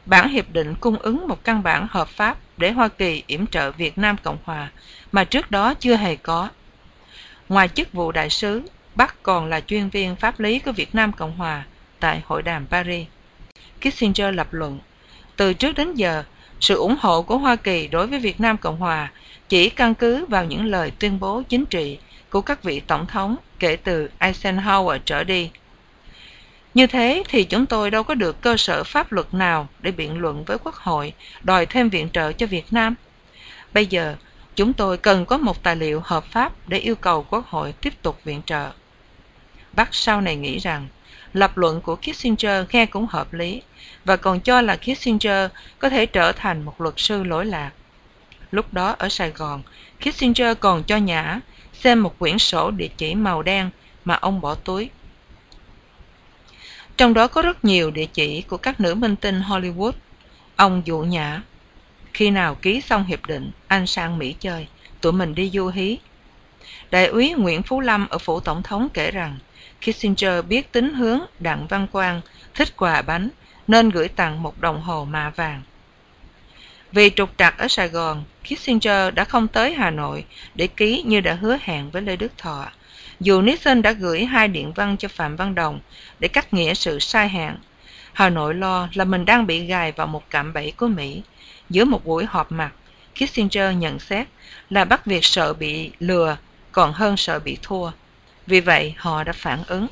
bản 0.06 0.30
hiệp 0.30 0.50
định 0.50 0.76
cung 0.80 0.98
ứng 0.98 1.28
một 1.28 1.44
căn 1.44 1.64
bản 1.64 1.88
hợp 1.90 2.08
pháp 2.08 2.38
để 2.58 2.72
Hoa 2.72 2.88
Kỳ 2.88 3.24
yểm 3.28 3.48
trợ 3.48 3.72
Việt 3.72 3.98
Nam 3.98 4.16
Cộng 4.24 4.38
Hòa 4.44 4.72
mà 5.12 5.24
trước 5.24 5.52
đó 5.52 5.74
chưa 5.74 5.96
hề 5.96 6.16
có. 6.16 6.50
Ngoài 7.50 7.68
chức 7.68 7.94
vụ 7.94 8.12
đại 8.12 8.30
sứ, 8.30 8.62
Bắc 8.96 9.24
còn 9.24 9.46
là 9.46 9.60
chuyên 9.60 9.90
viên 9.90 10.16
pháp 10.16 10.40
lý 10.40 10.60
của 10.60 10.72
Việt 10.72 10.96
Nam 10.96 11.12
Cộng 11.12 11.38
Hòa 11.38 11.64
tại 12.00 12.22
Hội 12.26 12.42
đàm 12.42 12.68
Paris. 12.68 13.08
Kissinger 13.82 14.36
lập 14.36 14.48
luận, 14.52 14.80
từ 15.36 15.54
trước 15.54 15.76
đến 15.76 15.94
giờ, 15.94 16.24
sự 16.60 16.76
ủng 16.76 16.96
hộ 17.00 17.22
của 17.22 17.38
Hoa 17.38 17.56
Kỳ 17.56 17.88
đối 17.88 18.08
với 18.08 18.20
Việt 18.20 18.40
Nam 18.40 18.58
Cộng 18.58 18.78
Hòa 18.78 19.12
chỉ 19.50 19.70
căn 19.70 19.96
cứ 19.96 20.26
vào 20.26 20.46
những 20.46 20.66
lời 20.66 20.92
tuyên 21.00 21.20
bố 21.20 21.44
chính 21.50 21.66
trị 21.66 21.98
của 22.30 22.42
các 22.42 22.64
vị 22.64 22.80
tổng 22.80 23.06
thống 23.08 23.36
kể 23.60 23.76
từ 23.76 24.10
Eisenhower 24.20 25.00
trở 25.06 25.24
đi. 25.24 25.50
Như 26.74 26.88
thế 26.88 27.24
thì 27.30 27.44
chúng 27.44 27.66
tôi 27.66 27.92
đâu 27.92 28.04
có 28.04 28.16
được 28.16 28.42
cơ 28.42 28.58
sở 28.58 28.84
pháp 28.84 29.12
luật 29.12 29.34
nào 29.34 29.68
để 29.80 29.92
biện 29.92 30.18
luận 30.18 30.44
với 30.44 30.58
Quốc 30.58 30.76
hội 30.76 31.14
đòi 31.44 31.66
thêm 31.66 31.90
viện 31.90 32.10
trợ 32.10 32.32
cho 32.32 32.46
Việt 32.46 32.74
Nam. 32.74 32.96
Bây 33.74 33.86
giờ, 33.86 34.16
chúng 34.56 34.74
tôi 34.74 34.98
cần 34.98 35.26
có 35.26 35.38
một 35.38 35.64
tài 35.64 35.76
liệu 35.76 36.02
hợp 36.04 36.24
pháp 36.26 36.54
để 36.68 36.78
yêu 36.78 36.96
cầu 36.96 37.26
Quốc 37.30 37.48
hội 37.48 37.74
tiếp 37.82 37.94
tục 38.02 38.24
viện 38.24 38.42
trợ. 38.46 38.72
Bác 39.74 39.96
sau 39.96 40.22
này 40.22 40.36
nghĩ 40.36 40.58
rằng, 40.58 40.88
lập 41.34 41.58
luận 41.58 41.82
của 41.82 41.96
Kissinger 41.96 42.66
nghe 42.72 42.86
cũng 42.86 43.08
hợp 43.08 43.34
lý 43.34 43.62
và 44.06 44.16
còn 44.16 44.40
cho 44.40 44.62
là 44.62 44.76
Kissinger 44.76 45.52
có 45.80 45.90
thể 45.90 46.06
trở 46.06 46.32
thành 46.32 46.66
một 46.66 46.82
luật 46.82 46.94
sư 46.98 47.24
lỗi 47.24 47.46
lạc. 47.46 47.72
Lúc 48.52 48.74
đó 48.74 48.96
ở 48.98 49.10
Sài 49.10 49.30
Gòn, 49.30 49.64
Kissinger 50.00 50.58
còn 50.60 50.84
cho 50.84 50.98
Nhã 50.98 51.40
xem 51.74 52.04
một 52.04 52.20
quyển 52.20 52.40
sổ 52.40 52.72
địa 52.72 52.90
chỉ 52.98 53.16
màu 53.16 53.42
đen 53.42 53.70
mà 54.06 54.16
ông 54.16 54.42
bỏ 54.42 54.56
túi. 54.56 54.90
Trong 56.98 57.14
đó 57.14 57.28
có 57.28 57.42
rất 57.42 57.66
nhiều 57.66 57.92
địa 57.92 58.06
chỉ 58.06 58.42
của 58.42 58.58
các 58.58 58.80
nữ 58.80 58.96
minh 58.96 59.16
tinh 59.16 59.42
Hollywood. 59.42 59.92
Ông 60.56 60.82
dụ 60.86 61.00
Nhã. 61.00 61.42
Khi 62.14 62.30
nào 62.30 62.56
ký 62.56 62.82
xong 62.82 63.06
hiệp 63.06 63.26
định, 63.26 63.52
anh 63.68 63.88
sang 63.88 64.18
Mỹ 64.18 64.36
chơi, 64.40 64.68
tụi 65.02 65.12
mình 65.12 65.36
đi 65.36 65.50
du 65.50 65.68
hí. 65.68 65.98
Đại 66.92 67.06
úy 67.06 67.34
Nguyễn 67.34 67.64
Phú 67.64 67.80
Lâm 67.80 68.08
ở 68.08 68.18
phủ 68.18 68.40
tổng 68.40 68.64
thống 68.64 68.88
kể 68.94 69.12
rằng 69.12 69.38
Kissinger 69.82 70.46
biết 70.48 70.72
tính 70.72 70.94
hướng 70.94 71.20
Đặng 71.40 71.68
Văn 71.68 71.88
Quang 71.92 72.22
thích 72.54 72.78
quà 72.78 73.02
bánh 73.02 73.30
nên 73.68 73.90
gửi 73.90 74.08
tặng 74.08 74.44
một 74.44 74.62
đồng 74.62 74.82
hồ 74.82 75.06
mạ 75.06 75.30
vàng. 75.30 75.62
Vì 76.92 77.10
trục 77.10 77.30
trặc 77.38 77.58
ở 77.58 77.68
Sài 77.68 77.88
Gòn, 77.88 78.24
Kissinger 78.44 79.14
đã 79.14 79.24
không 79.24 79.48
tới 79.48 79.74
Hà 79.74 79.90
Nội 79.90 80.26
để 80.56 80.68
ký 80.68 81.04
như 81.06 81.22
đã 81.22 81.34
hứa 81.34 81.58
hẹn 81.62 81.92
với 81.92 82.02
Lê 82.02 82.16
Đức 82.16 82.38
Thọ. 82.38 82.66
Dù 83.24 83.42
Nixon 83.42 83.82
đã 83.82 83.92
gửi 83.92 84.26
hai 84.26 84.48
điện 84.48 84.74
văn 84.74 84.98
cho 84.98 85.08
Phạm 85.08 85.36
Văn 85.36 85.56
Đồng 85.56 85.80
để 86.20 86.28
cắt 86.28 86.54
nghĩa 86.54 86.74
sự 86.74 87.00
sai 87.00 87.30
hạn. 87.30 87.58
Hà 88.14 88.30
Nội 88.30 88.54
lo 88.54 88.90
là 88.94 89.06
mình 89.06 89.26
đang 89.26 89.48
bị 89.48 89.66
gài 89.66 89.92
vào 89.92 90.08
một 90.08 90.30
cạm 90.30 90.54
bẫy 90.54 90.74
của 90.78 90.88
Mỹ. 90.88 91.22
Giữa 91.70 91.86
một 91.86 92.06
buổi 92.06 92.26
họp 92.26 92.52
mặt, 92.52 92.72
Kissinger 93.16 93.76
nhận 93.78 94.00
xét 94.00 94.28
là 94.70 94.86
Bắc 94.86 95.06
Việt 95.06 95.26
sợ 95.26 95.54
bị 95.54 95.92
lừa 96.00 96.38
còn 96.72 96.94
hơn 96.94 97.18
sợ 97.18 97.40
bị 97.40 97.58
thua. 97.62 97.92
Vì 98.48 98.60
vậy, 98.60 98.94
họ 98.98 99.24
đã 99.24 99.34
phản 99.34 99.64
ứng. 99.68 99.88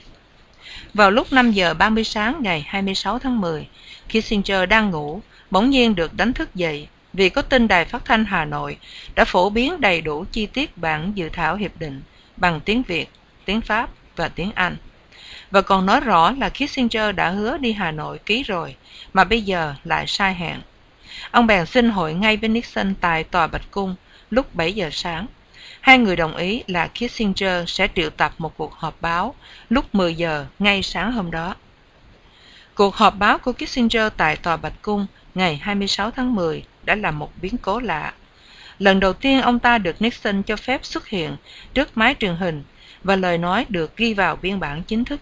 Vào 0.93 1.11
lúc 1.11 1.33
5 1.33 1.51
giờ 1.51 1.73
30 1.73 2.03
sáng 2.03 2.39
ngày 2.41 2.65
26 2.67 3.19
tháng 3.19 3.41
10, 3.41 3.67
Kissinger 4.09 4.69
đang 4.69 4.91
ngủ, 4.91 5.21
bỗng 5.51 5.69
nhiên 5.69 5.95
được 5.95 6.13
đánh 6.13 6.33
thức 6.33 6.55
dậy 6.55 6.87
vì 7.13 7.29
có 7.29 7.41
tin 7.41 7.67
đài 7.67 7.85
phát 7.85 8.05
thanh 8.05 8.25
Hà 8.25 8.45
Nội 8.45 8.77
đã 9.15 9.25
phổ 9.25 9.49
biến 9.49 9.81
đầy 9.81 10.01
đủ 10.01 10.25
chi 10.31 10.45
tiết 10.45 10.77
bản 10.77 11.11
dự 11.15 11.29
thảo 11.29 11.55
hiệp 11.55 11.79
định 11.79 12.01
bằng 12.37 12.59
tiếng 12.65 12.83
Việt, 12.83 13.09
tiếng 13.45 13.61
Pháp 13.61 13.89
và 14.15 14.29
tiếng 14.29 14.51
Anh. 14.55 14.77
Và 15.51 15.61
còn 15.61 15.85
nói 15.85 15.99
rõ 15.99 16.31
là 16.31 16.49
Kissinger 16.49 17.15
đã 17.15 17.29
hứa 17.29 17.57
đi 17.57 17.73
Hà 17.73 17.91
Nội 17.91 18.19
ký 18.25 18.43
rồi, 18.43 18.75
mà 19.13 19.23
bây 19.23 19.41
giờ 19.41 19.75
lại 19.83 20.07
sai 20.07 20.33
hẹn. 20.33 20.61
Ông 21.31 21.47
bèn 21.47 21.65
xin 21.65 21.89
hội 21.89 22.13
ngay 22.13 22.37
với 22.37 22.49
Nixon 22.49 22.93
tại 23.01 23.23
Tòa 23.23 23.47
Bạch 23.47 23.71
Cung 23.71 23.95
lúc 24.29 24.55
7 24.55 24.73
giờ 24.73 24.89
sáng. 24.91 25.25
Hai 25.81 25.97
người 25.97 26.15
đồng 26.15 26.35
ý 26.35 26.63
là 26.67 26.87
Kissinger 26.87 27.63
sẽ 27.67 27.87
triệu 27.95 28.09
tập 28.09 28.33
một 28.37 28.57
cuộc 28.57 28.73
họp 28.73 29.01
báo 29.01 29.35
lúc 29.69 29.95
10 29.95 30.15
giờ 30.15 30.45
ngay 30.59 30.83
sáng 30.83 31.11
hôm 31.11 31.31
đó. 31.31 31.55
Cuộc 32.75 32.95
họp 32.95 33.17
báo 33.19 33.37
của 33.37 33.53
Kissinger 33.53 34.13
tại 34.17 34.35
Tòa 34.35 34.57
Bạch 34.57 34.81
Cung 34.81 35.07
ngày 35.35 35.55
26 35.55 36.11
tháng 36.11 36.35
10 36.35 36.63
đã 36.83 36.95
là 36.95 37.11
một 37.11 37.31
biến 37.41 37.57
cố 37.57 37.79
lạ. 37.79 38.13
Lần 38.79 38.99
đầu 38.99 39.13
tiên 39.13 39.41
ông 39.41 39.59
ta 39.59 39.77
được 39.77 40.01
Nixon 40.01 40.43
cho 40.43 40.55
phép 40.55 40.85
xuất 40.85 41.07
hiện 41.07 41.35
trước 41.73 41.97
máy 41.97 42.15
truyền 42.19 42.35
hình 42.35 42.63
và 43.03 43.15
lời 43.15 43.37
nói 43.37 43.65
được 43.69 43.97
ghi 43.97 44.13
vào 44.13 44.35
biên 44.35 44.59
bản 44.59 44.83
chính 44.83 45.05
thức. 45.05 45.19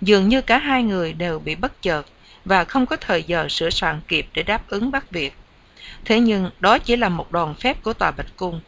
Dường 0.00 0.28
như 0.28 0.40
cả 0.40 0.58
hai 0.58 0.82
người 0.82 1.12
đều 1.12 1.38
bị 1.38 1.54
bất 1.54 1.82
chợt 1.82 2.06
và 2.44 2.64
không 2.64 2.86
có 2.86 2.96
thời 2.96 3.22
giờ 3.22 3.46
sửa 3.48 3.70
soạn 3.70 4.00
kịp 4.08 4.26
để 4.34 4.42
đáp 4.42 4.68
ứng 4.68 4.90
Bắc 4.90 5.10
Việt. 5.10 5.34
Thế 6.04 6.20
nhưng 6.20 6.50
đó 6.60 6.78
chỉ 6.78 6.96
là 6.96 7.08
một 7.08 7.32
đòn 7.32 7.54
phép 7.54 7.82
của 7.82 7.92
Tòa 7.92 8.10
Bạch 8.10 8.36
Cung. 8.36 8.60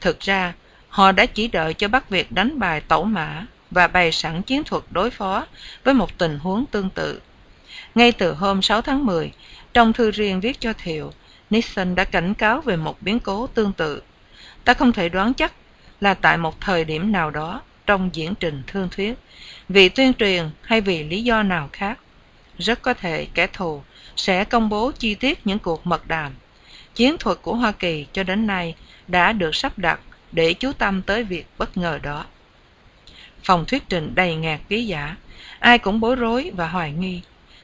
Thực 0.00 0.20
ra, 0.20 0.52
họ 0.88 1.12
đã 1.12 1.26
chỉ 1.26 1.48
đợi 1.48 1.74
cho 1.74 1.88
Bắc 1.88 2.10
Việt 2.10 2.32
đánh 2.32 2.58
bài 2.58 2.80
tẩu 2.80 3.04
mã 3.04 3.46
và 3.70 3.88
bày 3.88 4.12
sẵn 4.12 4.42
chiến 4.42 4.64
thuật 4.64 4.82
đối 4.90 5.10
phó 5.10 5.46
với 5.84 5.94
một 5.94 6.18
tình 6.18 6.38
huống 6.38 6.66
tương 6.66 6.90
tự. 6.90 7.20
Ngay 7.94 8.12
từ 8.12 8.32
hôm 8.32 8.62
6 8.62 8.82
tháng 8.82 9.06
10, 9.06 9.32
trong 9.74 9.92
thư 9.92 10.10
riêng 10.10 10.40
viết 10.40 10.60
cho 10.60 10.72
Thiệu, 10.72 11.12
Nixon 11.50 11.94
đã 11.94 12.04
cảnh 12.04 12.34
cáo 12.34 12.60
về 12.60 12.76
một 12.76 13.02
biến 13.02 13.20
cố 13.20 13.46
tương 13.46 13.72
tự. 13.72 14.02
Ta 14.64 14.74
không 14.74 14.92
thể 14.92 15.08
đoán 15.08 15.34
chắc 15.34 15.52
là 16.00 16.14
tại 16.14 16.36
một 16.36 16.60
thời 16.60 16.84
điểm 16.84 17.12
nào 17.12 17.30
đó 17.30 17.62
trong 17.86 18.10
diễn 18.12 18.34
trình 18.34 18.62
thương 18.66 18.88
thuyết, 18.90 19.14
vì 19.68 19.88
tuyên 19.88 20.14
truyền 20.14 20.50
hay 20.62 20.80
vì 20.80 21.04
lý 21.04 21.22
do 21.22 21.42
nào 21.42 21.68
khác. 21.72 21.98
Rất 22.58 22.82
có 22.82 22.94
thể 22.94 23.26
kẻ 23.34 23.46
thù 23.46 23.82
sẽ 24.16 24.44
công 24.44 24.68
bố 24.68 24.92
chi 24.98 25.14
tiết 25.14 25.46
những 25.46 25.58
cuộc 25.58 25.86
mật 25.86 26.08
đàm. 26.08 26.32
Chiến 26.94 27.16
thuật 27.18 27.38
của 27.42 27.54
Hoa 27.54 27.72
Kỳ 27.72 28.06
cho 28.12 28.22
đến 28.22 28.46
nay 28.46 28.74
đã 29.08 29.32
được 29.32 29.54
sắp 29.54 29.78
đặt 29.78 30.00
để 30.32 30.54
chú 30.54 30.72
tâm 30.72 31.02
tới 31.02 31.24
việc 31.24 31.46
bất 31.58 31.76
ngờ 31.76 31.98
đó. 32.02 32.26
Phòng 33.44 33.64
thuyết 33.64 33.88
trình 33.88 34.14
đầy 34.14 34.34
ngạt 34.34 34.60
ký 34.68 34.86
giả, 34.86 35.16
ai 35.58 35.78
cũng 35.78 36.00
bối 36.00 36.16
rối 36.16 36.50
và 36.54 36.68
hoài 36.68 36.92
nghi. 36.92 37.20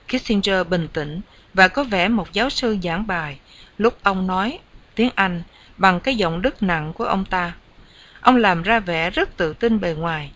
Kissinger 0.09 0.67
bình 0.69 0.89
tĩnh 0.93 1.21
và 1.55 1.69
có 1.69 1.85
vẻ 1.85 2.09
một 2.09 2.33
giáo 2.33 2.51
sư 2.51 2.77
giảng 2.83 3.07
bài 3.07 3.39
lúc 3.79 3.99
ông 4.03 4.27
nói 4.27 4.59
tiếng 4.95 5.11
Anh 5.15 5.43
bằng 5.77 6.01
cái 6.01 6.17
giọng 6.17 6.43
đức 6.43 6.63
nặng 6.63 6.93
của 6.93 7.05
ông 7.05 7.25
ta. 7.25 7.53
Ông 8.23 8.37
làm 8.37 8.63
ra 8.63 8.81
vẻ 8.81 9.11
rất 9.11 9.37
tự 9.37 9.55
tin 9.55 9.81
bề 9.81 9.95
ngoài, 9.95 10.31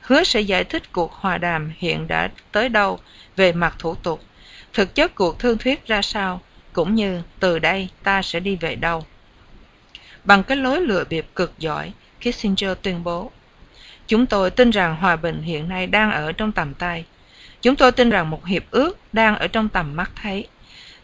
hứa 0.00 0.24
sẽ 0.24 0.40
giải 0.40 0.64
thích 0.64 0.92
cuộc 0.92 1.12
hòa 1.12 1.38
đàm 1.38 1.72
hiện 1.78 2.08
đã 2.08 2.30
tới 2.52 2.68
đâu 2.68 2.98
về 3.36 3.52
mặt 3.52 3.74
thủ 3.78 3.94
tục, 3.94 4.22
thực 4.72 4.94
chất 4.94 5.14
cuộc 5.14 5.38
thương 5.38 5.58
thuyết 5.58 5.86
ra 5.86 6.02
sao, 6.02 6.40
cũng 6.72 6.94
như 6.94 7.22
từ 7.40 7.58
đây 7.58 7.88
ta 8.02 8.22
sẽ 8.22 8.40
đi 8.40 8.56
về 8.56 8.74
đâu. 8.74 9.04
Bằng 10.24 10.42
cái 10.42 10.56
lối 10.56 10.80
lừa 10.80 11.04
bịp 11.04 11.26
cực 11.34 11.52
giỏi, 11.58 11.92
Kissinger 12.20 12.72
tuyên 12.82 13.04
bố, 13.04 13.30
Chúng 14.06 14.26
tôi 14.26 14.50
tin 14.50 14.70
rằng 14.70 14.96
hòa 14.96 15.16
bình 15.16 15.42
hiện 15.42 15.68
nay 15.68 15.86
đang 15.86 16.10
ở 16.12 16.32
trong 16.32 16.52
tầm 16.52 16.74
tay. 16.74 17.04
Chúng 17.62 17.76
tôi 17.76 17.92
tin 17.92 18.10
rằng 18.10 18.30
một 18.30 18.46
hiệp 18.46 18.62
ước 18.70 18.98
đang 19.12 19.36
ở 19.36 19.48
trong 19.48 19.68
tầm 19.68 19.96
mắt 19.96 20.10
thấy. 20.22 20.46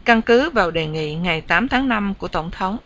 Căn 0.05 0.23
cứ 0.23 0.51
vào 0.51 0.71
đề 0.71 0.87
nghị 0.87 1.15
ngày 1.15 1.41
8 1.41 1.69
tháng 1.69 1.89
5 1.89 2.15
của 2.15 2.29
Tổng 2.29 2.51
thống 2.51 2.79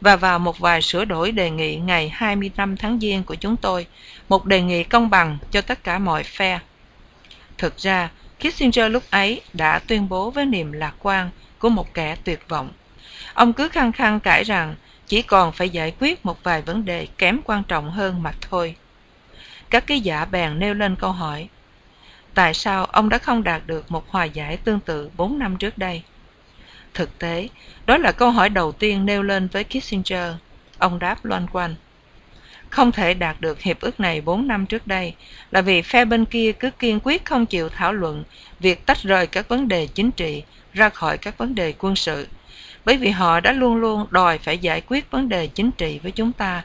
và 0.00 0.16
vào 0.16 0.38
một 0.38 0.58
vài 0.58 0.82
sửa 0.82 1.04
đổi 1.04 1.32
đề 1.32 1.50
nghị 1.50 1.76
ngày 1.76 2.08
25 2.08 2.76
tháng 2.76 3.00
Giêng 3.00 3.22
của 3.22 3.34
chúng 3.34 3.56
tôi, 3.56 3.86
một 4.28 4.44
đề 4.44 4.62
nghị 4.62 4.84
công 4.84 5.10
bằng 5.10 5.38
cho 5.50 5.60
tất 5.60 5.84
cả 5.84 5.98
mọi 5.98 6.22
phe. 6.22 6.60
Thực 7.58 7.78
ra, 7.78 8.10
Kissinger 8.38 8.90
lúc 8.90 9.02
ấy 9.10 9.40
đã 9.52 9.78
tuyên 9.78 10.08
bố 10.08 10.30
với 10.30 10.46
niềm 10.46 10.72
lạc 10.72 10.94
quan 10.98 11.30
của 11.58 11.68
một 11.68 11.94
kẻ 11.94 12.16
tuyệt 12.24 12.48
vọng. 12.48 12.72
Ông 13.34 13.52
cứ 13.52 13.68
khăng 13.68 13.92
khăng 13.92 14.20
cãi 14.20 14.44
rằng 14.44 14.74
chỉ 15.06 15.22
còn 15.22 15.52
phải 15.52 15.68
giải 15.68 15.94
quyết 16.00 16.26
một 16.26 16.42
vài 16.42 16.62
vấn 16.62 16.84
đề 16.84 17.06
kém 17.18 17.40
quan 17.44 17.62
trọng 17.64 17.90
hơn 17.90 18.22
mà 18.22 18.32
thôi. 18.40 18.76
Các 19.70 19.86
ký 19.86 20.00
giả 20.00 20.24
bèn 20.24 20.58
nêu 20.58 20.74
lên 20.74 20.96
câu 20.96 21.12
hỏi, 21.12 21.48
tại 22.34 22.54
sao 22.54 22.84
ông 22.84 23.08
đã 23.08 23.18
không 23.18 23.42
đạt 23.42 23.62
được 23.66 23.90
một 23.90 24.08
hòa 24.08 24.24
giải 24.24 24.56
tương 24.56 24.80
tự 24.80 25.10
4 25.16 25.38
năm 25.38 25.56
trước 25.56 25.78
đây? 25.78 26.02
Thực 26.94 27.18
tế, 27.18 27.48
đó 27.86 27.98
là 27.98 28.12
câu 28.12 28.30
hỏi 28.30 28.48
đầu 28.48 28.72
tiên 28.72 29.06
nêu 29.06 29.22
lên 29.22 29.48
với 29.48 29.64
Kissinger. 29.64 30.32
Ông 30.78 30.98
đáp 30.98 31.24
loan 31.24 31.46
quanh. 31.52 31.74
Không 32.70 32.92
thể 32.92 33.14
đạt 33.14 33.40
được 33.40 33.60
hiệp 33.60 33.80
ước 33.80 34.00
này 34.00 34.20
4 34.20 34.48
năm 34.48 34.66
trước 34.66 34.86
đây 34.86 35.14
là 35.50 35.60
vì 35.60 35.82
phe 35.82 36.04
bên 36.04 36.24
kia 36.24 36.52
cứ 36.52 36.70
kiên 36.70 37.00
quyết 37.02 37.24
không 37.24 37.46
chịu 37.46 37.68
thảo 37.68 37.92
luận 37.92 38.24
việc 38.60 38.86
tách 38.86 39.02
rời 39.02 39.26
các 39.26 39.48
vấn 39.48 39.68
đề 39.68 39.86
chính 39.86 40.10
trị 40.10 40.42
ra 40.72 40.88
khỏi 40.88 41.18
các 41.18 41.38
vấn 41.38 41.54
đề 41.54 41.74
quân 41.78 41.96
sự 41.96 42.26
bởi 42.84 42.96
vì 42.96 43.10
họ 43.10 43.40
đã 43.40 43.52
luôn 43.52 43.76
luôn 43.76 44.06
đòi 44.10 44.38
phải 44.38 44.58
giải 44.58 44.80
quyết 44.80 45.10
vấn 45.10 45.28
đề 45.28 45.46
chính 45.46 45.70
trị 45.70 46.00
với 46.02 46.12
chúng 46.12 46.32
ta 46.32 46.62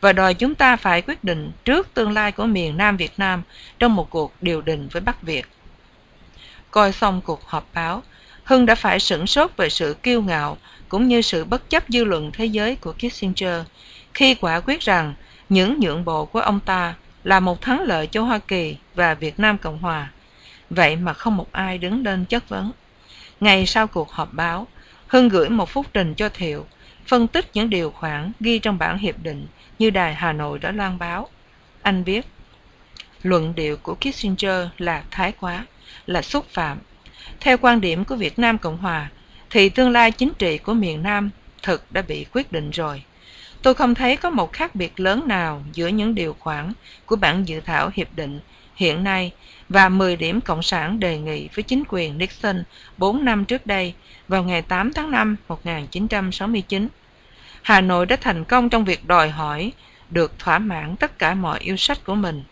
và 0.00 0.12
đòi 0.12 0.34
chúng 0.34 0.54
ta 0.54 0.76
phải 0.76 1.02
quyết 1.02 1.24
định 1.24 1.52
trước 1.64 1.94
tương 1.94 2.12
lai 2.12 2.32
của 2.32 2.46
miền 2.46 2.76
Nam 2.76 2.96
Việt 2.96 3.12
Nam 3.16 3.42
trong 3.78 3.94
một 3.94 4.10
cuộc 4.10 4.34
điều 4.40 4.60
đình 4.60 4.88
với 4.88 5.02
Bắc 5.02 5.22
Việt. 5.22 5.46
Coi 6.70 6.92
xong 6.92 7.20
cuộc 7.24 7.46
họp 7.46 7.66
báo, 7.74 8.02
Hưng 8.50 8.66
đã 8.66 8.74
phải 8.74 9.00
sửng 9.00 9.26
sốt 9.26 9.50
về 9.56 9.68
sự 9.68 9.96
kiêu 10.02 10.22
ngạo 10.22 10.58
cũng 10.88 11.08
như 11.08 11.22
sự 11.22 11.44
bất 11.44 11.70
chấp 11.70 11.84
dư 11.88 12.04
luận 12.04 12.30
thế 12.32 12.44
giới 12.44 12.76
của 12.76 12.92
Kissinger 12.92 13.62
khi 14.14 14.34
quả 14.34 14.60
quyết 14.60 14.80
rằng 14.80 15.14
những 15.48 15.80
nhượng 15.80 16.04
bộ 16.04 16.24
của 16.24 16.40
ông 16.40 16.60
ta 16.60 16.94
là 17.24 17.40
một 17.40 17.60
thắng 17.60 17.80
lợi 17.80 18.06
cho 18.06 18.22
Hoa 18.22 18.38
Kỳ 18.38 18.76
và 18.94 19.14
Việt 19.14 19.40
Nam 19.40 19.58
Cộng 19.58 19.78
Hòa. 19.78 20.10
Vậy 20.70 20.96
mà 20.96 21.12
không 21.12 21.36
một 21.36 21.52
ai 21.52 21.78
đứng 21.78 22.04
lên 22.04 22.24
chất 22.24 22.48
vấn. 22.48 22.72
Ngày 23.40 23.66
sau 23.66 23.86
cuộc 23.86 24.12
họp 24.12 24.34
báo, 24.34 24.66
Hưng 25.06 25.28
gửi 25.28 25.48
một 25.48 25.68
phúc 25.68 25.86
trình 25.92 26.14
cho 26.14 26.28
Thiệu, 26.28 26.66
phân 27.06 27.28
tích 27.28 27.50
những 27.54 27.70
điều 27.70 27.90
khoản 27.90 28.32
ghi 28.40 28.58
trong 28.58 28.78
bản 28.78 28.98
hiệp 28.98 29.22
định 29.22 29.46
như 29.78 29.90
Đài 29.90 30.14
Hà 30.14 30.32
Nội 30.32 30.58
đã 30.58 30.70
loan 30.70 30.98
báo. 30.98 31.28
Anh 31.82 32.04
viết, 32.04 32.26
luận 33.22 33.54
điệu 33.54 33.76
của 33.76 33.94
Kissinger 33.94 34.66
là 34.78 35.02
thái 35.10 35.32
quá, 35.40 35.66
là 36.06 36.22
xúc 36.22 36.46
phạm. 36.48 36.78
Theo 37.40 37.56
quan 37.60 37.80
điểm 37.80 38.04
của 38.04 38.16
Việt 38.16 38.38
Nam 38.38 38.58
Cộng 38.58 38.76
Hòa, 38.76 39.10
thì 39.50 39.68
tương 39.68 39.90
lai 39.90 40.12
chính 40.12 40.32
trị 40.38 40.58
của 40.58 40.74
miền 40.74 41.02
Nam 41.02 41.30
thực 41.62 41.92
đã 41.92 42.02
bị 42.02 42.26
quyết 42.32 42.52
định 42.52 42.70
rồi. 42.70 43.02
Tôi 43.62 43.74
không 43.74 43.94
thấy 43.94 44.16
có 44.16 44.30
một 44.30 44.52
khác 44.52 44.74
biệt 44.74 45.00
lớn 45.00 45.28
nào 45.28 45.62
giữa 45.72 45.88
những 45.88 46.14
điều 46.14 46.36
khoản 46.38 46.72
của 47.06 47.16
bản 47.16 47.48
dự 47.48 47.60
thảo 47.60 47.90
hiệp 47.94 48.14
định 48.14 48.40
hiện 48.74 49.04
nay 49.04 49.32
và 49.68 49.88
10 49.88 50.16
điểm 50.16 50.40
Cộng 50.40 50.62
sản 50.62 51.00
đề 51.00 51.18
nghị 51.18 51.48
với 51.54 51.62
chính 51.62 51.82
quyền 51.88 52.18
Nixon 52.18 52.64
4 52.96 53.24
năm 53.24 53.44
trước 53.44 53.66
đây 53.66 53.94
vào 54.28 54.44
ngày 54.44 54.62
8 54.62 54.92
tháng 54.92 55.10
5 55.10 55.36
1969. 55.48 56.88
Hà 57.62 57.80
Nội 57.80 58.06
đã 58.06 58.16
thành 58.16 58.44
công 58.44 58.68
trong 58.68 58.84
việc 58.84 59.06
đòi 59.06 59.28
hỏi 59.28 59.72
được 60.10 60.38
thỏa 60.38 60.58
mãn 60.58 60.96
tất 60.96 61.18
cả 61.18 61.34
mọi 61.34 61.58
yêu 61.60 61.76
sách 61.76 62.04
của 62.04 62.14
mình, 62.14 62.42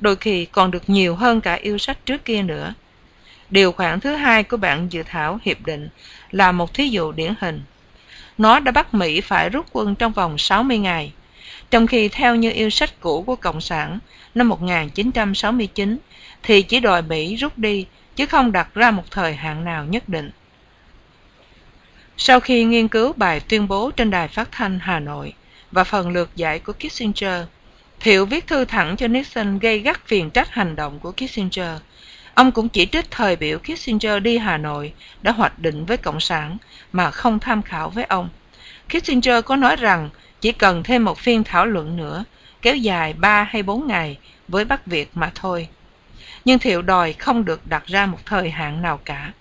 đôi 0.00 0.16
khi 0.16 0.44
còn 0.44 0.70
được 0.70 0.90
nhiều 0.90 1.14
hơn 1.14 1.40
cả 1.40 1.54
yêu 1.54 1.78
sách 1.78 2.06
trước 2.06 2.24
kia 2.24 2.42
nữa. 2.42 2.74
Điều 3.50 3.72
khoản 3.72 4.00
thứ 4.00 4.14
hai 4.14 4.42
của 4.42 4.56
bản 4.56 4.92
dự 4.92 5.02
thảo 5.02 5.38
hiệp 5.42 5.66
định 5.66 5.88
là 6.30 6.52
một 6.52 6.74
thí 6.74 6.88
dụ 6.88 7.12
điển 7.12 7.34
hình. 7.40 7.62
Nó 8.38 8.60
đã 8.60 8.72
bắt 8.72 8.94
Mỹ 8.94 9.20
phải 9.20 9.50
rút 9.50 9.66
quân 9.72 9.94
trong 9.94 10.12
vòng 10.12 10.38
60 10.38 10.78
ngày, 10.78 11.12
trong 11.70 11.86
khi 11.86 12.08
theo 12.08 12.34
như 12.34 12.50
yêu 12.50 12.70
sách 12.70 13.00
cũ 13.00 13.22
của 13.26 13.36
Cộng 13.36 13.60
sản 13.60 13.98
năm 14.34 14.48
1969 14.48 15.98
thì 16.42 16.62
chỉ 16.62 16.80
đòi 16.80 17.02
Mỹ 17.02 17.36
rút 17.36 17.58
đi 17.58 17.86
chứ 18.16 18.26
không 18.26 18.52
đặt 18.52 18.74
ra 18.74 18.90
một 18.90 19.10
thời 19.10 19.34
hạn 19.34 19.64
nào 19.64 19.84
nhất 19.84 20.08
định. 20.08 20.30
Sau 22.16 22.40
khi 22.40 22.64
nghiên 22.64 22.88
cứu 22.88 23.12
bài 23.12 23.40
tuyên 23.40 23.68
bố 23.68 23.90
trên 23.90 24.10
đài 24.10 24.28
phát 24.28 24.48
thanh 24.52 24.78
Hà 24.82 25.00
Nội 25.00 25.32
và 25.70 25.84
phần 25.84 26.10
lược 26.10 26.36
giải 26.36 26.58
của 26.58 26.72
Kissinger, 26.72 27.46
Thiệu 28.00 28.26
viết 28.26 28.46
thư 28.46 28.64
thẳng 28.64 28.96
cho 28.96 29.08
Nixon 29.08 29.58
gây 29.58 29.78
gắt 29.78 30.06
phiền 30.06 30.30
trách 30.30 30.50
hành 30.50 30.76
động 30.76 30.98
của 30.98 31.12
Kissinger. 31.12 31.80
Ông 32.36 32.52
cũng 32.52 32.68
chỉ 32.68 32.86
trích 32.86 33.10
thời 33.10 33.36
biểu 33.36 33.58
Kissinger 33.58 34.22
đi 34.22 34.38
Hà 34.38 34.58
Nội 34.58 34.92
đã 35.22 35.32
hoạch 35.32 35.58
định 35.58 35.84
với 35.84 35.96
Cộng 35.96 36.20
sản 36.20 36.56
mà 36.92 37.10
không 37.10 37.38
tham 37.38 37.62
khảo 37.62 37.90
với 37.90 38.04
ông. 38.04 38.28
Kissinger 38.88 39.44
có 39.44 39.56
nói 39.56 39.76
rằng 39.76 40.10
chỉ 40.40 40.52
cần 40.52 40.82
thêm 40.82 41.04
một 41.04 41.18
phiên 41.18 41.44
thảo 41.44 41.66
luận 41.66 41.96
nữa, 41.96 42.24
kéo 42.62 42.76
dài 42.76 43.12
3 43.12 43.42
hay 43.42 43.62
4 43.62 43.86
ngày 43.86 44.18
với 44.48 44.64
Bắc 44.64 44.86
Việt 44.86 45.10
mà 45.14 45.30
thôi. 45.34 45.68
Nhưng 46.44 46.58
Thiệu 46.58 46.82
đòi 46.82 47.12
không 47.12 47.44
được 47.44 47.66
đặt 47.66 47.86
ra 47.86 48.06
một 48.06 48.18
thời 48.26 48.50
hạn 48.50 48.82
nào 48.82 49.00
cả. 49.04 49.32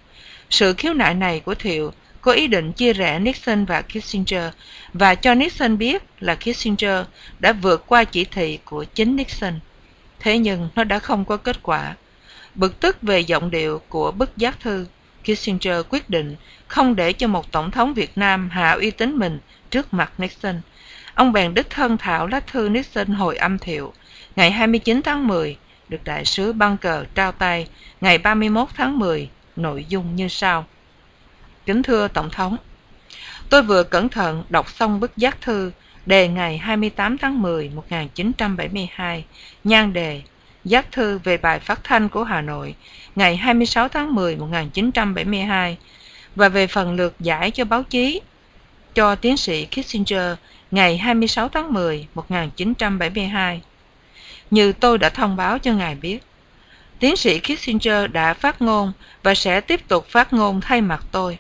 Sự 0.50 0.74
khiếu 0.74 0.94
nại 0.94 1.14
này 1.14 1.40
của 1.40 1.56
Thiệu 1.56 1.92
có 2.22 2.32
ý 2.32 2.48
định 2.48 2.72
chia 2.72 2.94
rẽ 2.94 3.20
Nixon 3.20 3.66
và 3.66 3.82
Kissinger 3.82 4.54
và 4.94 5.16
cho 5.16 5.36
Nixon 5.36 5.78
biết 5.78 6.04
là 6.20 6.36
Kissinger 6.36 7.06
đã 7.40 7.54
vượt 7.54 7.84
qua 7.88 8.04
chỉ 8.04 8.26
thị 8.26 8.60
của 8.66 8.84
chính 8.84 9.16
Nixon. 9.16 9.60
Thế 10.20 10.38
nhưng 10.38 10.70
nó 10.76 10.84
đã 10.84 11.00
không 11.00 11.26
có 11.26 11.38
kết 11.38 11.64
quả. 11.64 11.96
Bực 12.56 12.80
tức 12.80 12.98
về 13.02 13.20
giọng 13.20 13.52
điệu 13.52 13.82
của 13.90 14.12
bức 14.12 14.38
giác 14.38 14.60
thư, 14.60 14.86
Kissinger 15.24 15.86
quyết 15.90 16.10
định 16.10 16.36
không 16.68 16.96
để 16.96 17.14
cho 17.14 17.28
một 17.28 17.52
tổng 17.52 17.72
thống 17.72 17.94
Việt 17.94 18.18
Nam 18.18 18.50
hạ 18.50 18.72
uy 18.72 18.92
tín 18.92 19.18
mình 19.18 19.40
trước 19.70 19.94
mặt 19.94 20.14
Nixon. 20.18 20.62
Ông 21.16 21.34
bèn 21.34 21.54
đích 21.54 21.70
thân 21.70 21.98
thảo 21.98 22.28
lá 22.28 22.40
thư 22.40 22.70
Nixon 22.70 23.08
hồi 23.08 23.38
âm 23.38 23.60
thiệu 23.60 23.94
ngày 24.36 24.52
29 24.52 25.02
tháng 25.02 25.28
10 25.28 25.58
được 25.90 26.04
đại 26.04 26.26
sứ 26.26 26.54
Bunker 26.54 27.04
trao 27.16 27.32
tay 27.32 27.68
ngày 28.02 28.18
31 28.18 28.68
tháng 28.76 29.00
10, 29.00 29.30
nội 29.56 29.86
dung 29.90 30.16
như 30.16 30.28
sau. 30.28 30.66
Kính 31.66 31.84
thưa 31.84 32.08
Tổng 32.08 32.30
thống, 32.30 32.58
tôi 33.50 33.64
vừa 33.64 33.84
cẩn 33.84 34.10
thận 34.10 34.44
đọc 34.50 34.70
xong 34.70 35.00
bức 35.00 35.18
giác 35.18 35.42
thư 35.42 35.72
đề 36.06 36.28
ngày 36.28 36.58
28 36.58 37.18
tháng 37.18 37.42
10 37.42 37.70
1972, 37.70 39.26
nhan 39.64 39.94
đề 39.94 40.22
Giác 40.66 40.92
thư 40.92 41.20
về 41.24 41.38
bài 41.38 41.60
phát 41.60 41.84
thanh 41.84 42.10
của 42.10 42.24
Hà 42.24 42.42
Nội 42.42 42.76
ngày 43.16 43.36
26 43.36 43.88
tháng 43.88 44.16
10 44.16 44.36
1972 44.36 45.78
và 46.36 46.50
về 46.50 46.68
phần 46.68 46.96
lượt 46.96 47.16
giải 47.20 47.52
cho 47.52 47.66
báo 47.66 47.84
chí 47.84 48.22
cho 48.94 49.16
tiến 49.16 49.38
sĩ 49.38 49.66
Kissinger 49.66 50.34
ngày 50.72 50.98
26 50.98 51.50
tháng 51.50 51.74
10 51.74 52.08
1972. 52.14 53.62
Như 54.52 54.74
tôi 54.74 54.98
đã 54.98 55.10
thông 55.10 55.36
báo 55.36 55.60
cho 55.60 55.72
ngài 55.74 55.96
biết, 55.96 56.20
tiến 57.00 57.16
sĩ 57.16 57.40
Kissinger 57.40 58.12
đã 58.12 58.34
phát 58.34 58.62
ngôn 58.62 58.92
và 59.24 59.36
sẽ 59.36 59.62
tiếp 59.62 59.88
tục 59.88 60.08
phát 60.10 60.34
ngôn 60.34 60.62
thay 60.62 60.82
mặt 60.82 61.06
tôi 61.12 61.38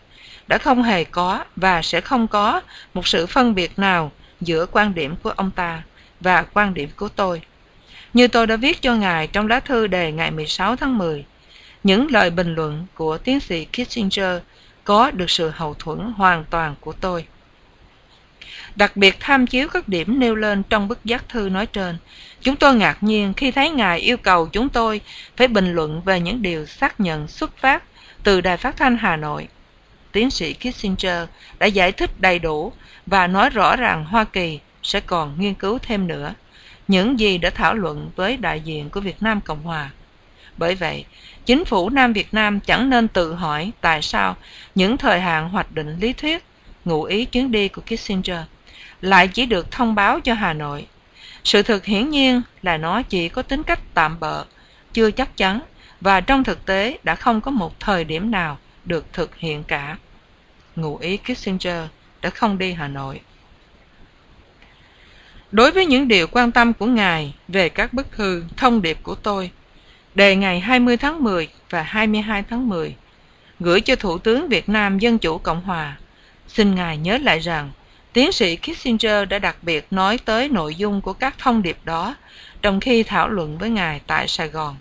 đã 0.47 0.57
không 0.57 0.83
hề 0.83 1.03
có 1.03 1.45
và 1.55 1.81
sẽ 1.81 2.01
không 2.01 2.27
có 2.27 2.61
một 2.93 3.07
sự 3.07 3.25
phân 3.25 3.55
biệt 3.55 3.79
nào 3.79 4.11
giữa 4.41 4.65
quan 4.71 4.95
điểm 4.95 5.15
của 5.15 5.29
ông 5.29 5.51
ta 5.51 5.83
và 6.19 6.45
quan 6.53 6.73
điểm 6.73 6.89
của 6.95 7.09
tôi. 7.09 7.41
Như 8.15 8.27
tôi 8.27 8.47
đã 8.47 8.55
viết 8.55 8.81
cho 8.81 8.95
ngài 8.95 9.27
trong 9.27 9.47
lá 9.47 9.59
thư 9.59 9.87
đề 9.87 10.11
ngày 10.11 10.31
16 10.31 10.75
tháng 10.75 10.97
10, 10.97 11.25
những 11.83 12.11
lời 12.11 12.29
bình 12.29 12.55
luận 12.55 12.85
của 12.93 13.17
tiến 13.17 13.39
sĩ 13.39 13.65
Kissinger 13.65 14.41
có 14.83 15.11
được 15.11 15.29
sự 15.29 15.49
hậu 15.49 15.73
thuẫn 15.73 15.99
hoàn 15.99 16.45
toàn 16.49 16.75
của 16.79 16.93
tôi. 16.93 17.25
Đặc 18.75 18.97
biệt 18.97 19.17
tham 19.19 19.47
chiếu 19.47 19.67
các 19.67 19.87
điểm 19.87 20.19
nêu 20.19 20.35
lên 20.35 20.63
trong 20.69 20.87
bức 20.87 21.05
giác 21.05 21.29
thư 21.29 21.49
nói 21.49 21.65
trên, 21.65 21.97
chúng 22.41 22.55
tôi 22.55 22.75
ngạc 22.75 23.03
nhiên 23.03 23.33
khi 23.33 23.51
thấy 23.51 23.69
Ngài 23.69 23.99
yêu 23.99 24.17
cầu 24.17 24.47
chúng 24.47 24.69
tôi 24.69 25.01
phải 25.37 25.47
bình 25.47 25.73
luận 25.73 26.01
về 26.05 26.19
những 26.19 26.41
điều 26.41 26.65
xác 26.65 26.99
nhận 26.99 27.27
xuất 27.27 27.57
phát 27.57 27.83
từ 28.23 28.41
Đài 28.41 28.57
Phát 28.57 28.77
thanh 28.77 28.97
Hà 28.97 29.15
Nội 29.15 29.47
tiến 30.11 30.31
sĩ 30.31 30.53
Kissinger 30.53 31.27
đã 31.59 31.65
giải 31.65 31.91
thích 31.91 32.11
đầy 32.19 32.39
đủ 32.39 32.73
và 33.05 33.27
nói 33.27 33.49
rõ 33.49 33.75
rằng 33.75 34.05
Hoa 34.05 34.23
Kỳ 34.23 34.59
sẽ 34.83 34.99
còn 34.99 35.35
nghiên 35.39 35.53
cứu 35.53 35.79
thêm 35.79 36.07
nữa 36.07 36.33
những 36.87 37.19
gì 37.19 37.37
đã 37.37 37.49
thảo 37.49 37.73
luận 37.73 38.11
với 38.15 38.37
đại 38.37 38.61
diện 38.61 38.89
của 38.89 38.99
Việt 38.99 39.23
Nam 39.23 39.41
Cộng 39.41 39.63
Hòa. 39.63 39.89
Bởi 40.57 40.75
vậy, 40.75 41.05
chính 41.45 41.65
phủ 41.65 41.89
Nam 41.89 42.13
Việt 42.13 42.33
Nam 42.33 42.59
chẳng 42.59 42.89
nên 42.89 43.07
tự 43.07 43.33
hỏi 43.33 43.71
tại 43.81 44.01
sao 44.01 44.35
những 44.75 44.97
thời 44.97 45.21
hạn 45.21 45.49
hoạch 45.49 45.71
định 45.71 45.99
lý 45.99 46.13
thuyết, 46.13 46.43
ngụ 46.85 47.03
ý 47.03 47.25
chuyến 47.25 47.51
đi 47.51 47.67
của 47.67 47.81
Kissinger 47.81 48.39
lại 49.01 49.27
chỉ 49.27 49.45
được 49.45 49.71
thông 49.71 49.95
báo 49.95 50.19
cho 50.19 50.33
Hà 50.33 50.53
Nội. 50.53 50.87
Sự 51.43 51.63
thực 51.63 51.85
hiển 51.85 52.09
nhiên 52.09 52.41
là 52.61 52.77
nó 52.77 53.01
chỉ 53.01 53.29
có 53.29 53.41
tính 53.41 53.63
cách 53.63 53.79
tạm 53.93 54.19
bợ, 54.19 54.45
chưa 54.93 55.11
chắc 55.11 55.37
chắn 55.37 55.59
và 56.01 56.21
trong 56.21 56.43
thực 56.43 56.65
tế 56.65 56.97
đã 57.03 57.15
không 57.15 57.41
có 57.41 57.51
một 57.51 57.79
thời 57.79 58.03
điểm 58.03 58.31
nào 58.31 58.57
được 58.85 59.13
thực 59.13 59.35
hiện 59.35 59.63
cả 59.63 59.97
ngụ 60.75 60.97
ý 60.97 61.17
Kissinger 61.17 61.83
đã 62.21 62.29
không 62.29 62.57
đi 62.57 62.73
Hà 62.73 62.87
Nội. 62.87 63.21
Đối 65.51 65.71
với 65.71 65.85
những 65.85 66.07
điều 66.07 66.27
quan 66.27 66.51
tâm 66.51 66.73
của 66.73 66.85
Ngài 66.85 67.33
về 67.47 67.69
các 67.69 67.93
bức 67.93 68.11
thư 68.11 68.43
thông 68.57 68.81
điệp 68.81 68.97
của 69.03 69.15
tôi, 69.15 69.51
đề 70.15 70.35
ngày 70.35 70.59
20 70.59 70.97
tháng 70.97 71.23
10 71.23 71.47
và 71.69 71.81
22 71.81 72.43
tháng 72.49 72.69
10, 72.69 72.95
gửi 73.59 73.81
cho 73.81 73.95
Thủ 73.95 74.17
tướng 74.17 74.47
Việt 74.47 74.69
Nam 74.69 74.99
Dân 74.99 75.17
Chủ 75.17 75.37
Cộng 75.37 75.61
Hòa, 75.61 75.97
xin 76.47 76.75
Ngài 76.75 76.97
nhớ 76.97 77.17
lại 77.17 77.39
rằng 77.39 77.71
tiến 78.13 78.31
sĩ 78.31 78.57
Kissinger 78.57 79.29
đã 79.29 79.39
đặc 79.39 79.57
biệt 79.61 79.87
nói 79.91 80.19
tới 80.25 80.49
nội 80.49 80.75
dung 80.75 81.01
của 81.01 81.13
các 81.13 81.35
thông 81.37 81.61
điệp 81.61 81.77
đó 81.83 82.15
trong 82.61 82.79
khi 82.79 83.03
thảo 83.03 83.29
luận 83.29 83.57
với 83.57 83.69
Ngài 83.69 84.01
tại 84.07 84.27
Sài 84.27 84.47
Gòn. 84.47 84.75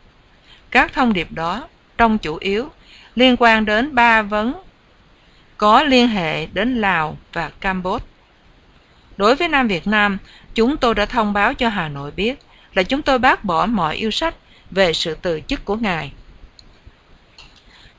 Các 0.70 0.92
thông 0.92 1.12
điệp 1.12 1.32
đó 1.32 1.68
trong 1.98 2.18
chủ 2.18 2.36
yếu 2.36 2.68
liên 3.14 3.36
quan 3.38 3.64
đến 3.64 3.94
ba 3.94 4.22
vấn 4.22 4.62
có 5.56 5.82
liên 5.82 6.08
hệ 6.08 6.46
đến 6.46 6.80
Lào 6.80 7.16
và 7.32 7.50
Campuchia. 7.60 8.04
Đối 9.16 9.34
với 9.34 9.48
Nam 9.48 9.68
Việt 9.68 9.86
Nam, 9.86 10.18
chúng 10.54 10.76
tôi 10.76 10.94
đã 10.94 11.06
thông 11.06 11.32
báo 11.32 11.54
cho 11.54 11.68
Hà 11.68 11.88
Nội 11.88 12.10
biết 12.10 12.38
là 12.74 12.82
chúng 12.82 13.02
tôi 13.02 13.18
bác 13.18 13.44
bỏ 13.44 13.66
mọi 13.66 13.96
yêu 13.96 14.10
sách 14.10 14.34
về 14.70 14.92
sự 14.92 15.16
từ 15.22 15.40
chức 15.48 15.64
của 15.64 15.76
Ngài 15.76 16.12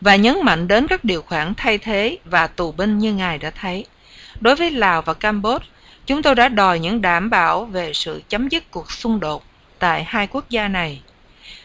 và 0.02 0.16
nhấn 0.16 0.36
mạnh 0.44 0.68
đến 0.68 0.88
các 0.88 1.04
điều 1.04 1.22
khoản 1.22 1.54
thay 1.58 1.78
thế 1.78 2.18
và 2.26 2.48
tù 2.48 2.72
binh 2.72 2.98
như 2.98 3.14
Ngài 3.14 3.38
đã 3.38 3.50
thấy. 3.50 3.86
Đối 4.40 4.56
với 4.56 4.72
Lào 4.72 5.02
và 5.02 5.14
Campuchia, 5.14 5.66
chúng 6.06 6.22
tôi 6.22 6.36
đã 6.36 6.50
đòi 6.50 6.80
những 6.80 7.02
đảm 7.02 7.30
bảo 7.30 7.66
về 7.66 7.94
sự 7.94 8.22
chấm 8.30 8.48
dứt 8.50 8.72
cuộc 8.72 8.92
xung 8.92 9.20
đột 9.20 9.44
tại 9.80 10.04
hai 10.04 10.28
quốc 10.28 10.50
gia 10.50 10.68
này. 10.68 11.02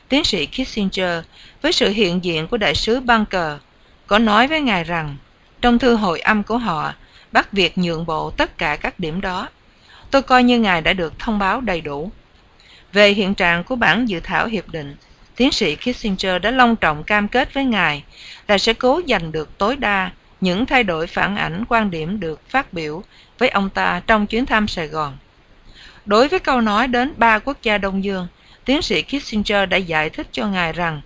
Tiến 0.09 0.25
sĩ 0.25 0.47
Kissinger, 0.47 1.25
với 1.63 1.73
sự 1.73 1.89
hiện 1.89 2.25
diện 2.25 2.47
của 2.47 2.57
đại 2.57 2.75
sứ 2.75 3.01
Bunker, 3.01 3.53
có 4.07 4.19
nói 4.19 4.47
với 4.47 4.61
Ngài 4.61 4.85
rằng, 4.85 5.17
trong 5.61 5.79
thư 5.79 5.95
hội 5.95 6.21
âm 6.21 6.43
của 6.43 6.59
họ, 6.59 6.95
bắt 7.33 7.53
việc 7.53 7.79
nhượng 7.79 8.07
bộ 8.07 8.31
tất 8.31 8.59
cả 8.59 8.77
các 8.77 9.01
điểm 9.01 9.21
đó. 9.21 9.49
Tôi 10.11 10.23
coi 10.23 10.43
như 10.43 10.61
Ngài 10.61 10.81
đã 10.81 10.93
được 10.93 11.19
thông 11.19 11.39
báo 11.39 11.61
đầy 11.61 11.81
đủ. 11.81 12.11
Về 12.93 13.11
hiện 13.11 13.35
trạng 13.35 13.65
của 13.65 13.77
bản 13.77 14.07
dự 14.07 14.21
thảo 14.21 14.47
hiệp 14.47 14.69
định, 14.69 14.97
tiến 15.37 15.53
sĩ 15.53 15.77
Kissinger 15.77 16.43
đã 16.43 16.51
long 16.51 16.77
trọng 16.77 17.05
cam 17.05 17.29
kết 17.29 17.55
với 17.55 17.65
Ngài 17.65 18.05
là 18.49 18.59
sẽ 18.59 18.73
cố 18.73 19.01
giành 19.09 19.33
được 19.33 19.59
tối 19.59 19.77
đa 19.77 20.11
những 20.41 20.67
thay 20.67 20.85
đổi 20.85 21.07
phản 21.07 21.37
ảnh 21.37 21.65
quan 21.69 21.91
điểm 21.91 22.21
được 22.21 22.51
phát 22.51 22.73
biểu 22.73 23.03
với 23.39 23.49
ông 23.49 23.71
ta 23.71 24.03
trong 24.07 24.27
chuyến 24.27 24.47
thăm 24.47 24.69
Sài 24.69 24.87
Gòn. 24.87 25.17
Đối 26.07 26.29
với 26.29 26.39
câu 26.39 26.61
nói 26.61 26.89
đến 26.89 27.13
ba 27.17 27.39
quốc 27.39 27.63
gia 27.63 27.79
Đông 27.79 28.05
Dương, 28.05 28.27
tiến 28.65 28.83
sĩ 28.83 29.03
Kissinger 29.03 29.69
đã 29.69 29.77
giải 29.77 30.11
thích 30.11 30.27
cho 30.33 30.47
Ngài 30.47 30.73
rằng 30.73 31.01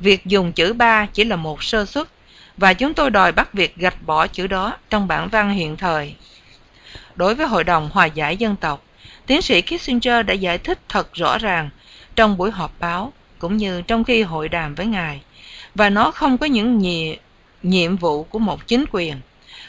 việc 0.00 0.26
dùng 0.26 0.52
chữ 0.52 0.72
ba 0.72 1.06
chỉ 1.12 1.24
là 1.24 1.36
một 1.36 1.62
sơ 1.62 1.84
xuất 1.84 2.08
và 2.56 2.72
chúng 2.74 2.94
tôi 2.94 3.10
đòi 3.10 3.32
bắt 3.32 3.52
việc 3.52 3.76
gạch 3.76 4.02
bỏ 4.02 4.26
chữ 4.26 4.46
đó 4.46 4.76
trong 4.90 5.08
bản 5.08 5.28
văn 5.28 5.50
hiện 5.50 5.76
thời. 5.76 6.14
Đối 7.16 7.34
với 7.34 7.46
Hội 7.46 7.64
đồng 7.64 7.90
Hòa 7.92 8.06
giải 8.06 8.36
Dân 8.36 8.56
tộc, 8.56 8.84
tiến 9.26 9.42
sĩ 9.42 9.62
Kissinger 9.62 10.26
đã 10.26 10.34
giải 10.34 10.58
thích 10.58 10.78
thật 10.88 11.14
rõ 11.14 11.38
ràng 11.38 11.70
trong 12.16 12.36
buổi 12.36 12.50
họp 12.50 12.72
báo 12.80 13.12
cũng 13.38 13.56
như 13.56 13.82
trong 13.82 14.04
khi 14.04 14.22
hội 14.22 14.48
đàm 14.48 14.74
với 14.74 14.86
Ngài, 14.86 15.20
và 15.74 15.90
nó 15.90 16.10
không 16.10 16.38
có 16.38 16.46
những 16.46 16.78
nhiệm, 16.78 17.16
nhiệm 17.62 17.96
vụ 17.96 18.22
của 18.22 18.38
một 18.38 18.66
chính 18.66 18.84
quyền. 18.90 19.16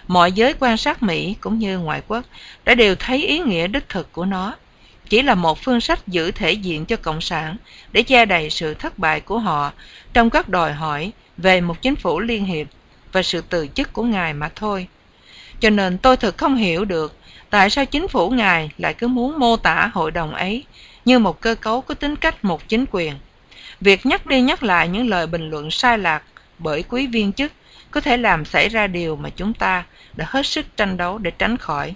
Mọi 0.08 0.32
giới 0.32 0.54
quan 0.60 0.78
sát 0.78 1.04
Mỹ 1.04 1.36
cũng 1.42 1.60
như 1.60 1.80
ngoại 1.80 2.02
quốc 2.08 2.26
đã 2.66 2.76
đều 2.76 2.96
thấy 2.96 3.28
ý 3.28 3.40
nghĩa 3.40 3.68
đích 3.68 3.90
thực 3.90 4.12
của 4.12 4.26
nó. 4.26 4.56
Chỉ 5.10 5.22
là 5.22 5.36
một 5.36 5.60
phương 5.62 5.82
sách 5.82 6.08
giữ 6.08 6.32
thể 6.32 6.52
diện 6.52 6.86
cho 6.86 6.96
Cộng 6.96 7.22
sản 7.22 7.58
để 7.92 8.04
che 8.04 8.26
đầy 8.26 8.50
sự 8.50 8.74
thất 8.74 9.00
bại 9.00 9.22
của 9.22 9.40
họ 9.40 9.72
trong 10.14 10.30
các 10.30 10.50
đòi 10.50 10.74
hỏi 10.74 11.12
về 11.38 11.62
một 11.62 11.82
chính 11.82 11.96
phủ 11.96 12.20
liên 12.20 12.46
hiệp 12.46 12.68
và 13.12 13.24
sự 13.24 13.42
từ 13.50 13.68
chức 13.68 13.94
của 13.94 14.04
Ngài 14.04 14.34
mà 14.34 14.50
thôi. 14.56 14.88
Cho 15.60 15.70
nên 15.70 15.98
tôi 15.98 16.18
thực 16.18 16.38
không 16.38 16.56
hiểu 16.56 16.86
được 16.86 17.17
tại 17.50 17.70
sao 17.70 17.86
chính 17.86 18.08
phủ 18.08 18.30
Ngài 18.30 18.70
lại 18.78 18.94
cứ 18.94 19.08
muốn 19.08 19.40
mô 19.40 19.58
tả 19.58 19.92
hội 19.94 20.12
đồng 20.12 20.34
ấy 20.34 20.64
như 21.06 21.20
một 21.20 21.42
cơ 21.42 21.56
cấu 21.56 21.82
có 21.82 21.94
tính 21.94 22.16
cách 22.16 22.46
một 22.46 22.68
chính 22.68 22.86
quyền. 22.92 23.14
Việc 23.82 24.06
nhắc 24.06 24.26
đi 24.26 24.42
nhắc 24.42 24.64
lại 24.64 24.88
những 24.88 25.10
lời 25.10 25.28
bình 25.28 25.50
luận 25.50 25.72
sai 25.72 25.98
lạc 25.98 26.24
bởi 26.60 26.84
quý 26.84 27.08
viên 27.08 27.34
chức 27.34 27.52
có 27.92 28.02
thể 28.02 28.18
làm 28.18 28.46
xảy 28.46 28.70
ra 28.70 28.88
điều 28.88 29.16
mà 29.16 29.30
chúng 29.30 29.54
ta 29.54 29.86
đã 30.16 30.26
hết 30.30 30.46
sức 30.46 30.78
tranh 30.78 30.98
đấu 30.98 31.18
để 31.18 31.32
tránh 31.32 31.58
khỏi. 31.58 31.94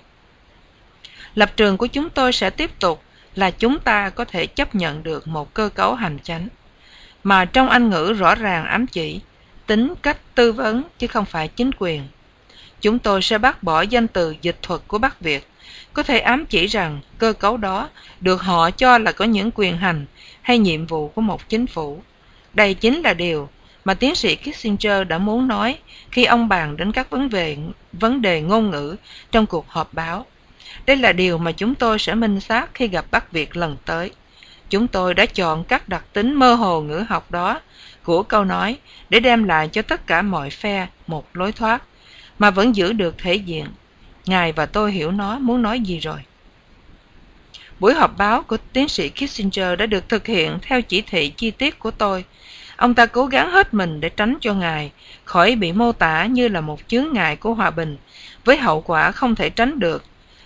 Lập 1.35 1.51
trường 1.57 1.77
của 1.77 1.87
chúng 1.87 2.09
tôi 2.09 2.33
sẽ 2.33 2.49
tiếp 2.49 2.79
tục 2.79 3.03
là 3.35 3.51
chúng 3.51 3.79
ta 3.79 4.09
có 4.09 4.25
thể 4.25 4.45
chấp 4.45 4.75
nhận 4.75 5.03
được 5.03 5.27
một 5.27 5.53
cơ 5.53 5.69
cấu 5.69 5.95
hành 5.95 6.19
chánh, 6.23 6.47
mà 7.23 7.45
trong 7.45 7.69
Anh 7.69 7.89
ngữ 7.89 8.13
rõ 8.17 8.35
ràng 8.35 8.65
ám 8.65 8.87
chỉ 8.87 9.19
tính 9.67 9.93
cách 10.01 10.17
tư 10.35 10.51
vấn 10.51 10.83
chứ 10.97 11.07
không 11.07 11.25
phải 11.25 11.47
chính 11.47 11.71
quyền. 11.77 12.07
Chúng 12.81 12.99
tôi 12.99 13.21
sẽ 13.21 13.37
bác 13.37 13.63
bỏ 13.63 13.81
danh 13.81 14.07
từ 14.07 14.35
dịch 14.41 14.57
thuật 14.61 14.81
của 14.87 14.97
Bắc 14.97 15.21
Việt, 15.21 15.47
có 15.93 16.03
thể 16.03 16.19
ám 16.19 16.45
chỉ 16.45 16.67
rằng 16.67 16.99
cơ 17.17 17.33
cấu 17.33 17.57
đó 17.57 17.89
được 18.21 18.41
họ 18.41 18.71
cho 18.71 18.97
là 18.97 19.11
có 19.11 19.25
những 19.25 19.51
quyền 19.55 19.77
hành 19.77 20.05
hay 20.41 20.57
nhiệm 20.57 20.85
vụ 20.85 21.07
của 21.07 21.21
một 21.21 21.49
chính 21.49 21.67
phủ. 21.67 22.03
Đây 22.53 22.73
chính 22.73 23.01
là 23.01 23.13
điều 23.13 23.49
mà 23.85 23.93
tiến 23.93 24.15
sĩ 24.15 24.35
Kissinger 24.35 25.07
đã 25.07 25.17
muốn 25.17 25.47
nói 25.47 25.77
khi 26.11 26.25
ông 26.25 26.47
bàn 26.47 26.77
đến 26.77 26.91
các 26.91 27.09
vấn 27.09 27.29
đề, 27.29 27.57
vấn 27.93 28.21
đề 28.21 28.41
ngôn 28.41 28.69
ngữ 28.69 28.95
trong 29.31 29.45
cuộc 29.45 29.69
họp 29.69 29.93
báo. 29.93 30.25
Đây 30.85 30.97
là 30.97 31.13
điều 31.13 31.37
mà 31.37 31.51
chúng 31.51 31.75
tôi 31.75 31.99
sẽ 31.99 32.15
minh 32.15 32.39
xác 32.39 32.73
khi 32.73 32.87
gặp 32.87 33.05
Bắc 33.11 33.31
Việt 33.31 33.57
lần 33.57 33.77
tới. 33.85 34.11
Chúng 34.69 34.87
tôi 34.87 35.13
đã 35.13 35.25
chọn 35.25 35.63
các 35.63 35.89
đặc 35.89 36.03
tính 36.13 36.33
mơ 36.33 36.53
hồ 36.53 36.81
ngữ 36.81 37.03
học 37.09 37.31
đó 37.31 37.61
của 38.03 38.23
câu 38.23 38.45
nói 38.45 38.77
để 39.09 39.19
đem 39.19 39.43
lại 39.43 39.67
cho 39.67 39.81
tất 39.81 40.07
cả 40.07 40.21
mọi 40.21 40.49
phe 40.49 40.87
một 41.07 41.25
lối 41.33 41.51
thoát 41.51 41.83
mà 42.41 42.51
vẫn 42.51 42.75
giữ 42.75 42.93
được 42.93 43.17
thể 43.17 43.35
diện. 43.35 43.65
Ngài 44.25 44.51
và 44.51 44.65
tôi 44.65 44.91
hiểu 44.91 45.11
nó 45.11 45.39
muốn 45.39 45.61
nói 45.61 45.79
gì 45.79 45.99
rồi. 45.99 46.19
Buổi 47.79 47.93
họp 47.93 48.17
báo 48.17 48.43
của 48.43 48.57
tiến 48.73 48.87
sĩ 48.87 49.09
Kissinger 49.09 49.79
đã 49.79 49.85
được 49.85 50.09
thực 50.09 50.27
hiện 50.27 50.57
theo 50.61 50.81
chỉ 50.81 51.01
thị 51.01 51.29
chi 51.29 51.51
tiết 51.51 51.79
của 51.79 51.91
tôi. 51.91 52.25
Ông 52.75 52.93
ta 52.93 53.05
cố 53.05 53.25
gắng 53.25 53.51
hết 53.51 53.73
mình 53.73 54.01
để 54.01 54.09
tránh 54.09 54.37
cho 54.41 54.53
Ngài 54.53 54.91
khỏi 55.25 55.55
bị 55.55 55.71
mô 55.71 55.91
tả 55.91 56.25
như 56.25 56.47
là 56.47 56.61
một 56.61 56.79
chướng 56.87 57.13
ngại 57.13 57.35
của 57.35 57.53
hòa 57.53 57.71
bình, 57.71 57.97
với 58.45 58.57
hậu 58.57 58.81
quả 58.81 59.11
không 59.11 59.35
thể 59.35 59.49
tránh 59.49 59.79
được 59.79 60.03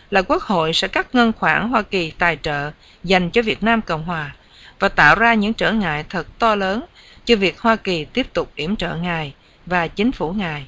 là 0.10 0.22
Quốc 0.22 0.44
hội 0.44 0.74
sẽ 0.74 0.88
cắt 0.88 1.16
ngân 1.16 1.32
khoản 1.34 1.70
Hoa 1.70 1.82
Kỳ 1.82 2.12
tài 2.12 2.38
trợ 2.42 2.72
dành 3.04 3.30
cho 3.32 3.42
Việt 3.42 3.64
Nam 3.64 3.82
Cộng 3.82 4.04
Hòa 4.04 4.36
và 4.80 4.90
tạo 4.90 5.16
ra 5.16 5.34
những 5.34 5.54
trở 5.54 5.72
ngại 5.72 6.06
thật 6.10 6.28
to 6.40 6.56
lớn 6.56 6.86
cho 7.26 7.36
việc 7.36 7.60
Hoa 7.60 7.76
Kỳ 7.76 8.06
tiếp 8.06 8.34
tục 8.34 8.52
yểm 8.56 8.76
trợ 8.76 8.96
Ngài 8.96 9.34
và 9.66 9.88
chính 9.88 10.12
phủ 10.12 10.34
Ngài. 10.34 10.66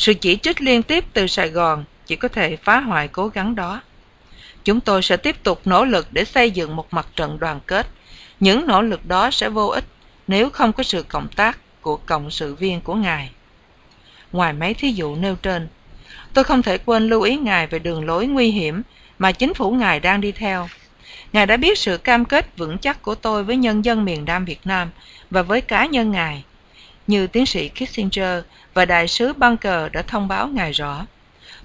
Sự 0.00 0.14
chỉ 0.14 0.36
trích 0.36 0.60
liên 0.60 0.82
tiếp 0.82 1.04
từ 1.12 1.26
Sài 1.26 1.48
Gòn 1.48 1.84
chỉ 2.06 2.16
có 2.16 2.28
thể 2.28 2.56
phá 2.56 2.80
hoại 2.80 3.08
cố 3.08 3.28
gắng 3.28 3.54
đó. 3.54 3.82
Chúng 4.64 4.80
tôi 4.80 5.02
sẽ 5.02 5.16
tiếp 5.16 5.42
tục 5.42 5.60
nỗ 5.64 5.84
lực 5.84 6.06
để 6.12 6.24
xây 6.24 6.50
dựng 6.50 6.76
một 6.76 6.86
mặt 6.90 7.06
trận 7.16 7.38
đoàn 7.40 7.60
kết. 7.66 7.86
Những 8.40 8.66
nỗ 8.66 8.82
lực 8.82 9.06
đó 9.06 9.30
sẽ 9.30 9.48
vô 9.48 9.66
ích 9.66 9.84
nếu 10.28 10.50
không 10.50 10.72
có 10.72 10.82
sự 10.82 11.02
cộng 11.02 11.28
tác 11.28 11.58
của 11.80 11.96
cộng 11.96 12.30
sự 12.30 12.54
viên 12.54 12.80
của 12.80 12.94
Ngài. 12.94 13.30
Ngoài 14.32 14.52
mấy 14.52 14.74
thí 14.74 14.92
dụ 14.92 15.16
nêu 15.16 15.36
trên, 15.42 15.68
tôi 16.34 16.44
không 16.44 16.62
thể 16.62 16.78
quên 16.78 17.08
lưu 17.08 17.22
ý 17.22 17.36
Ngài 17.36 17.66
về 17.66 17.78
đường 17.78 18.06
lối 18.06 18.26
nguy 18.26 18.50
hiểm 18.50 18.82
mà 19.18 19.32
chính 19.32 19.54
phủ 19.54 19.70
Ngài 19.70 20.00
đang 20.00 20.20
đi 20.20 20.32
theo. 20.32 20.68
Ngài 21.32 21.46
đã 21.46 21.56
biết 21.56 21.78
sự 21.78 21.98
cam 21.98 22.24
kết 22.24 22.56
vững 22.56 22.78
chắc 22.78 23.02
của 23.02 23.14
tôi 23.14 23.44
với 23.44 23.56
nhân 23.56 23.84
dân 23.84 24.04
miền 24.04 24.24
Nam 24.24 24.44
Việt 24.44 24.60
Nam 24.64 24.90
và 25.30 25.42
với 25.42 25.60
cá 25.60 25.86
nhân 25.86 26.10
Ngài. 26.10 26.44
Như 27.10 27.26
tiến 27.26 27.46
sĩ 27.46 27.68
Kissinger 27.68 28.44
và 28.74 28.84
đại 28.84 29.08
sứ 29.08 29.32
Bunker 29.32 29.92
đã 29.92 30.02
thông 30.02 30.28
báo 30.28 30.48
Ngài 30.48 30.72
rõ. 30.72 31.06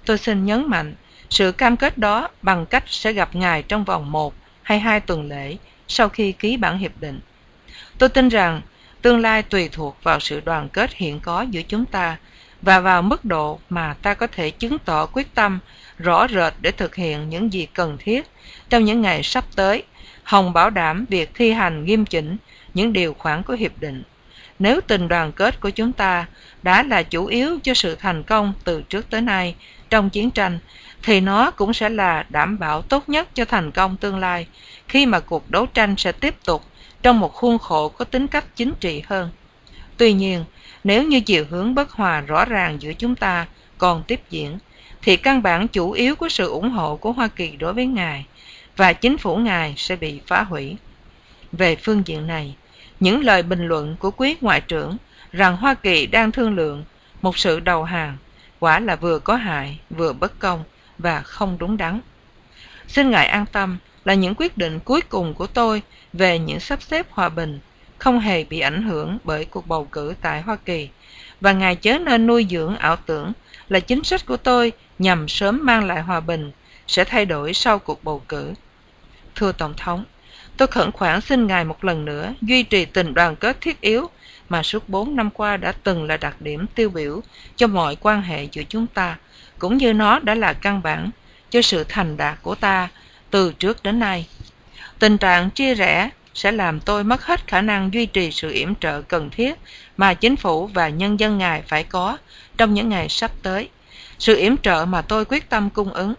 Tôi 0.05 0.17
xin 0.17 0.45
nhấn 0.45 0.69
mạnh 0.69 0.95
sự 1.29 1.51
cam 1.51 1.77
kết 1.77 1.97
đó 1.97 2.29
bằng 2.41 2.65
cách 2.65 2.83
sẽ 2.87 3.13
gặp 3.13 3.35
Ngài 3.35 3.63
trong 3.63 3.83
vòng 3.83 4.11
một 4.11 4.33
hay 4.61 4.79
hai 4.79 4.99
tuần 4.99 5.29
lễ 5.29 5.57
sau 5.87 6.09
khi 6.09 6.31
ký 6.31 6.57
bản 6.57 6.77
hiệp 6.77 6.91
định. 6.99 7.19
Tôi 7.97 8.09
tin 8.09 8.29
rằng 8.29 8.61
tương 9.01 9.19
lai 9.19 9.43
tùy 9.43 9.69
thuộc 9.71 9.97
vào 10.03 10.19
sự 10.19 10.41
đoàn 10.45 10.69
kết 10.69 10.93
hiện 10.93 11.19
có 11.19 11.41
giữa 11.41 11.61
chúng 11.61 11.85
ta 11.85 12.17
và 12.61 12.79
vào 12.79 13.01
mức 13.01 13.25
độ 13.25 13.59
mà 13.69 13.95
ta 14.01 14.13
có 14.13 14.27
thể 14.27 14.49
chứng 14.49 14.77
tỏ 14.79 15.05
quyết 15.05 15.35
tâm 15.35 15.59
rõ 15.97 16.27
rệt 16.27 16.53
để 16.61 16.71
thực 16.71 16.95
hiện 16.95 17.29
những 17.29 17.53
gì 17.53 17.67
cần 17.73 17.97
thiết 17.99 18.25
trong 18.69 18.85
những 18.85 19.01
ngày 19.01 19.23
sắp 19.23 19.45
tới, 19.55 19.83
Hồng 20.23 20.53
bảo 20.53 20.69
đảm 20.69 21.05
việc 21.09 21.31
thi 21.33 21.51
hành 21.51 21.85
nghiêm 21.85 22.05
chỉnh 22.05 22.37
những 22.73 22.93
điều 22.93 23.13
khoản 23.13 23.43
của 23.43 23.53
hiệp 23.53 23.79
định. 23.79 24.03
Nếu 24.59 24.81
tình 24.81 25.07
đoàn 25.07 25.31
kết 25.31 25.59
của 25.59 25.69
chúng 25.69 25.91
ta 25.91 26.25
đã 26.63 26.83
là 26.83 27.03
chủ 27.03 27.25
yếu 27.25 27.59
cho 27.63 27.73
sự 27.73 27.95
thành 27.95 28.23
công 28.23 28.53
từ 28.63 28.81
trước 28.81 29.09
tới 29.09 29.21
nay 29.21 29.55
trong 29.89 30.09
chiến 30.09 30.31
tranh, 30.31 30.59
thì 31.03 31.21
nó 31.21 31.51
cũng 31.51 31.73
sẽ 31.73 31.89
là 31.89 32.25
đảm 32.29 32.59
bảo 32.59 32.81
tốt 32.81 33.09
nhất 33.09 33.35
cho 33.35 33.45
thành 33.45 33.71
công 33.71 33.97
tương 33.97 34.19
lai 34.19 34.47
khi 34.87 35.05
mà 35.05 35.19
cuộc 35.19 35.49
đấu 35.49 35.65
tranh 35.65 35.95
sẽ 35.97 36.11
tiếp 36.11 36.35
tục 36.45 36.63
trong 37.01 37.19
một 37.19 37.33
khuôn 37.33 37.57
khổ 37.57 37.89
có 37.89 38.05
tính 38.05 38.27
cách 38.27 38.45
chính 38.55 38.73
trị 38.79 39.03
hơn. 39.05 39.29
Tuy 39.97 40.13
nhiên, 40.13 40.45
nếu 40.83 41.03
như 41.03 41.19
chiều 41.21 41.45
hướng 41.49 41.75
bất 41.75 41.91
hòa 41.91 42.21
rõ 42.21 42.45
ràng 42.45 42.81
giữa 42.81 42.93
chúng 42.93 43.15
ta 43.15 43.45
còn 43.77 44.03
tiếp 44.03 44.21
diễn, 44.29 44.57
thì 45.01 45.17
căn 45.17 45.41
bản 45.41 45.67
chủ 45.67 45.91
yếu 45.91 46.15
của 46.15 46.29
sự 46.29 46.49
ủng 46.49 46.69
hộ 46.69 46.95
của 46.95 47.11
Hoa 47.11 47.27
Kỳ 47.27 47.55
đối 47.55 47.73
với 47.73 47.85
Ngài 47.85 48.25
và 48.77 48.93
chính 48.93 49.17
phủ 49.17 49.35
Ngài 49.35 49.73
sẽ 49.77 49.95
bị 49.95 50.21
phá 50.27 50.43
hủy. 50.43 50.75
Về 51.51 51.75
phương 51.75 52.03
diện 52.05 52.27
này, 52.27 52.55
những 53.05 53.23
lời 53.23 53.43
bình 53.43 53.67
luận 53.67 53.95
của 53.99 54.11
quý 54.11 54.35
Ngoại 54.41 54.61
trưởng 54.61 54.97
rằng 55.31 55.57
Hoa 55.57 55.73
Kỳ 55.73 56.05
đang 56.07 56.31
thương 56.31 56.55
lượng 56.55 56.83
một 57.21 57.37
sự 57.37 57.59
đầu 57.59 57.83
hàng 57.83 58.17
quả 58.59 58.79
là 58.79 58.95
vừa 58.95 59.19
có 59.19 59.35
hại, 59.35 59.79
vừa 59.89 60.13
bất 60.13 60.39
công 60.39 60.63
và 60.97 61.21
không 61.21 61.57
đúng 61.57 61.77
đắn. 61.77 61.99
Xin 62.87 63.11
Ngài 63.11 63.27
an 63.27 63.45
tâm 63.51 63.77
là 64.05 64.13
những 64.13 64.35
quyết 64.37 64.57
định 64.57 64.79
cuối 64.79 65.01
cùng 65.01 65.33
của 65.33 65.47
tôi 65.47 65.81
về 66.13 66.39
những 66.39 66.59
sắp 66.59 66.81
xếp 66.81 67.07
hòa 67.09 67.29
bình 67.29 67.59
không 67.97 68.19
hề 68.19 68.43
bị 68.43 68.59
ảnh 68.59 68.83
hưởng 68.83 69.17
bởi 69.23 69.45
cuộc 69.45 69.67
bầu 69.67 69.87
cử 69.91 70.13
tại 70.21 70.41
Hoa 70.41 70.55
Kỳ 70.55 70.89
và 71.41 71.51
Ngài 71.51 71.75
chớ 71.75 71.97
nên 71.97 72.27
nuôi 72.27 72.47
dưỡng 72.49 72.77
ảo 72.77 72.95
tưởng 73.05 73.31
là 73.69 73.79
chính 73.79 74.03
sách 74.03 74.25
của 74.25 74.37
tôi 74.37 74.71
nhằm 74.99 75.27
sớm 75.27 75.59
mang 75.63 75.83
lại 75.83 76.01
hòa 76.01 76.19
bình 76.19 76.51
sẽ 76.87 77.03
thay 77.03 77.25
đổi 77.25 77.53
sau 77.53 77.79
cuộc 77.79 78.03
bầu 78.03 78.21
cử. 78.27 78.53
Thưa 79.35 79.51
Tổng 79.51 79.73
thống, 79.77 80.05
tôi 80.57 80.67
khẩn 80.67 80.91
khoản 80.91 81.21
xin 81.21 81.47
Ngài 81.47 81.63
một 81.63 81.83
lần 81.83 82.05
nữa 82.05 82.33
duy 82.41 82.63
trì 82.63 82.85
tình 82.85 83.13
đoàn 83.13 83.35
kết 83.35 83.61
thiết 83.61 83.81
yếu 83.81 84.09
mà 84.49 84.63
suốt 84.63 84.89
bốn 84.89 85.15
năm 85.15 85.29
qua 85.29 85.57
đã 85.57 85.71
từng 85.83 86.03
là 86.03 86.17
đặc 86.17 86.41
điểm 86.41 86.65
tiêu 86.75 86.89
biểu 86.89 87.21
cho 87.55 87.67
mọi 87.67 87.95
quan 87.95 88.21
hệ 88.21 88.47
giữa 88.51 88.63
chúng 88.69 88.87
ta, 88.87 89.17
cũng 89.59 89.77
như 89.77 89.93
nó 89.93 90.19
đã 90.19 90.35
là 90.35 90.53
căn 90.53 90.81
bản 90.81 91.09
cho 91.49 91.61
sự 91.61 91.83
thành 91.89 92.17
đạt 92.17 92.37
của 92.41 92.55
ta 92.55 92.89
từ 93.29 93.53
trước 93.53 93.83
đến 93.83 93.99
nay. 93.99 94.27
Tình 94.99 95.17
trạng 95.17 95.49
chia 95.49 95.75
rẽ 95.75 96.09
sẽ 96.33 96.51
làm 96.51 96.79
tôi 96.79 97.03
mất 97.03 97.25
hết 97.25 97.47
khả 97.47 97.61
năng 97.61 97.93
duy 97.93 98.05
trì 98.05 98.31
sự 98.31 98.51
yểm 98.51 98.75
trợ 98.75 99.01
cần 99.01 99.29
thiết 99.29 99.53
mà 99.97 100.13
chính 100.13 100.35
phủ 100.35 100.67
và 100.67 100.89
nhân 100.89 101.19
dân 101.19 101.37
ngài 101.37 101.61
phải 101.61 101.83
có 101.83 102.17
trong 102.57 102.73
những 102.73 102.89
ngày 102.89 103.09
sắp 103.09 103.31
tới. 103.43 103.69
Sự 104.19 104.37
yểm 104.37 104.57
trợ 104.57 104.85
mà 104.89 105.01
tôi 105.01 105.25
quyết 105.25 105.49
tâm 105.49 105.69
cung 105.69 105.93
ứng. 105.93 106.13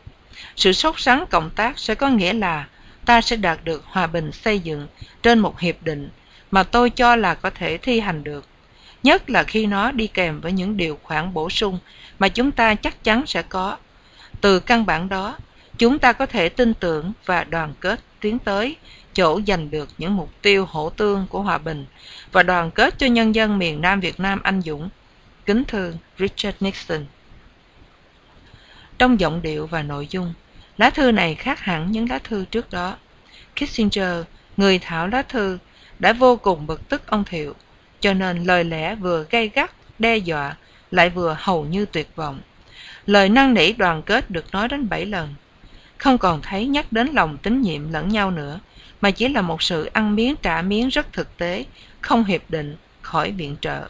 Sự 0.56 0.72
sốt 0.72 0.94
sắng 0.98 1.24
cộng 1.30 1.50
tác 1.50 1.78
sẽ 1.78 1.94
có 1.94 2.08
nghĩa 2.08 2.32
là 2.32 2.66
ta 3.06 3.20
sẽ 3.20 3.36
đạt 3.36 3.64
được 3.64 3.84
hòa 3.86 4.06
bình 4.06 4.32
xây 4.32 4.60
dựng 4.60 4.86
trên 5.22 5.38
một 5.38 5.60
hiệp 5.60 5.82
định 5.82 6.08
mà 6.50 6.62
tôi 6.62 6.90
cho 6.90 7.16
là 7.16 7.34
có 7.34 7.50
thể 7.50 7.78
thi 7.78 8.00
hành 8.00 8.24
được. 8.24 8.44
Nhất 9.02 9.30
là 9.30 9.42
khi 9.42 9.66
nó 9.66 9.92
đi 9.92 10.06
kèm 10.06 10.40
với 10.40 10.52
những 10.52 10.76
điều 10.76 10.98
khoản 11.02 11.34
bổ 11.34 11.50
sung 11.50 11.78
mà 12.18 12.28
chúng 12.28 12.52
ta 12.52 12.74
chắc 12.74 13.04
chắn 13.04 13.26
sẽ 13.26 13.42
có. 13.42 13.76
Từ 14.40 14.60
căn 14.60 14.86
bản 14.86 15.08
đó, 15.08 15.36
chúng 15.78 15.98
ta 15.98 16.12
có 16.12 16.26
thể 16.26 16.48
tin 16.48 16.74
tưởng 16.74 17.12
và 17.24 17.44
đoàn 17.44 17.74
kết 17.80 18.00
tiến 18.20 18.38
tới 18.38 18.76
chỗ 19.14 19.40
giành 19.46 19.70
được 19.70 19.88
những 19.98 20.16
mục 20.16 20.30
tiêu 20.42 20.66
hỗ 20.70 20.90
tương 20.90 21.26
của 21.26 21.42
hòa 21.42 21.58
bình 21.58 21.86
và 22.32 22.42
đoàn 22.42 22.70
kết 22.70 22.98
cho 22.98 23.06
nhân 23.06 23.34
dân 23.34 23.58
miền 23.58 23.80
Nam 23.80 24.00
Việt 24.00 24.20
Nam 24.20 24.40
anh 24.42 24.62
dũng. 24.62 24.88
Kính 25.46 25.64
thương 25.64 25.98
Richard 26.18 26.56
Nixon. 26.60 27.06
Trong 28.98 29.20
giọng 29.20 29.42
điệu 29.42 29.66
và 29.66 29.82
nội 29.82 30.06
dung, 30.10 30.34
lá 30.78 30.90
thư 30.90 31.12
này 31.12 31.34
khác 31.34 31.60
hẳn 31.60 31.92
những 31.92 32.10
lá 32.10 32.18
thư 32.18 32.44
trước 32.44 32.70
đó. 32.70 32.96
Kissinger, 33.54 34.24
người 34.56 34.78
thảo 34.78 35.08
lá 35.08 35.22
thư, 35.22 35.58
đã 35.98 36.12
vô 36.12 36.36
cùng 36.36 36.66
bực 36.66 36.88
tức 36.88 37.06
ông 37.06 37.24
Thiệu, 37.24 37.54
cho 38.00 38.14
nên 38.14 38.44
lời 38.44 38.64
lẽ 38.64 38.94
vừa 38.94 39.26
gay 39.30 39.50
gắt, 39.54 39.70
đe 39.98 40.16
dọa, 40.16 40.56
lại 40.90 41.10
vừa 41.10 41.36
hầu 41.38 41.64
như 41.64 41.86
tuyệt 41.86 42.08
vọng. 42.16 42.40
Lời 43.06 43.28
năn 43.28 43.54
nỉ 43.54 43.72
đoàn 43.72 44.02
kết 44.02 44.30
được 44.30 44.44
nói 44.52 44.68
đến 44.68 44.88
bảy 44.88 45.06
lần, 45.06 45.34
không 45.98 46.18
còn 46.18 46.42
thấy 46.42 46.66
nhắc 46.66 46.92
đến 46.92 47.08
lòng 47.12 47.38
tín 47.38 47.62
nhiệm 47.62 47.92
lẫn 47.92 48.08
nhau 48.08 48.30
nữa, 48.30 48.60
mà 49.00 49.10
chỉ 49.10 49.28
là 49.28 49.42
một 49.42 49.62
sự 49.62 49.84
ăn 49.84 50.16
miếng 50.16 50.34
trả 50.42 50.62
miếng 50.62 50.88
rất 50.88 51.12
thực 51.12 51.36
tế, 51.36 51.64
không 52.00 52.24
hiệp 52.24 52.50
định, 52.50 52.76
khỏi 53.02 53.30
viện 53.32 53.56
trợ. 53.60 53.88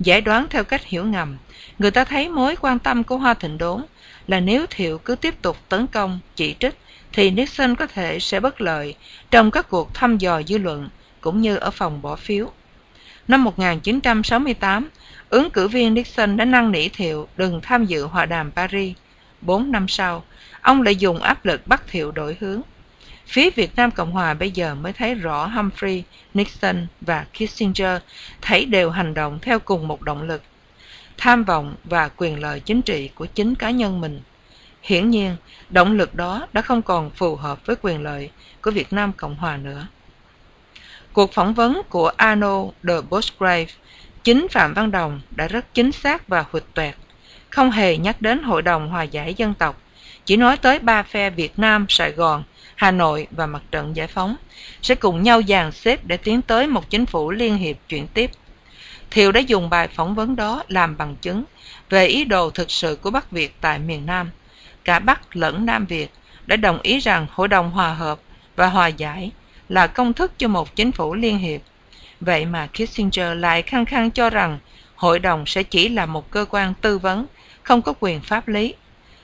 Giải 0.00 0.20
đoán 0.20 0.46
theo 0.50 0.64
cách 0.64 0.84
hiểu 0.84 1.04
ngầm, 1.04 1.36
người 1.78 1.90
ta 1.90 2.04
thấy 2.04 2.28
mối 2.28 2.56
quan 2.56 2.78
tâm 2.78 3.04
của 3.04 3.16
Hoa 3.16 3.34
Thịnh 3.34 3.58
Đốn 3.58 3.84
là 4.26 4.40
nếu 4.40 4.66
Thiệu 4.70 4.98
cứ 4.98 5.14
tiếp 5.16 5.42
tục 5.42 5.56
tấn 5.68 5.86
công, 5.86 6.18
chỉ 6.34 6.54
trích, 6.58 6.78
thì 7.12 7.30
Nixon 7.30 7.74
có 7.74 7.86
thể 7.86 8.20
sẽ 8.20 8.40
bất 8.40 8.60
lợi 8.60 8.94
trong 9.30 9.50
các 9.50 9.68
cuộc 9.68 9.94
thăm 9.94 10.18
dò 10.18 10.42
dư 10.42 10.58
luận 10.58 10.88
cũng 11.20 11.40
như 11.40 11.56
ở 11.56 11.70
phòng 11.70 12.02
bỏ 12.02 12.16
phiếu. 12.16 12.50
Năm 13.28 13.44
1968, 13.44 14.88
ứng 15.28 15.50
cử 15.50 15.68
viên 15.68 15.94
Nixon 15.94 16.36
đã 16.36 16.44
năn 16.44 16.72
nỉ 16.72 16.88
Thiệu 16.88 17.28
đừng 17.36 17.60
tham 17.62 17.84
dự 17.84 18.06
hòa 18.06 18.26
đàm 18.26 18.50
Paris. 18.50 18.96
Bốn 19.40 19.72
năm 19.72 19.88
sau, 19.88 20.24
ông 20.60 20.82
lại 20.82 20.96
dùng 20.96 21.22
áp 21.22 21.44
lực 21.44 21.66
bắt 21.66 21.82
Thiệu 21.88 22.10
đổi 22.10 22.36
hướng. 22.40 22.60
Phía 23.26 23.50
Việt 23.50 23.76
Nam 23.76 23.90
Cộng 23.90 24.12
Hòa 24.12 24.34
bây 24.34 24.50
giờ 24.50 24.74
mới 24.74 24.92
thấy 24.92 25.14
rõ 25.14 25.46
Humphrey, 25.46 26.02
Nixon 26.34 26.86
và 27.00 27.26
Kissinger 27.32 28.00
thấy 28.42 28.64
đều 28.64 28.90
hành 28.90 29.14
động 29.14 29.38
theo 29.42 29.58
cùng 29.58 29.88
một 29.88 30.02
động 30.02 30.22
lực, 30.22 30.42
tham 31.18 31.44
vọng 31.44 31.74
và 31.84 32.08
quyền 32.16 32.40
lợi 32.40 32.60
chính 32.60 32.82
trị 32.82 33.10
của 33.14 33.26
chính 33.26 33.54
cá 33.54 33.70
nhân 33.70 34.00
mình. 34.00 34.20
Hiển 34.82 35.10
nhiên, 35.10 35.36
động 35.68 35.92
lực 35.92 36.14
đó 36.14 36.46
đã 36.52 36.62
không 36.62 36.82
còn 36.82 37.10
phù 37.10 37.36
hợp 37.36 37.66
với 37.66 37.76
quyền 37.82 38.02
lợi 38.02 38.30
của 38.62 38.70
Việt 38.70 38.92
Nam 38.92 39.12
Cộng 39.12 39.36
Hòa 39.36 39.56
nữa. 39.56 39.86
Cuộc 41.12 41.32
phỏng 41.32 41.54
vấn 41.54 41.82
của 41.88 42.08
Arnold 42.16 42.70
de 42.82 43.00
Bosgrave, 43.10 43.66
chính 44.24 44.46
Phạm 44.50 44.74
Văn 44.74 44.90
Đồng 44.90 45.20
đã 45.30 45.48
rất 45.48 45.74
chính 45.74 45.92
xác 45.92 46.28
và 46.28 46.44
huỵch 46.50 46.74
toẹt, 46.74 46.94
không 47.50 47.70
hề 47.70 47.96
nhắc 47.96 48.22
đến 48.22 48.42
Hội 48.42 48.62
đồng 48.62 48.88
Hòa 48.88 49.02
giải 49.02 49.34
Dân 49.34 49.54
tộc, 49.54 49.82
chỉ 50.24 50.36
nói 50.36 50.56
tới 50.56 50.78
ba 50.78 51.02
phe 51.02 51.30
Việt 51.30 51.58
Nam, 51.58 51.86
Sài 51.88 52.12
Gòn 52.12 52.44
Hà 52.76 52.90
Nội 52.90 53.26
và 53.30 53.46
Mặt 53.46 53.62
trận 53.70 53.96
Giải 53.96 54.06
phóng 54.06 54.36
sẽ 54.82 54.94
cùng 54.94 55.22
nhau 55.22 55.42
dàn 55.48 55.72
xếp 55.72 56.00
để 56.04 56.16
tiến 56.16 56.42
tới 56.42 56.66
một 56.66 56.90
chính 56.90 57.06
phủ 57.06 57.30
liên 57.30 57.56
hiệp 57.56 57.76
chuyển 57.88 58.06
tiếp. 58.06 58.30
Thiệu 59.10 59.32
đã 59.32 59.40
dùng 59.40 59.70
bài 59.70 59.88
phỏng 59.88 60.14
vấn 60.14 60.36
đó 60.36 60.62
làm 60.68 60.96
bằng 60.96 61.16
chứng 61.16 61.44
về 61.90 62.06
ý 62.06 62.24
đồ 62.24 62.50
thực 62.50 62.70
sự 62.70 62.98
của 63.02 63.10
Bắc 63.10 63.30
Việt 63.30 63.54
tại 63.60 63.78
miền 63.78 64.06
Nam. 64.06 64.30
Cả 64.84 64.98
Bắc 64.98 65.36
lẫn 65.36 65.66
Nam 65.66 65.86
Việt 65.86 66.10
đã 66.46 66.56
đồng 66.56 66.80
ý 66.82 66.98
rằng 66.98 67.26
Hội 67.30 67.48
đồng 67.48 67.70
Hòa 67.70 67.94
hợp 67.94 68.18
và 68.56 68.66
Hòa 68.66 68.86
giải 68.86 69.30
là 69.68 69.86
công 69.86 70.12
thức 70.12 70.32
cho 70.38 70.48
một 70.48 70.76
chính 70.76 70.92
phủ 70.92 71.14
liên 71.14 71.38
hiệp. 71.38 71.60
Vậy 72.20 72.44
mà 72.44 72.66
Kissinger 72.66 73.38
lại 73.38 73.62
khăng 73.62 73.86
khăng 73.86 74.10
cho 74.10 74.30
rằng 74.30 74.58
hội 74.94 75.18
đồng 75.18 75.46
sẽ 75.46 75.62
chỉ 75.62 75.88
là 75.88 76.06
một 76.06 76.30
cơ 76.30 76.44
quan 76.50 76.74
tư 76.74 76.98
vấn, 76.98 77.26
không 77.62 77.82
có 77.82 77.92
quyền 78.00 78.20
pháp 78.20 78.48
lý. 78.48 78.74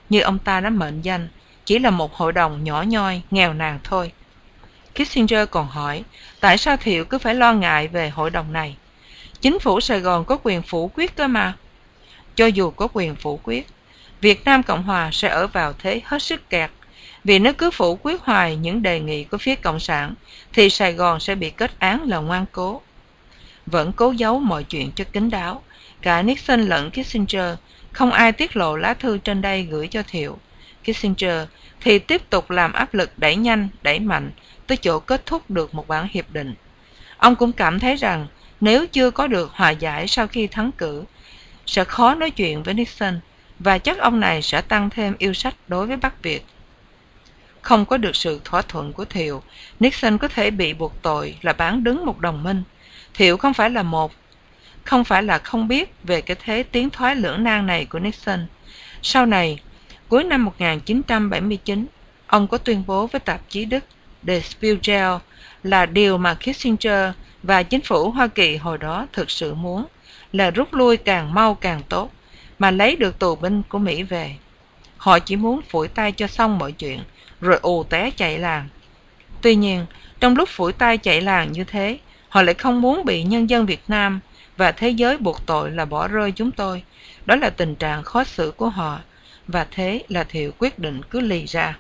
Như 0.09 0.21
ông 0.21 0.39
ta 0.39 0.61
đã 0.61 0.71
mệnh 0.71 1.03
danh 1.03 1.29
chỉ 1.65 1.79
là 1.79 1.91
một 1.91 2.15
hội 2.15 2.33
đồng 2.33 2.65
nhỏ 2.65 2.83
nhoi, 2.83 3.23
nghèo 3.31 3.53
nàn 3.53 3.79
thôi. 3.85 4.13
Kissinger 4.95 5.49
còn 5.51 5.67
hỏi, 5.69 6.05
tại 6.41 6.59
sao 6.59 6.77
Thiệu 6.77 7.05
cứ 7.05 7.19
phải 7.19 7.35
lo 7.35 7.53
ngại 7.53 7.89
về 7.89 8.11
hội 8.11 8.31
đồng 8.31 8.53
này? 8.53 8.77
Chính 9.41 9.59
phủ 9.59 9.81
Sài 9.81 10.01
Gòn 10.01 10.25
có 10.25 10.39
quyền 10.43 10.63
phủ 10.63 10.91
quyết 10.95 11.17
cơ 11.17 11.29
mà. 11.29 11.57
Cho 12.35 12.47
dù 12.47 12.71
có 12.71 12.89
quyền 12.93 13.15
phủ 13.17 13.41
quyết, 13.43 13.67
Việt 14.21 14.45
Nam 14.45 14.63
Cộng 14.63 14.83
Hòa 14.83 15.11
sẽ 15.13 15.29
ở 15.29 15.47
vào 15.47 15.73
thế 15.79 16.01
hết 16.05 16.23
sức 16.23 16.51
kẹt. 16.51 16.71
Vì 17.25 17.39
nếu 17.39 17.53
cứ 17.53 17.71
phủ 17.71 17.99
quyết 18.03 18.21
hoài 18.21 18.57
những 18.57 18.83
đề 18.83 19.01
nghị 19.01 19.25
của 19.25 19.39
phía 19.39 19.55
Cộng 19.55 19.81
sản, 19.81 20.15
thì 20.53 20.71
Sài 20.71 20.93
Gòn 20.93 21.21
sẽ 21.21 21.35
bị 21.35 21.51
kết 21.51 21.71
án 21.79 22.09
là 22.09 22.19
ngoan 22.19 22.45
cố. 22.53 22.81
Vẫn 23.67 23.93
cố 23.93 24.13
giấu 24.13 24.39
mọi 24.39 24.65
chuyện 24.65 24.93
cho 24.97 25.05
kín 25.13 25.31
đáo. 25.31 25.63
Cả 26.03 26.23
Nixon 26.23 26.63
lẫn 26.63 26.91
Kissinger, 26.91 27.55
không 27.93 28.13
ai 28.13 28.33
tiết 28.33 28.57
lộ 28.57 28.77
lá 28.77 28.95
thư 28.95 29.19
trên 29.19 29.43
đây 29.43 29.63
gửi 29.63 29.89
cho 29.89 30.03
Thiệu. 30.03 30.39
Kissinger 30.85 31.49
thì 31.81 31.99
tiếp 31.99 32.31
tục 32.31 32.51
làm 32.51 32.73
áp 32.73 32.95
lực 32.95 33.19
đẩy 33.19 33.37
nhanh, 33.37 33.69
đẩy 33.83 34.01
mạnh 34.01 34.31
tới 34.67 34.77
chỗ 34.77 35.01
kết 35.01 35.27
thúc 35.27 35.51
được 35.51 35.75
một 35.75 35.89
bản 35.89 36.09
hiệp 36.11 36.31
định. 36.31 36.55
Ông 37.17 37.37
cũng 37.37 37.53
cảm 37.53 37.79
thấy 37.81 37.97
rằng 37.97 38.27
nếu 38.61 38.87
chưa 38.87 39.11
có 39.11 39.27
được 39.27 39.51
hòa 39.53 39.71
giải 39.71 40.09
sau 40.09 40.27
khi 40.27 40.47
thắng 40.47 40.73
cử, 40.73 41.05
sẽ 41.67 41.85
khó 41.85 42.15
nói 42.15 42.31
chuyện 42.31 42.63
với 42.63 42.75
Nixon 42.75 43.21
và 43.59 43.79
chắc 43.79 43.99
ông 43.99 44.21
này 44.21 44.43
sẽ 44.43 44.61
tăng 44.61 44.91
thêm 44.91 45.15
yêu 45.19 45.35
sách 45.35 45.55
đối 45.69 45.87
với 45.87 45.97
Bắc 45.97 46.23
Việt. 46.23 46.45
Không 47.63 47.87
có 47.87 47.97
được 47.97 48.17
sự 48.17 48.41
thỏa 48.45 48.63
thuận 48.63 48.93
của 48.93 49.05
Thiệu, 49.05 49.43
Nixon 49.81 50.19
có 50.19 50.29
thể 50.29 50.51
bị 50.51 50.75
buộc 50.75 51.03
tội 51.03 51.37
là 51.43 51.53
bán 51.53 51.85
đứng 51.85 52.05
một 52.05 52.21
đồng 52.21 52.43
minh. 52.43 52.63
Thiệu 53.15 53.37
không 53.37 53.55
phải 53.55 53.71
là 53.71 53.83
một, 53.83 54.13
không 54.85 55.05
phải 55.05 55.23
là 55.23 55.39
không 55.39 55.69
biết 55.69 55.95
về 56.03 56.21
cái 56.21 56.37
thế 56.45 56.63
tiến 56.63 56.91
thoái 56.91 57.17
lưỡng 57.17 57.45
nan 57.45 57.67
này 57.67 57.85
của 57.85 57.99
Nixon. 57.99 58.47
Sau 59.03 59.27
này, 59.27 59.59
Cuối 60.13 60.25
năm 60.25 60.45
1979, 60.45 61.87
ông 62.27 62.49
có 62.49 62.59
tuyên 62.59 62.83
bố 62.87 63.07
với 63.07 63.21
tạp 63.21 63.41
chí 63.49 63.65
Đức 63.65 63.85
The 64.27 64.41
Spiegel 64.41 65.13
là 65.63 65.87
điều 65.87 66.19
mà 66.19 66.35
Kissinger 66.35 67.11
và 67.43 67.63
chính 67.63 67.81
phủ 67.81 68.11
Hoa 68.11 68.27
Kỳ 68.27 68.57
hồi 68.57 68.79
đó 68.79 69.07
thực 69.13 69.31
sự 69.31 69.55
muốn 69.55 69.87
là 70.33 70.51
rút 70.51 70.75
lui 70.75 70.97
càng 70.97 71.35
mau 71.35 71.55
càng 71.55 71.83
tốt 71.89 72.11
mà 72.59 72.71
lấy 72.71 72.97
được 72.97 73.19
tù 73.19 73.37
binh 73.37 73.63
của 73.69 73.79
Mỹ 73.79 74.03
về. 74.03 74.37
Họ 74.97 75.19
chỉ 75.19 75.37
muốn 75.37 75.63
phủi 75.63 75.89
tay 75.89 76.13
cho 76.13 76.27
xong 76.27 76.59
mọi 76.59 76.73
chuyện 76.73 77.01
rồi 77.41 77.59
ù 77.63 77.85
té 77.85 78.11
chạy 78.11 78.39
làng. 78.39 78.69
Tuy 79.43 79.55
nhiên, 79.55 79.87
trong 80.21 80.37
lúc 80.37 80.49
phủi 80.49 80.73
tay 80.73 80.99
chạy 80.99 81.21
làng 81.21 81.53
như 81.53 81.65
thế, 81.65 81.99
họ 82.29 82.43
lại 82.43 82.55
không 82.55 82.81
muốn 82.81 83.05
bị 83.05 83.23
nhân 83.23 83.51
dân 83.51 83.67
Việt 83.67 83.83
Nam 83.89 84.21
và 84.57 84.73
thế 84.73 84.89
giới 84.89 85.17
buộc 85.17 85.47
tội 85.47 85.71
là 85.71 85.85
bỏ 85.85 86.09
rơi 86.09 86.33
chúng 86.33 86.51
tôi. 86.51 86.83
Đó 87.27 87.37
là 87.37 87.51
tình 87.51 87.75
trạng 87.75 88.03
khó 88.03 88.25
xử 88.25 88.53
của 88.57 88.69
họ 88.69 88.99
và 89.53 89.67
thế 89.71 90.03
là 90.09 90.25
Thiệu 90.25 90.53
quyết 90.59 90.79
định 90.79 91.03
cứ 91.11 91.21
lì 91.21 91.47
ra. 91.47 91.79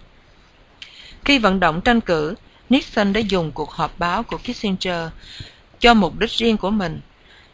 Khi 1.24 1.38
vận 1.38 1.60
động 1.60 1.80
tranh 1.80 2.00
cử, 2.00 2.34
Nixon 2.68 3.12
đã 3.12 3.20
dùng 3.20 3.52
cuộc 3.52 3.70
họp 3.70 3.98
báo 3.98 4.22
của 4.22 4.38
Kissinger 4.38 5.08
cho 5.78 5.94
mục 5.94 6.18
đích 6.18 6.30
riêng 6.30 6.56
của 6.56 6.70
mình. 6.70 7.00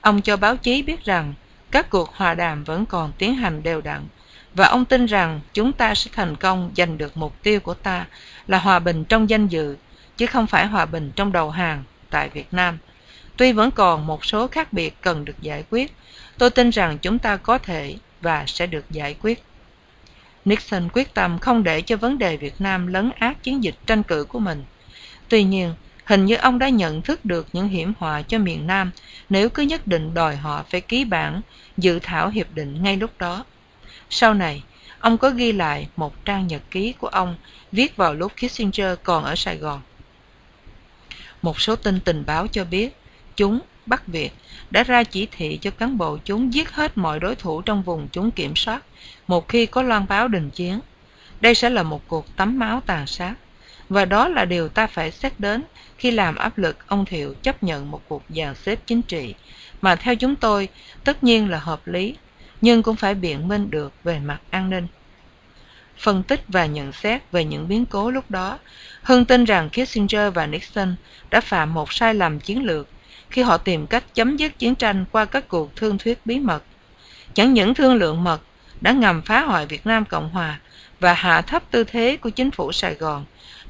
Ông 0.00 0.22
cho 0.22 0.36
báo 0.36 0.56
chí 0.56 0.82
biết 0.82 1.04
rằng 1.04 1.34
các 1.70 1.90
cuộc 1.90 2.14
hòa 2.14 2.34
đàm 2.34 2.64
vẫn 2.64 2.86
còn 2.86 3.12
tiến 3.18 3.34
hành 3.34 3.62
đều 3.62 3.80
đặn 3.80 4.02
và 4.54 4.68
ông 4.68 4.84
tin 4.84 5.06
rằng 5.06 5.40
chúng 5.54 5.72
ta 5.72 5.94
sẽ 5.94 6.10
thành 6.14 6.36
công 6.36 6.70
giành 6.76 6.98
được 6.98 7.16
mục 7.16 7.42
tiêu 7.42 7.60
của 7.60 7.74
ta 7.74 8.06
là 8.46 8.58
hòa 8.58 8.78
bình 8.78 9.04
trong 9.04 9.30
danh 9.30 9.46
dự 9.46 9.76
chứ 10.16 10.26
không 10.26 10.46
phải 10.46 10.66
hòa 10.66 10.86
bình 10.86 11.12
trong 11.16 11.32
đầu 11.32 11.50
hàng 11.50 11.84
tại 12.10 12.28
Việt 12.28 12.54
Nam. 12.54 12.78
Tuy 13.36 13.52
vẫn 13.52 13.70
còn 13.70 14.06
một 14.06 14.24
số 14.24 14.48
khác 14.48 14.72
biệt 14.72 14.96
cần 15.00 15.24
được 15.24 15.40
giải 15.40 15.64
quyết, 15.70 15.94
tôi 16.38 16.50
tin 16.50 16.70
rằng 16.70 16.98
chúng 16.98 17.18
ta 17.18 17.36
có 17.36 17.58
thể 17.58 17.94
và 18.20 18.44
sẽ 18.46 18.66
được 18.66 18.84
giải 18.90 19.16
quyết. 19.22 19.42
Nixon 20.48 20.88
quyết 20.92 21.14
tâm 21.14 21.38
không 21.38 21.62
để 21.62 21.82
cho 21.82 21.96
vấn 21.96 22.18
đề 22.18 22.36
Việt 22.36 22.60
Nam 22.60 22.86
lấn 22.86 23.10
át 23.18 23.42
chiến 23.42 23.64
dịch 23.64 23.74
tranh 23.86 24.02
cử 24.02 24.24
của 24.24 24.38
mình. 24.38 24.64
Tuy 25.28 25.44
nhiên, 25.44 25.74
hình 26.04 26.24
như 26.24 26.34
ông 26.34 26.58
đã 26.58 26.68
nhận 26.68 27.02
thức 27.02 27.24
được 27.24 27.46
những 27.52 27.68
hiểm 27.68 27.92
họa 27.98 28.22
cho 28.22 28.38
miền 28.38 28.66
Nam 28.66 28.90
nếu 29.28 29.48
cứ 29.48 29.62
nhất 29.62 29.86
định 29.86 30.14
đòi 30.14 30.36
họ 30.36 30.64
phải 30.70 30.80
ký 30.80 31.04
bản 31.04 31.40
dự 31.76 31.98
thảo 32.02 32.28
hiệp 32.28 32.54
định 32.54 32.82
ngay 32.82 32.96
lúc 32.96 33.10
đó. 33.18 33.44
Sau 34.10 34.34
này, 34.34 34.62
ông 34.98 35.18
có 35.18 35.30
ghi 35.30 35.52
lại 35.52 35.88
một 35.96 36.24
trang 36.24 36.46
nhật 36.46 36.62
ký 36.70 36.92
của 36.92 37.08
ông 37.08 37.36
viết 37.72 37.96
vào 37.96 38.14
lúc 38.14 38.32
Kissinger 38.36 38.98
còn 39.02 39.24
ở 39.24 39.34
Sài 39.36 39.56
Gòn. 39.56 39.80
Một 41.42 41.60
số 41.60 41.76
tin 41.76 42.00
tình 42.00 42.24
báo 42.26 42.46
cho 42.46 42.64
biết 42.64 42.96
chúng 43.36 43.60
Bắc 43.88 44.06
Việt 44.06 44.30
đã 44.70 44.82
ra 44.82 45.04
chỉ 45.04 45.28
thị 45.30 45.58
cho 45.62 45.70
cán 45.70 45.98
bộ 45.98 46.18
chúng 46.24 46.54
giết 46.54 46.70
hết 46.70 46.98
mọi 46.98 47.20
đối 47.20 47.34
thủ 47.34 47.62
trong 47.62 47.82
vùng 47.82 48.08
chúng 48.12 48.30
kiểm 48.30 48.56
soát 48.56 48.82
một 49.28 49.48
khi 49.48 49.66
có 49.66 49.82
loan 49.82 50.06
báo 50.08 50.28
đình 50.28 50.50
chiến. 50.50 50.80
Đây 51.40 51.54
sẽ 51.54 51.70
là 51.70 51.82
một 51.82 52.08
cuộc 52.08 52.36
tắm 52.36 52.58
máu 52.58 52.82
tàn 52.86 53.06
sát, 53.06 53.34
và 53.88 54.04
đó 54.04 54.28
là 54.28 54.44
điều 54.44 54.68
ta 54.68 54.86
phải 54.86 55.10
xét 55.10 55.32
đến 55.40 55.62
khi 55.98 56.10
làm 56.10 56.36
áp 56.36 56.58
lực 56.58 56.86
ông 56.86 57.04
Thiệu 57.04 57.34
chấp 57.42 57.62
nhận 57.62 57.90
một 57.90 58.02
cuộc 58.08 58.22
dàn 58.28 58.54
xếp 58.54 58.78
chính 58.86 59.02
trị, 59.02 59.34
mà 59.82 59.96
theo 59.96 60.14
chúng 60.14 60.36
tôi 60.36 60.68
tất 61.04 61.24
nhiên 61.24 61.50
là 61.50 61.58
hợp 61.58 61.86
lý, 61.86 62.16
nhưng 62.60 62.82
cũng 62.82 62.96
phải 62.96 63.14
biện 63.14 63.48
minh 63.48 63.70
được 63.70 63.92
về 64.04 64.18
mặt 64.18 64.40
an 64.50 64.70
ninh. 64.70 64.86
Phân 65.98 66.22
tích 66.22 66.40
và 66.48 66.66
nhận 66.66 66.92
xét 66.92 67.22
về 67.32 67.44
những 67.44 67.68
biến 67.68 67.86
cố 67.86 68.10
lúc 68.10 68.30
đó, 68.30 68.58
Hưng 69.02 69.24
tin 69.24 69.44
rằng 69.44 69.70
Kissinger 69.70 70.34
và 70.34 70.46
Nixon 70.46 70.96
đã 71.30 71.40
phạm 71.40 71.74
một 71.74 71.92
sai 71.92 72.14
lầm 72.14 72.40
chiến 72.40 72.64
lược 72.64 72.88
khi 73.30 73.42
họ 73.42 73.56
tìm 73.56 73.86
cách 73.86 74.04
chấm 74.14 74.36
dứt 74.36 74.58
chiến 74.58 74.74
tranh 74.74 75.04
qua 75.12 75.24
các 75.24 75.48
cuộc 75.48 75.76
thương 75.76 75.98
thuyết 75.98 76.18
bí 76.24 76.38
mật. 76.38 76.62
Chẳng 77.34 77.54
những 77.54 77.74
thương 77.74 77.94
lượng 77.94 78.24
mật 78.24 78.40
đã 78.80 78.92
ngầm 78.92 79.22
phá 79.22 79.40
hoại 79.40 79.66
Việt 79.66 79.86
Nam 79.86 80.04
Cộng 80.04 80.30
Hòa 80.30 80.60
và 81.00 81.14
hạ 81.14 81.40
thấp 81.40 81.62
tư 81.70 81.84
thế 81.84 82.16
của 82.16 82.30
chính 82.30 82.50
phủ 82.50 82.72
Sài 82.72 82.94
Gòn, 82.94 83.24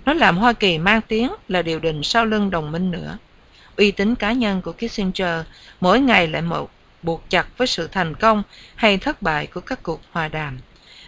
nó 0.05 0.13
làm 0.13 0.37
Hoa 0.37 0.53
Kỳ 0.53 0.79
mang 0.79 1.01
tiếng 1.09 1.33
là 1.49 1.63
điều 1.63 1.79
đình 1.79 2.03
sau 2.03 2.27
lưng 2.27 2.51
đồng 2.51 2.73
minh 2.73 2.91
nữa. 2.91 3.19
Uy 3.77 3.91
tín 3.91 4.15
cá 4.15 4.33
nhân 4.33 4.63
của 4.63 4.73
Kissinger 4.73 5.45
mỗi 5.81 6.01
ngày 6.01 6.27
lại 6.27 6.43
một 6.43 6.71
buộc 7.03 7.31
chặt 7.31 7.59
với 7.59 7.67
sự 7.67 7.89
thành 7.93 8.15
công 8.15 8.43
hay 8.75 8.99
thất 8.99 9.23
bại 9.23 9.47
của 9.47 9.61
các 9.61 9.83
cuộc 9.83 10.01
hòa 10.13 10.29
đàm. 10.29 10.59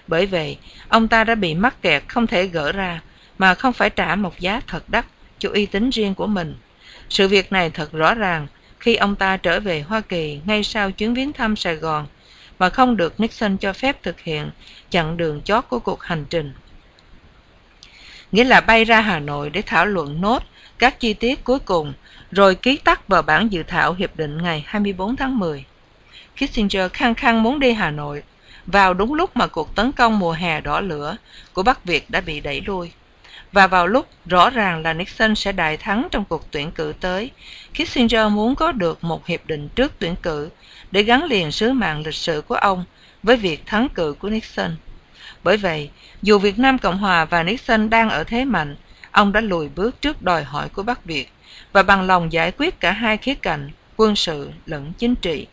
Bởi 0.06 0.26
vậy, 0.26 0.58
ông 0.88 1.08
ta 1.08 1.24
đã 1.24 1.34
bị 1.34 1.54
mắc 1.54 1.82
kẹt 1.82 2.02
không 2.08 2.26
thể 2.26 2.46
gỡ 2.46 2.72
ra 2.72 3.00
mà 3.38 3.54
không 3.54 3.72
phải 3.72 3.90
trả 3.90 4.16
một 4.16 4.40
giá 4.40 4.60
thật 4.66 4.88
đắt 4.88 5.06
cho 5.38 5.50
uy 5.52 5.66
tín 5.66 5.90
riêng 5.90 6.14
của 6.14 6.26
mình. 6.26 6.54
Sự 7.10 7.28
việc 7.28 7.52
này 7.52 7.70
thật 7.70 7.92
rõ 7.92 8.14
ràng 8.14 8.46
khi 8.78 8.94
ông 8.94 9.16
ta 9.16 9.36
trở 9.36 9.60
về 9.60 9.80
Hoa 9.80 10.00
Kỳ, 10.00 10.40
ngay 10.44 10.64
sau 10.64 10.90
chuyến 10.90 11.14
viếng 11.14 11.32
thăm 11.32 11.56
Sài 11.56 11.76
Gòn, 11.76 12.06
mà 12.58 12.70
không 12.70 12.96
được 12.96 13.20
Nixon 13.20 13.56
cho 13.56 13.72
phép 13.72 14.02
thực 14.02 14.20
hiện, 14.20 14.50
chặn 14.90 15.16
đường 15.16 15.42
chót 15.42 15.64
của 15.68 15.78
cuộc 15.78 16.02
hành 16.02 16.24
trình. 16.30 16.52
Nghĩa 18.32 18.44
là 18.44 18.60
bay 18.60 18.84
ra 18.84 19.00
Hà 19.00 19.18
Nội 19.18 19.50
để 19.50 19.62
thảo 19.66 19.86
luận 19.86 20.20
nốt 20.20 20.42
các 20.78 21.00
chi 21.00 21.14
tiết 21.14 21.44
cuối 21.44 21.58
cùng, 21.58 21.92
rồi 22.30 22.54
ký 22.54 22.76
tắt 22.76 23.08
vào 23.08 23.22
bản 23.22 23.52
dự 23.52 23.62
thảo 23.62 23.94
hiệp 23.94 24.16
định 24.16 24.42
ngày 24.42 24.64
24 24.66 25.16
tháng 25.16 25.38
10. 25.38 25.64
Kissinger 26.36 26.92
khăng 26.92 27.14
khăng 27.14 27.42
muốn 27.42 27.58
đi 27.58 27.72
Hà 27.72 27.90
Nội 27.90 28.22
vào 28.66 28.94
đúng 28.94 29.14
lúc 29.14 29.36
mà 29.36 29.46
cuộc 29.46 29.74
tấn 29.74 29.92
công 29.92 30.18
mùa 30.18 30.32
hè 30.32 30.60
đỏ 30.60 30.80
lửa 30.80 31.16
của 31.52 31.62
Bắc 31.62 31.84
Việt 31.84 32.10
đã 32.10 32.20
bị 32.20 32.40
đẩy 32.40 32.60
lui. 32.60 32.92
Và 33.52 33.66
vào 33.66 33.86
lúc 33.86 34.08
rõ 34.26 34.50
ràng 34.50 34.82
là 34.82 34.92
Nixon 34.92 35.34
sẽ 35.34 35.52
đại 35.52 35.76
thắng 35.76 36.08
trong 36.10 36.24
cuộc 36.24 36.50
tuyển 36.50 36.70
cử 36.70 36.94
tới, 37.00 37.30
Kissinger 37.74 38.32
muốn 38.32 38.54
có 38.54 38.72
được 38.72 39.04
một 39.04 39.26
hiệp 39.26 39.46
định 39.46 39.68
trước 39.68 39.92
tuyển 39.98 40.16
cử 40.22 40.50
để 40.90 41.02
gắn 41.02 41.24
liền 41.24 41.52
sứ 41.52 41.72
mạng 41.72 42.02
lịch 42.06 42.14
sử 42.14 42.42
của 42.48 42.54
ông 42.54 42.84
với 43.22 43.36
việc 43.36 43.66
thắng 43.66 43.88
cử 43.88 44.14
của 44.18 44.28
Nixon. 44.28 44.76
Bởi 45.42 45.56
vậy, 45.56 45.90
dù 46.22 46.38
Việt 46.38 46.58
Nam 46.58 46.78
Cộng 46.78 46.98
Hòa 46.98 47.24
và 47.24 47.42
Nixon 47.42 47.90
đang 47.90 48.10
ở 48.10 48.24
thế 48.24 48.44
mạnh, 48.44 48.76
ông 49.10 49.32
đã 49.32 49.40
lùi 49.40 49.68
bước 49.68 50.00
trước 50.00 50.22
đòi 50.22 50.44
hỏi 50.44 50.68
của 50.68 50.82
Bắc 50.82 51.04
Việt 51.04 51.32
và 51.72 51.82
bằng 51.82 52.02
lòng 52.02 52.32
giải 52.32 52.52
quyết 52.52 52.80
cả 52.80 52.92
hai 52.92 53.16
khía 53.16 53.34
cạnh, 53.34 53.70
quân 53.96 54.16
sự 54.16 54.50
lẫn 54.66 54.92
chính 54.98 55.14
trị. 55.14 55.46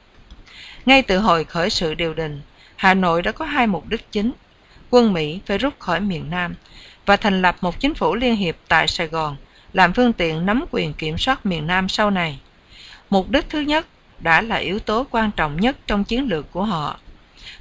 Ngay 0.85 1.01
từ 1.01 1.19
hồi 1.19 1.43
khởi 1.43 1.69
sự 1.69 1.93
điều 1.93 2.13
đình, 2.13 2.41
Hà 2.75 2.93
Nội 2.93 3.21
đã 3.21 3.31
có 3.31 3.45
hai 3.45 3.67
mục 3.67 3.87
đích 3.87 4.11
chính. 4.11 4.31
Quân 4.89 5.13
Mỹ 5.13 5.39
phải 5.45 5.57
rút 5.57 5.79
khỏi 5.79 5.99
miền 5.99 6.29
Nam 6.29 6.55
và 7.07 7.17
thành 7.17 7.41
lập 7.41 7.55
một 7.61 7.79
chính 7.79 7.93
phủ 7.93 8.15
liên 8.15 8.35
hiệp 8.35 8.55
tại 8.67 8.87
Sài 8.87 9.07
Gòn, 9.07 9.35
làm 9.73 9.93
phương 9.93 10.13
tiện 10.13 10.45
nắm 10.45 10.65
quyền 10.71 10.93
kiểm 10.93 11.17
soát 11.17 11.45
miền 11.45 11.67
Nam 11.67 11.89
sau 11.89 12.11
này. 12.11 12.39
Mục 13.09 13.29
đích 13.29 13.49
thứ 13.49 13.59
nhất 13.59 13.87
đã 14.19 14.41
là 14.41 14.55
yếu 14.55 14.79
tố 14.79 15.07
quan 15.11 15.31
trọng 15.31 15.61
nhất 15.61 15.77
trong 15.87 16.03
chiến 16.03 16.27
lược 16.29 16.51
của 16.51 16.63
họ. 16.63 16.99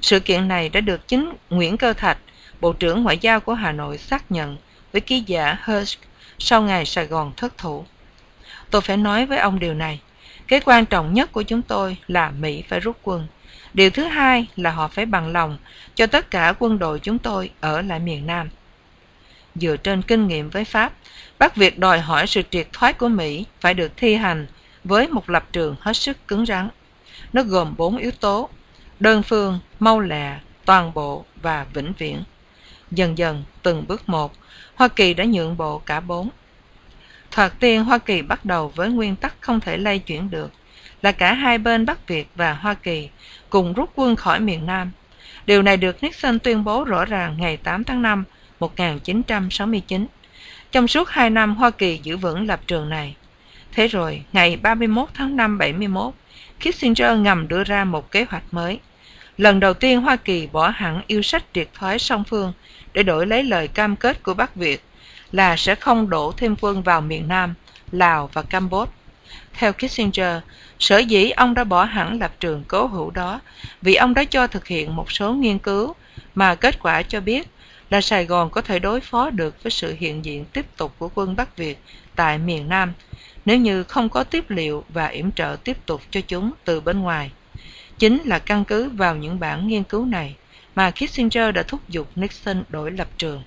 Sự 0.01 0.19
kiện 0.19 0.47
này 0.47 0.69
đã 0.69 0.81
được 0.81 1.07
chính 1.07 1.33
Nguyễn 1.49 1.77
Cơ 1.77 1.93
Thạch, 1.93 2.17
Bộ 2.61 2.73
trưởng 2.73 3.03
Ngoại 3.03 3.17
giao 3.17 3.39
của 3.39 3.53
Hà 3.53 3.71
Nội 3.71 3.97
xác 3.97 4.31
nhận 4.31 4.57
với 4.91 5.01
ký 5.01 5.23
giả 5.27 5.57
Hersh 5.63 5.99
sau 6.39 6.61
ngày 6.61 6.85
Sài 6.85 7.05
Gòn 7.05 7.31
thất 7.37 7.57
thủ. 7.57 7.85
Tôi 8.71 8.81
phải 8.81 8.97
nói 8.97 9.25
với 9.25 9.37
ông 9.37 9.59
điều 9.59 9.73
này. 9.73 9.99
Cái 10.47 10.59
quan 10.65 10.85
trọng 10.85 11.13
nhất 11.13 11.31
của 11.31 11.41
chúng 11.41 11.61
tôi 11.61 11.97
là 12.07 12.31
Mỹ 12.31 12.63
phải 12.69 12.79
rút 12.79 12.97
quân. 13.03 13.27
Điều 13.73 13.89
thứ 13.89 14.03
hai 14.03 14.47
là 14.55 14.71
họ 14.71 14.87
phải 14.87 15.05
bằng 15.05 15.31
lòng 15.31 15.57
cho 15.95 16.07
tất 16.07 16.31
cả 16.31 16.53
quân 16.59 16.79
đội 16.79 16.99
chúng 16.99 17.19
tôi 17.19 17.49
ở 17.59 17.81
lại 17.81 17.99
miền 17.99 18.27
Nam. 18.27 18.49
Dựa 19.61 19.77
trên 19.77 20.01
kinh 20.01 20.27
nghiệm 20.27 20.49
với 20.49 20.65
Pháp, 20.65 20.93
Bắc 21.39 21.55
Việt 21.55 21.79
đòi 21.79 21.99
hỏi 21.99 22.27
sự 22.27 22.41
triệt 22.49 22.67
thoái 22.73 22.93
của 22.93 23.07
Mỹ 23.07 23.45
phải 23.61 23.73
được 23.73 23.91
thi 23.97 24.15
hành 24.15 24.47
với 24.83 25.07
một 25.07 25.29
lập 25.29 25.45
trường 25.51 25.75
hết 25.79 25.93
sức 25.93 26.27
cứng 26.27 26.45
rắn. 26.45 26.69
Nó 27.33 27.43
gồm 27.43 27.73
bốn 27.77 27.97
yếu 27.97 28.11
tố, 28.11 28.49
đơn 28.99 29.23
phương, 29.23 29.59
mau 29.79 29.99
lẹ, 29.99 30.39
toàn 30.65 30.93
bộ 30.93 31.25
và 31.41 31.65
vĩnh 31.73 31.93
viễn. 31.97 32.23
Dần 32.91 33.17
dần, 33.17 33.43
từng 33.63 33.87
bước 33.87 34.09
một, 34.09 34.33
Hoa 34.75 34.87
Kỳ 34.87 35.13
đã 35.13 35.25
nhượng 35.25 35.57
bộ 35.57 35.79
cả 35.79 35.99
bốn. 35.99 36.29
Thoạt 37.31 37.53
tiên 37.59 37.83
Hoa 37.83 37.97
Kỳ 37.97 38.21
bắt 38.21 38.45
đầu 38.45 38.71
với 38.75 38.89
nguyên 38.89 39.15
tắc 39.15 39.35
không 39.39 39.59
thể 39.59 39.77
lay 39.77 39.99
chuyển 39.99 40.29
được, 40.29 40.51
là 41.01 41.11
cả 41.11 41.33
hai 41.33 41.57
bên 41.57 41.85
Bắc 41.85 42.07
Việt 42.07 42.29
và 42.35 42.53
Hoa 42.53 42.73
Kỳ 42.73 43.09
cùng 43.49 43.73
rút 43.73 43.89
quân 43.95 44.15
khỏi 44.15 44.39
miền 44.39 44.65
Nam. 44.65 44.91
Điều 45.45 45.61
này 45.61 45.77
được 45.77 46.03
Nixon 46.03 46.39
tuyên 46.39 46.63
bố 46.63 46.83
rõ 46.83 47.05
ràng 47.05 47.35
ngày 47.39 47.57
8 47.57 47.83
tháng 47.83 48.01
5 48.01 48.23
1969. 48.59 50.07
Trong 50.71 50.87
suốt 50.87 51.09
hai 51.09 51.29
năm 51.29 51.55
Hoa 51.55 51.69
Kỳ 51.69 51.99
giữ 52.03 52.17
vững 52.17 52.47
lập 52.47 52.59
trường 52.67 52.89
này. 52.89 53.15
Thế 53.71 53.87
rồi, 53.87 54.21
ngày 54.33 54.57
31 54.57 55.09
tháng 55.13 55.35
5 55.35 55.57
71, 55.57 56.13
Kissinger 56.59 57.17
ngầm 57.19 57.47
đưa 57.47 57.63
ra 57.63 57.83
một 57.83 58.11
kế 58.11 58.25
hoạch 58.29 58.43
mới. 58.51 58.79
Lần 59.37 59.59
đầu 59.59 59.73
tiên 59.73 60.01
Hoa 60.01 60.15
Kỳ 60.15 60.47
bỏ 60.47 60.69
hẳn 60.69 61.01
yêu 61.07 61.21
sách 61.21 61.43
triệt 61.53 61.67
thoái 61.73 61.99
song 61.99 62.23
phương 62.23 62.53
để 62.93 63.03
đổi 63.03 63.27
lấy 63.27 63.43
lời 63.43 63.67
cam 63.67 63.95
kết 63.95 64.23
của 64.23 64.33
Bắc 64.33 64.55
Việt 64.55 64.83
là 65.31 65.57
sẽ 65.57 65.75
không 65.75 66.09
đổ 66.09 66.33
thêm 66.37 66.55
quân 66.61 66.83
vào 66.83 67.01
miền 67.01 67.27
Nam, 67.27 67.53
Lào 67.91 68.29
và 68.33 68.41
Campuchia. 68.41 68.91
Theo 69.53 69.73
Kissinger, 69.73 70.41
sở 70.79 70.97
dĩ 70.97 71.29
ông 71.29 71.53
đã 71.53 71.63
bỏ 71.63 71.83
hẳn 71.83 72.19
lập 72.19 72.31
trường 72.39 72.63
cố 72.67 72.87
hữu 72.87 73.11
đó 73.11 73.41
vì 73.81 73.95
ông 73.95 74.13
đã 74.13 74.23
cho 74.23 74.47
thực 74.47 74.67
hiện 74.67 74.95
một 74.95 75.11
số 75.11 75.33
nghiên 75.33 75.59
cứu 75.59 75.95
mà 76.35 76.55
kết 76.55 76.79
quả 76.79 77.01
cho 77.01 77.21
biết 77.21 77.47
là 77.89 78.01
Sài 78.01 78.25
Gòn 78.25 78.49
có 78.49 78.61
thể 78.61 78.79
đối 78.79 79.01
phó 79.01 79.29
được 79.29 79.63
với 79.63 79.71
sự 79.71 79.95
hiện 79.99 80.25
diện 80.25 80.45
tiếp 80.45 80.65
tục 80.77 80.95
của 80.97 81.09
quân 81.15 81.35
Bắc 81.35 81.57
Việt 81.57 81.79
tại 82.15 82.37
miền 82.37 82.69
Nam 82.69 82.93
nếu 83.45 83.57
như 83.57 83.83
không 83.83 84.09
có 84.09 84.23
tiếp 84.23 84.49
liệu 84.49 84.83
và 84.89 85.07
yểm 85.07 85.31
trợ 85.31 85.57
tiếp 85.63 85.77
tục 85.85 86.01
cho 86.11 86.21
chúng 86.27 86.51
từ 86.65 86.81
bên 86.81 86.99
ngoài. 86.99 87.31
Chính 87.97 88.21
là 88.25 88.39
căn 88.39 88.65
cứ 88.65 88.89
vào 88.89 89.15
những 89.15 89.39
bản 89.39 89.67
nghiên 89.67 89.83
cứu 89.83 90.05
này 90.05 90.35
mà 90.75 90.91
Kissinger 90.91 91.55
đã 91.55 91.63
thúc 91.63 91.89
giục 91.89 92.07
Nixon 92.15 92.63
đổi 92.69 92.91
lập 92.91 93.07
trường. 93.17 93.43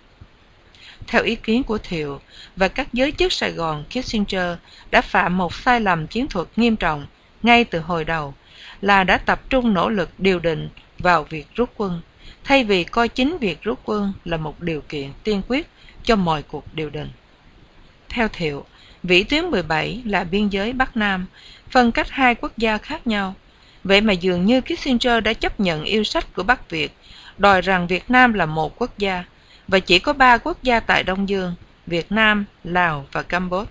Theo 1.06 1.22
ý 1.22 1.34
kiến 1.34 1.62
của 1.62 1.78
Thiệu 1.78 2.20
và 2.56 2.68
các 2.68 2.88
giới 2.92 3.12
chức 3.12 3.32
Sài 3.32 3.52
Gòn, 3.52 3.84
Kissinger 3.90 4.58
đã 4.90 5.00
phạm 5.00 5.36
một 5.36 5.54
sai 5.54 5.80
lầm 5.80 6.06
chiến 6.06 6.26
thuật 6.26 6.48
nghiêm 6.56 6.76
trọng 6.76 7.06
ngay 7.42 7.64
từ 7.64 7.80
hồi 7.80 8.04
đầu 8.04 8.34
là 8.80 9.04
đã 9.04 9.18
tập 9.18 9.40
trung 9.50 9.74
nỗ 9.74 9.88
lực 9.88 10.10
điều 10.18 10.38
định 10.38 10.68
vào 10.98 11.24
việc 11.24 11.46
rút 11.54 11.70
quân, 11.76 12.00
thay 12.44 12.64
vì 12.64 12.84
coi 12.84 13.08
chính 13.08 13.38
việc 13.38 13.62
rút 13.62 13.80
quân 13.84 14.12
là 14.24 14.36
một 14.36 14.60
điều 14.60 14.80
kiện 14.80 15.10
tiên 15.24 15.42
quyết 15.48 15.68
cho 16.02 16.16
mọi 16.16 16.42
cuộc 16.42 16.74
điều 16.74 16.90
đình. 16.90 17.08
Theo 18.08 18.28
Thiệu, 18.28 18.64
vĩ 19.02 19.24
tuyến 19.24 19.44
17 19.44 20.02
là 20.04 20.24
biên 20.24 20.48
giới 20.48 20.72
Bắc 20.72 20.96
Nam, 20.96 21.26
phân 21.70 21.92
cách 21.92 22.10
hai 22.10 22.34
quốc 22.34 22.58
gia 22.58 22.78
khác 22.78 23.06
nhau. 23.06 23.34
Vậy 23.84 24.00
mà 24.00 24.12
dường 24.12 24.46
như 24.46 24.60
Kissinger 24.60 25.22
đã 25.24 25.32
chấp 25.32 25.60
nhận 25.60 25.84
yêu 25.84 26.04
sách 26.04 26.34
của 26.34 26.42
Bắc 26.42 26.70
Việt, 26.70 26.96
đòi 27.38 27.62
rằng 27.62 27.86
Việt 27.86 28.10
Nam 28.10 28.32
là 28.32 28.46
một 28.46 28.78
quốc 28.78 28.98
gia, 28.98 29.24
và 29.68 29.78
chỉ 29.78 29.98
có 29.98 30.12
ba 30.12 30.38
quốc 30.38 30.62
gia 30.62 30.80
tại 30.80 31.02
Đông 31.02 31.28
Dương, 31.28 31.54
Việt 31.86 32.12
Nam, 32.12 32.44
Lào 32.64 33.06
và 33.12 33.22
Campuchia. 33.22 33.70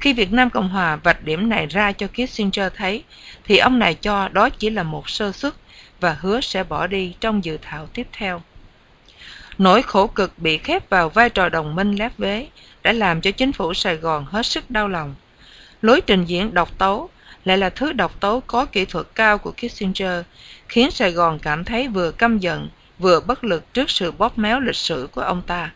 Khi 0.00 0.12
Việt 0.12 0.32
Nam 0.32 0.50
Cộng 0.50 0.68
Hòa 0.68 0.96
vạch 0.96 1.24
điểm 1.24 1.48
này 1.48 1.66
ra 1.66 1.92
cho 1.92 2.06
Kissinger 2.06 2.72
thấy, 2.76 3.04
thì 3.44 3.58
ông 3.58 3.78
này 3.78 3.94
cho 3.94 4.28
đó 4.28 4.48
chỉ 4.50 4.70
là 4.70 4.82
một 4.82 5.08
sơ 5.10 5.32
xuất 5.32 5.56
và 6.00 6.16
hứa 6.20 6.40
sẽ 6.40 6.64
bỏ 6.64 6.86
đi 6.86 7.14
trong 7.20 7.44
dự 7.44 7.58
thảo 7.62 7.86
tiếp 7.86 8.06
theo. 8.12 8.42
Nỗi 9.58 9.82
khổ 9.82 10.06
cực 10.06 10.38
bị 10.38 10.58
khép 10.58 10.90
vào 10.90 11.08
vai 11.08 11.30
trò 11.30 11.48
đồng 11.48 11.74
minh 11.74 11.94
lép 11.94 12.18
vế 12.18 12.46
đã 12.82 12.92
làm 12.92 13.20
cho 13.20 13.30
chính 13.30 13.52
phủ 13.52 13.74
Sài 13.74 13.96
Gòn 13.96 14.24
hết 14.24 14.46
sức 14.46 14.70
đau 14.70 14.88
lòng. 14.88 15.14
Lối 15.82 16.00
trình 16.00 16.24
diễn 16.24 16.54
độc 16.54 16.78
tấu 16.78 17.10
lại 17.44 17.58
là 17.58 17.70
thứ 17.70 17.92
độc 17.92 18.20
tấu 18.20 18.40
có 18.40 18.64
kỹ 18.64 18.84
thuật 18.84 19.06
cao 19.14 19.38
của 19.38 19.52
Kissinger, 19.52 20.24
khiến 20.68 20.90
Sài 20.90 21.12
Gòn 21.12 21.38
cảm 21.38 21.64
thấy 21.64 21.88
vừa 21.88 22.12
căm 22.12 22.38
giận, 22.38 22.68
vừa 22.98 23.20
bất 23.20 23.44
lực 23.44 23.74
trước 23.74 23.90
sự 23.90 24.12
bóp 24.12 24.38
méo 24.38 24.60
lịch 24.60 24.76
sử 24.76 25.08
của 25.12 25.20
ông 25.20 25.42
ta. 25.42 25.70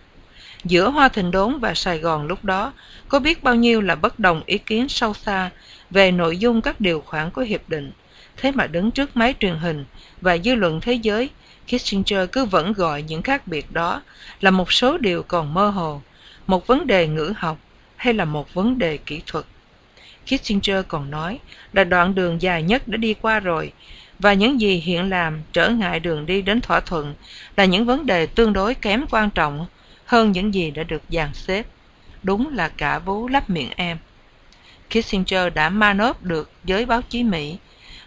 Giữa 0.64 0.90
Hoa 0.90 1.08
Thịnh 1.08 1.30
Đốn 1.30 1.58
và 1.58 1.74
Sài 1.74 1.98
Gòn 1.98 2.26
lúc 2.26 2.44
đó, 2.44 2.72
có 3.08 3.18
biết 3.18 3.42
bao 3.42 3.54
nhiêu 3.54 3.80
là 3.80 3.94
bất 3.94 4.18
đồng 4.18 4.42
ý 4.46 4.58
kiến 4.58 4.88
sâu 4.88 5.14
xa 5.14 5.50
về 5.90 6.10
nội 6.10 6.36
dung 6.36 6.62
các 6.62 6.80
điều 6.80 7.00
khoản 7.00 7.30
của 7.30 7.42
hiệp 7.42 7.68
định. 7.68 7.92
Thế 8.36 8.52
mà 8.52 8.66
đứng 8.66 8.90
trước 8.90 9.16
máy 9.16 9.34
truyền 9.40 9.56
hình 9.56 9.84
và 10.20 10.38
dư 10.38 10.54
luận 10.54 10.80
thế 10.80 10.92
giới, 10.92 11.30
Kissinger 11.66 12.28
cứ 12.32 12.44
vẫn 12.44 12.72
gọi 12.72 13.02
những 13.02 13.22
khác 13.22 13.46
biệt 13.46 13.72
đó 13.72 14.02
là 14.40 14.50
một 14.50 14.72
số 14.72 14.98
điều 14.98 15.22
còn 15.22 15.54
mơ 15.54 15.68
hồ, 15.68 16.02
một 16.46 16.66
vấn 16.66 16.86
đề 16.86 17.06
ngữ 17.06 17.32
học 17.36 17.58
hay 17.96 18.14
là 18.14 18.24
một 18.24 18.54
vấn 18.54 18.78
đề 18.78 18.96
kỹ 18.96 19.22
thuật. 19.26 19.44
Kissinger 20.26 20.84
còn 20.88 21.10
nói 21.10 21.38
là 21.72 21.84
đoạn 21.84 22.14
đường 22.14 22.42
dài 22.42 22.62
nhất 22.62 22.88
đã 22.88 22.96
đi 22.96 23.14
qua 23.14 23.40
rồi, 23.40 23.72
và 24.18 24.32
những 24.32 24.60
gì 24.60 24.74
hiện 24.74 25.10
làm 25.10 25.42
trở 25.52 25.68
ngại 25.68 26.00
đường 26.00 26.26
đi 26.26 26.42
đến 26.42 26.60
thỏa 26.60 26.80
thuận 26.80 27.14
là 27.56 27.64
những 27.64 27.84
vấn 27.84 28.06
đề 28.06 28.26
tương 28.26 28.52
đối 28.52 28.74
kém 28.74 29.04
quan 29.10 29.30
trọng 29.30 29.66
hơn 30.04 30.32
những 30.32 30.54
gì 30.54 30.70
đã 30.70 30.82
được 30.82 31.02
dàn 31.08 31.34
xếp. 31.34 31.66
Đúng 32.22 32.54
là 32.54 32.68
cả 32.68 32.98
vú 32.98 33.28
lắp 33.28 33.50
miệng 33.50 33.70
em. 33.76 33.98
Kissinger 34.90 35.52
đã 35.54 35.68
ma 35.68 35.94
nốt 35.94 36.22
được 36.22 36.50
giới 36.64 36.86
báo 36.86 37.02
chí 37.02 37.22
Mỹ 37.22 37.58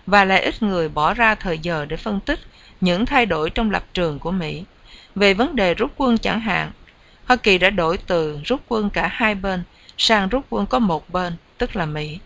và 0.08 0.26
lại 0.26 0.42
ít 0.42 0.64
người 0.64 0.90
bỏ 0.90 1.14
ra 1.14 1.36
thời 1.36 1.60
giờ 1.60 1.86
để 1.86 1.98
phân 1.98 2.20
tích 2.20 2.40
những 2.82 3.06
thay 3.06 3.26
đổi 3.26 3.50
trong 3.50 3.72
lập 3.72 3.84
trường 3.94 4.20
của 4.20 4.32
Mỹ. 4.32 4.64
Về 5.16 5.34
vấn 5.34 5.56
đề 5.56 5.74
rút 5.74 5.92
quân 5.98 6.18
chẳng 6.18 6.40
hạn, 6.40 6.72
Hoa 7.26 7.38
Kỳ 7.38 7.58
đã 7.58 7.70
đổi 7.70 7.98
từ 7.98 8.40
rút 8.46 8.62
quân 8.68 8.90
cả 8.90 9.08
hai 9.08 9.36
bên 9.36 9.64
sang 9.98 10.30
rút 10.30 10.46
quân 10.50 10.66
có 10.66 10.80
một 10.80 11.10
bên, 11.10 11.34
tức 11.58 11.76
là 11.76 11.86
Mỹ. 11.86 12.20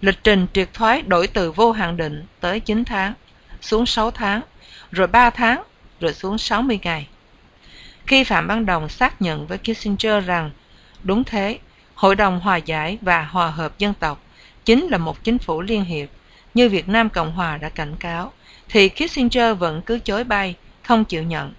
Lịch 0.00 0.24
trình 0.24 0.46
triệt 0.52 0.68
thoái 0.72 1.02
đổi 1.02 1.26
từ 1.26 1.52
vô 1.52 1.72
hạn 1.72 1.96
định 1.96 2.24
tới 2.40 2.60
9 2.60 2.84
tháng, 2.84 3.12
xuống 3.60 3.86
6 3.86 4.10
tháng, 4.10 4.40
rồi 4.90 5.06
3 5.06 5.30
tháng, 5.30 5.62
rồi 6.00 6.14
xuống 6.14 6.38
60 6.38 6.78
ngày. 6.82 7.08
Khi 8.06 8.24
Phạm 8.24 8.46
Văn 8.46 8.66
Đồng 8.66 8.88
xác 8.88 9.22
nhận 9.22 9.46
với 9.46 9.58
Kissinger 9.58 10.24
rằng 10.24 10.50
đúng 11.02 11.24
thế, 11.24 11.58
Hội 11.94 12.16
đồng 12.16 12.40
Hòa 12.40 12.56
giải 12.56 12.98
và 13.00 13.24
Hòa 13.24 13.50
hợp 13.50 13.78
dân 13.78 13.94
tộc 13.94 14.22
chính 14.64 14.86
là 14.86 14.98
một 14.98 15.24
chính 15.24 15.38
phủ 15.38 15.60
liên 15.60 15.84
hiệp 15.84 16.08
như 16.54 16.68
Việt 16.68 16.88
Nam 16.88 17.10
Cộng 17.10 17.32
Hòa 17.32 17.56
đã 17.56 17.68
cảnh 17.68 17.96
cáo, 18.00 18.32
thì 18.68 18.88
Kissinger 18.88 19.58
vẫn 19.58 19.82
cứ 19.82 19.98
chối 19.98 20.24
bay, 20.24 20.54
không 20.82 21.04
chịu 21.04 21.22
nhận. 21.22 21.52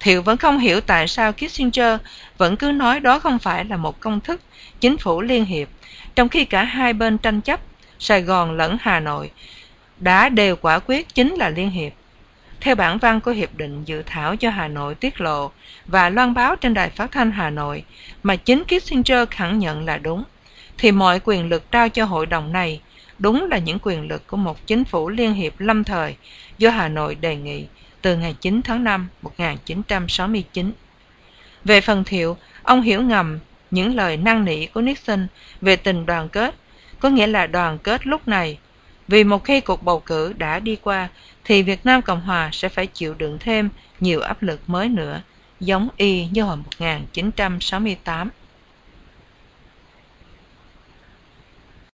Thiệu 0.00 0.22
vẫn 0.22 0.36
không 0.36 0.58
hiểu 0.58 0.80
tại 0.80 1.08
sao 1.08 1.32
Kissinger 1.32 2.00
vẫn 2.38 2.56
cứ 2.56 2.72
nói 2.72 3.00
đó 3.00 3.18
không 3.18 3.38
phải 3.38 3.64
là 3.64 3.76
một 3.76 4.00
công 4.00 4.20
thức 4.20 4.40
chính 4.80 4.98
phủ 4.98 5.20
liên 5.20 5.44
hiệp, 5.44 5.68
trong 6.14 6.28
khi 6.28 6.44
cả 6.44 6.64
hai 6.64 6.92
bên 6.92 7.18
tranh 7.18 7.40
chấp, 7.40 7.60
Sài 7.98 8.22
Gòn 8.22 8.52
lẫn 8.52 8.76
Hà 8.80 9.00
Nội, 9.00 9.30
đã 9.98 10.28
đều 10.28 10.56
quả 10.56 10.78
quyết 10.78 11.14
chính 11.14 11.34
là 11.34 11.48
liên 11.48 11.70
hiệp. 11.70 11.92
Theo 12.60 12.74
bản 12.74 12.98
văn 12.98 13.20
của 13.20 13.30
Hiệp 13.30 13.54
định 13.54 13.84
dự 13.84 14.02
thảo 14.06 14.36
cho 14.36 14.50
Hà 14.50 14.68
Nội 14.68 14.94
tiết 14.94 15.20
lộ 15.20 15.50
và 15.86 16.10
loan 16.10 16.34
báo 16.34 16.56
trên 16.56 16.74
đài 16.74 16.90
phát 16.90 17.12
thanh 17.12 17.32
Hà 17.32 17.50
Nội 17.50 17.84
mà 18.22 18.36
chính 18.36 18.64
Kissinger 18.64 19.28
khẳng 19.30 19.58
nhận 19.58 19.84
là 19.84 19.98
đúng, 19.98 20.24
thì 20.78 20.92
mọi 20.92 21.20
quyền 21.24 21.48
lực 21.48 21.70
trao 21.70 21.88
cho 21.88 22.04
hội 22.04 22.26
đồng 22.26 22.52
này 22.52 22.80
đúng 23.18 23.48
là 23.50 23.58
những 23.58 23.78
quyền 23.82 24.08
lực 24.08 24.26
của 24.26 24.36
một 24.36 24.66
chính 24.66 24.84
phủ 24.84 25.08
liên 25.08 25.34
hiệp 25.34 25.60
lâm 25.60 25.84
thời 25.84 26.16
do 26.58 26.70
Hà 26.70 26.88
Nội 26.88 27.14
đề 27.14 27.36
nghị 27.36 27.66
từ 28.02 28.16
ngày 28.16 28.34
9 28.40 28.62
tháng 28.62 28.84
5 28.84 29.08
1969. 29.22 30.72
Về 31.64 31.80
phần 31.80 32.04
thiệu, 32.04 32.36
ông 32.62 32.82
hiểu 32.82 33.02
ngầm 33.02 33.38
những 33.70 33.94
lời 33.94 34.16
năng 34.16 34.44
nỉ 34.44 34.66
của 34.66 34.80
Nixon 34.80 35.26
về 35.60 35.76
tình 35.76 36.06
đoàn 36.06 36.28
kết, 36.28 36.54
có 37.00 37.08
nghĩa 37.08 37.26
là 37.26 37.46
đoàn 37.46 37.78
kết 37.78 38.06
lúc 38.06 38.28
này. 38.28 38.58
Vì 39.08 39.24
một 39.24 39.44
khi 39.44 39.60
cuộc 39.60 39.82
bầu 39.82 40.00
cử 40.00 40.32
đã 40.32 40.60
đi 40.60 40.76
qua, 40.76 41.08
thì 41.44 41.62
Việt 41.62 41.86
Nam 41.86 42.02
Cộng 42.02 42.20
Hòa 42.20 42.50
sẽ 42.52 42.68
phải 42.68 42.86
chịu 42.86 43.14
đựng 43.14 43.38
thêm 43.40 43.68
nhiều 44.00 44.20
áp 44.20 44.42
lực 44.42 44.60
mới 44.66 44.88
nữa, 44.88 45.22
giống 45.60 45.88
y 45.96 46.26
như 46.26 46.42
hồi 46.42 46.56
1968. 46.56 48.30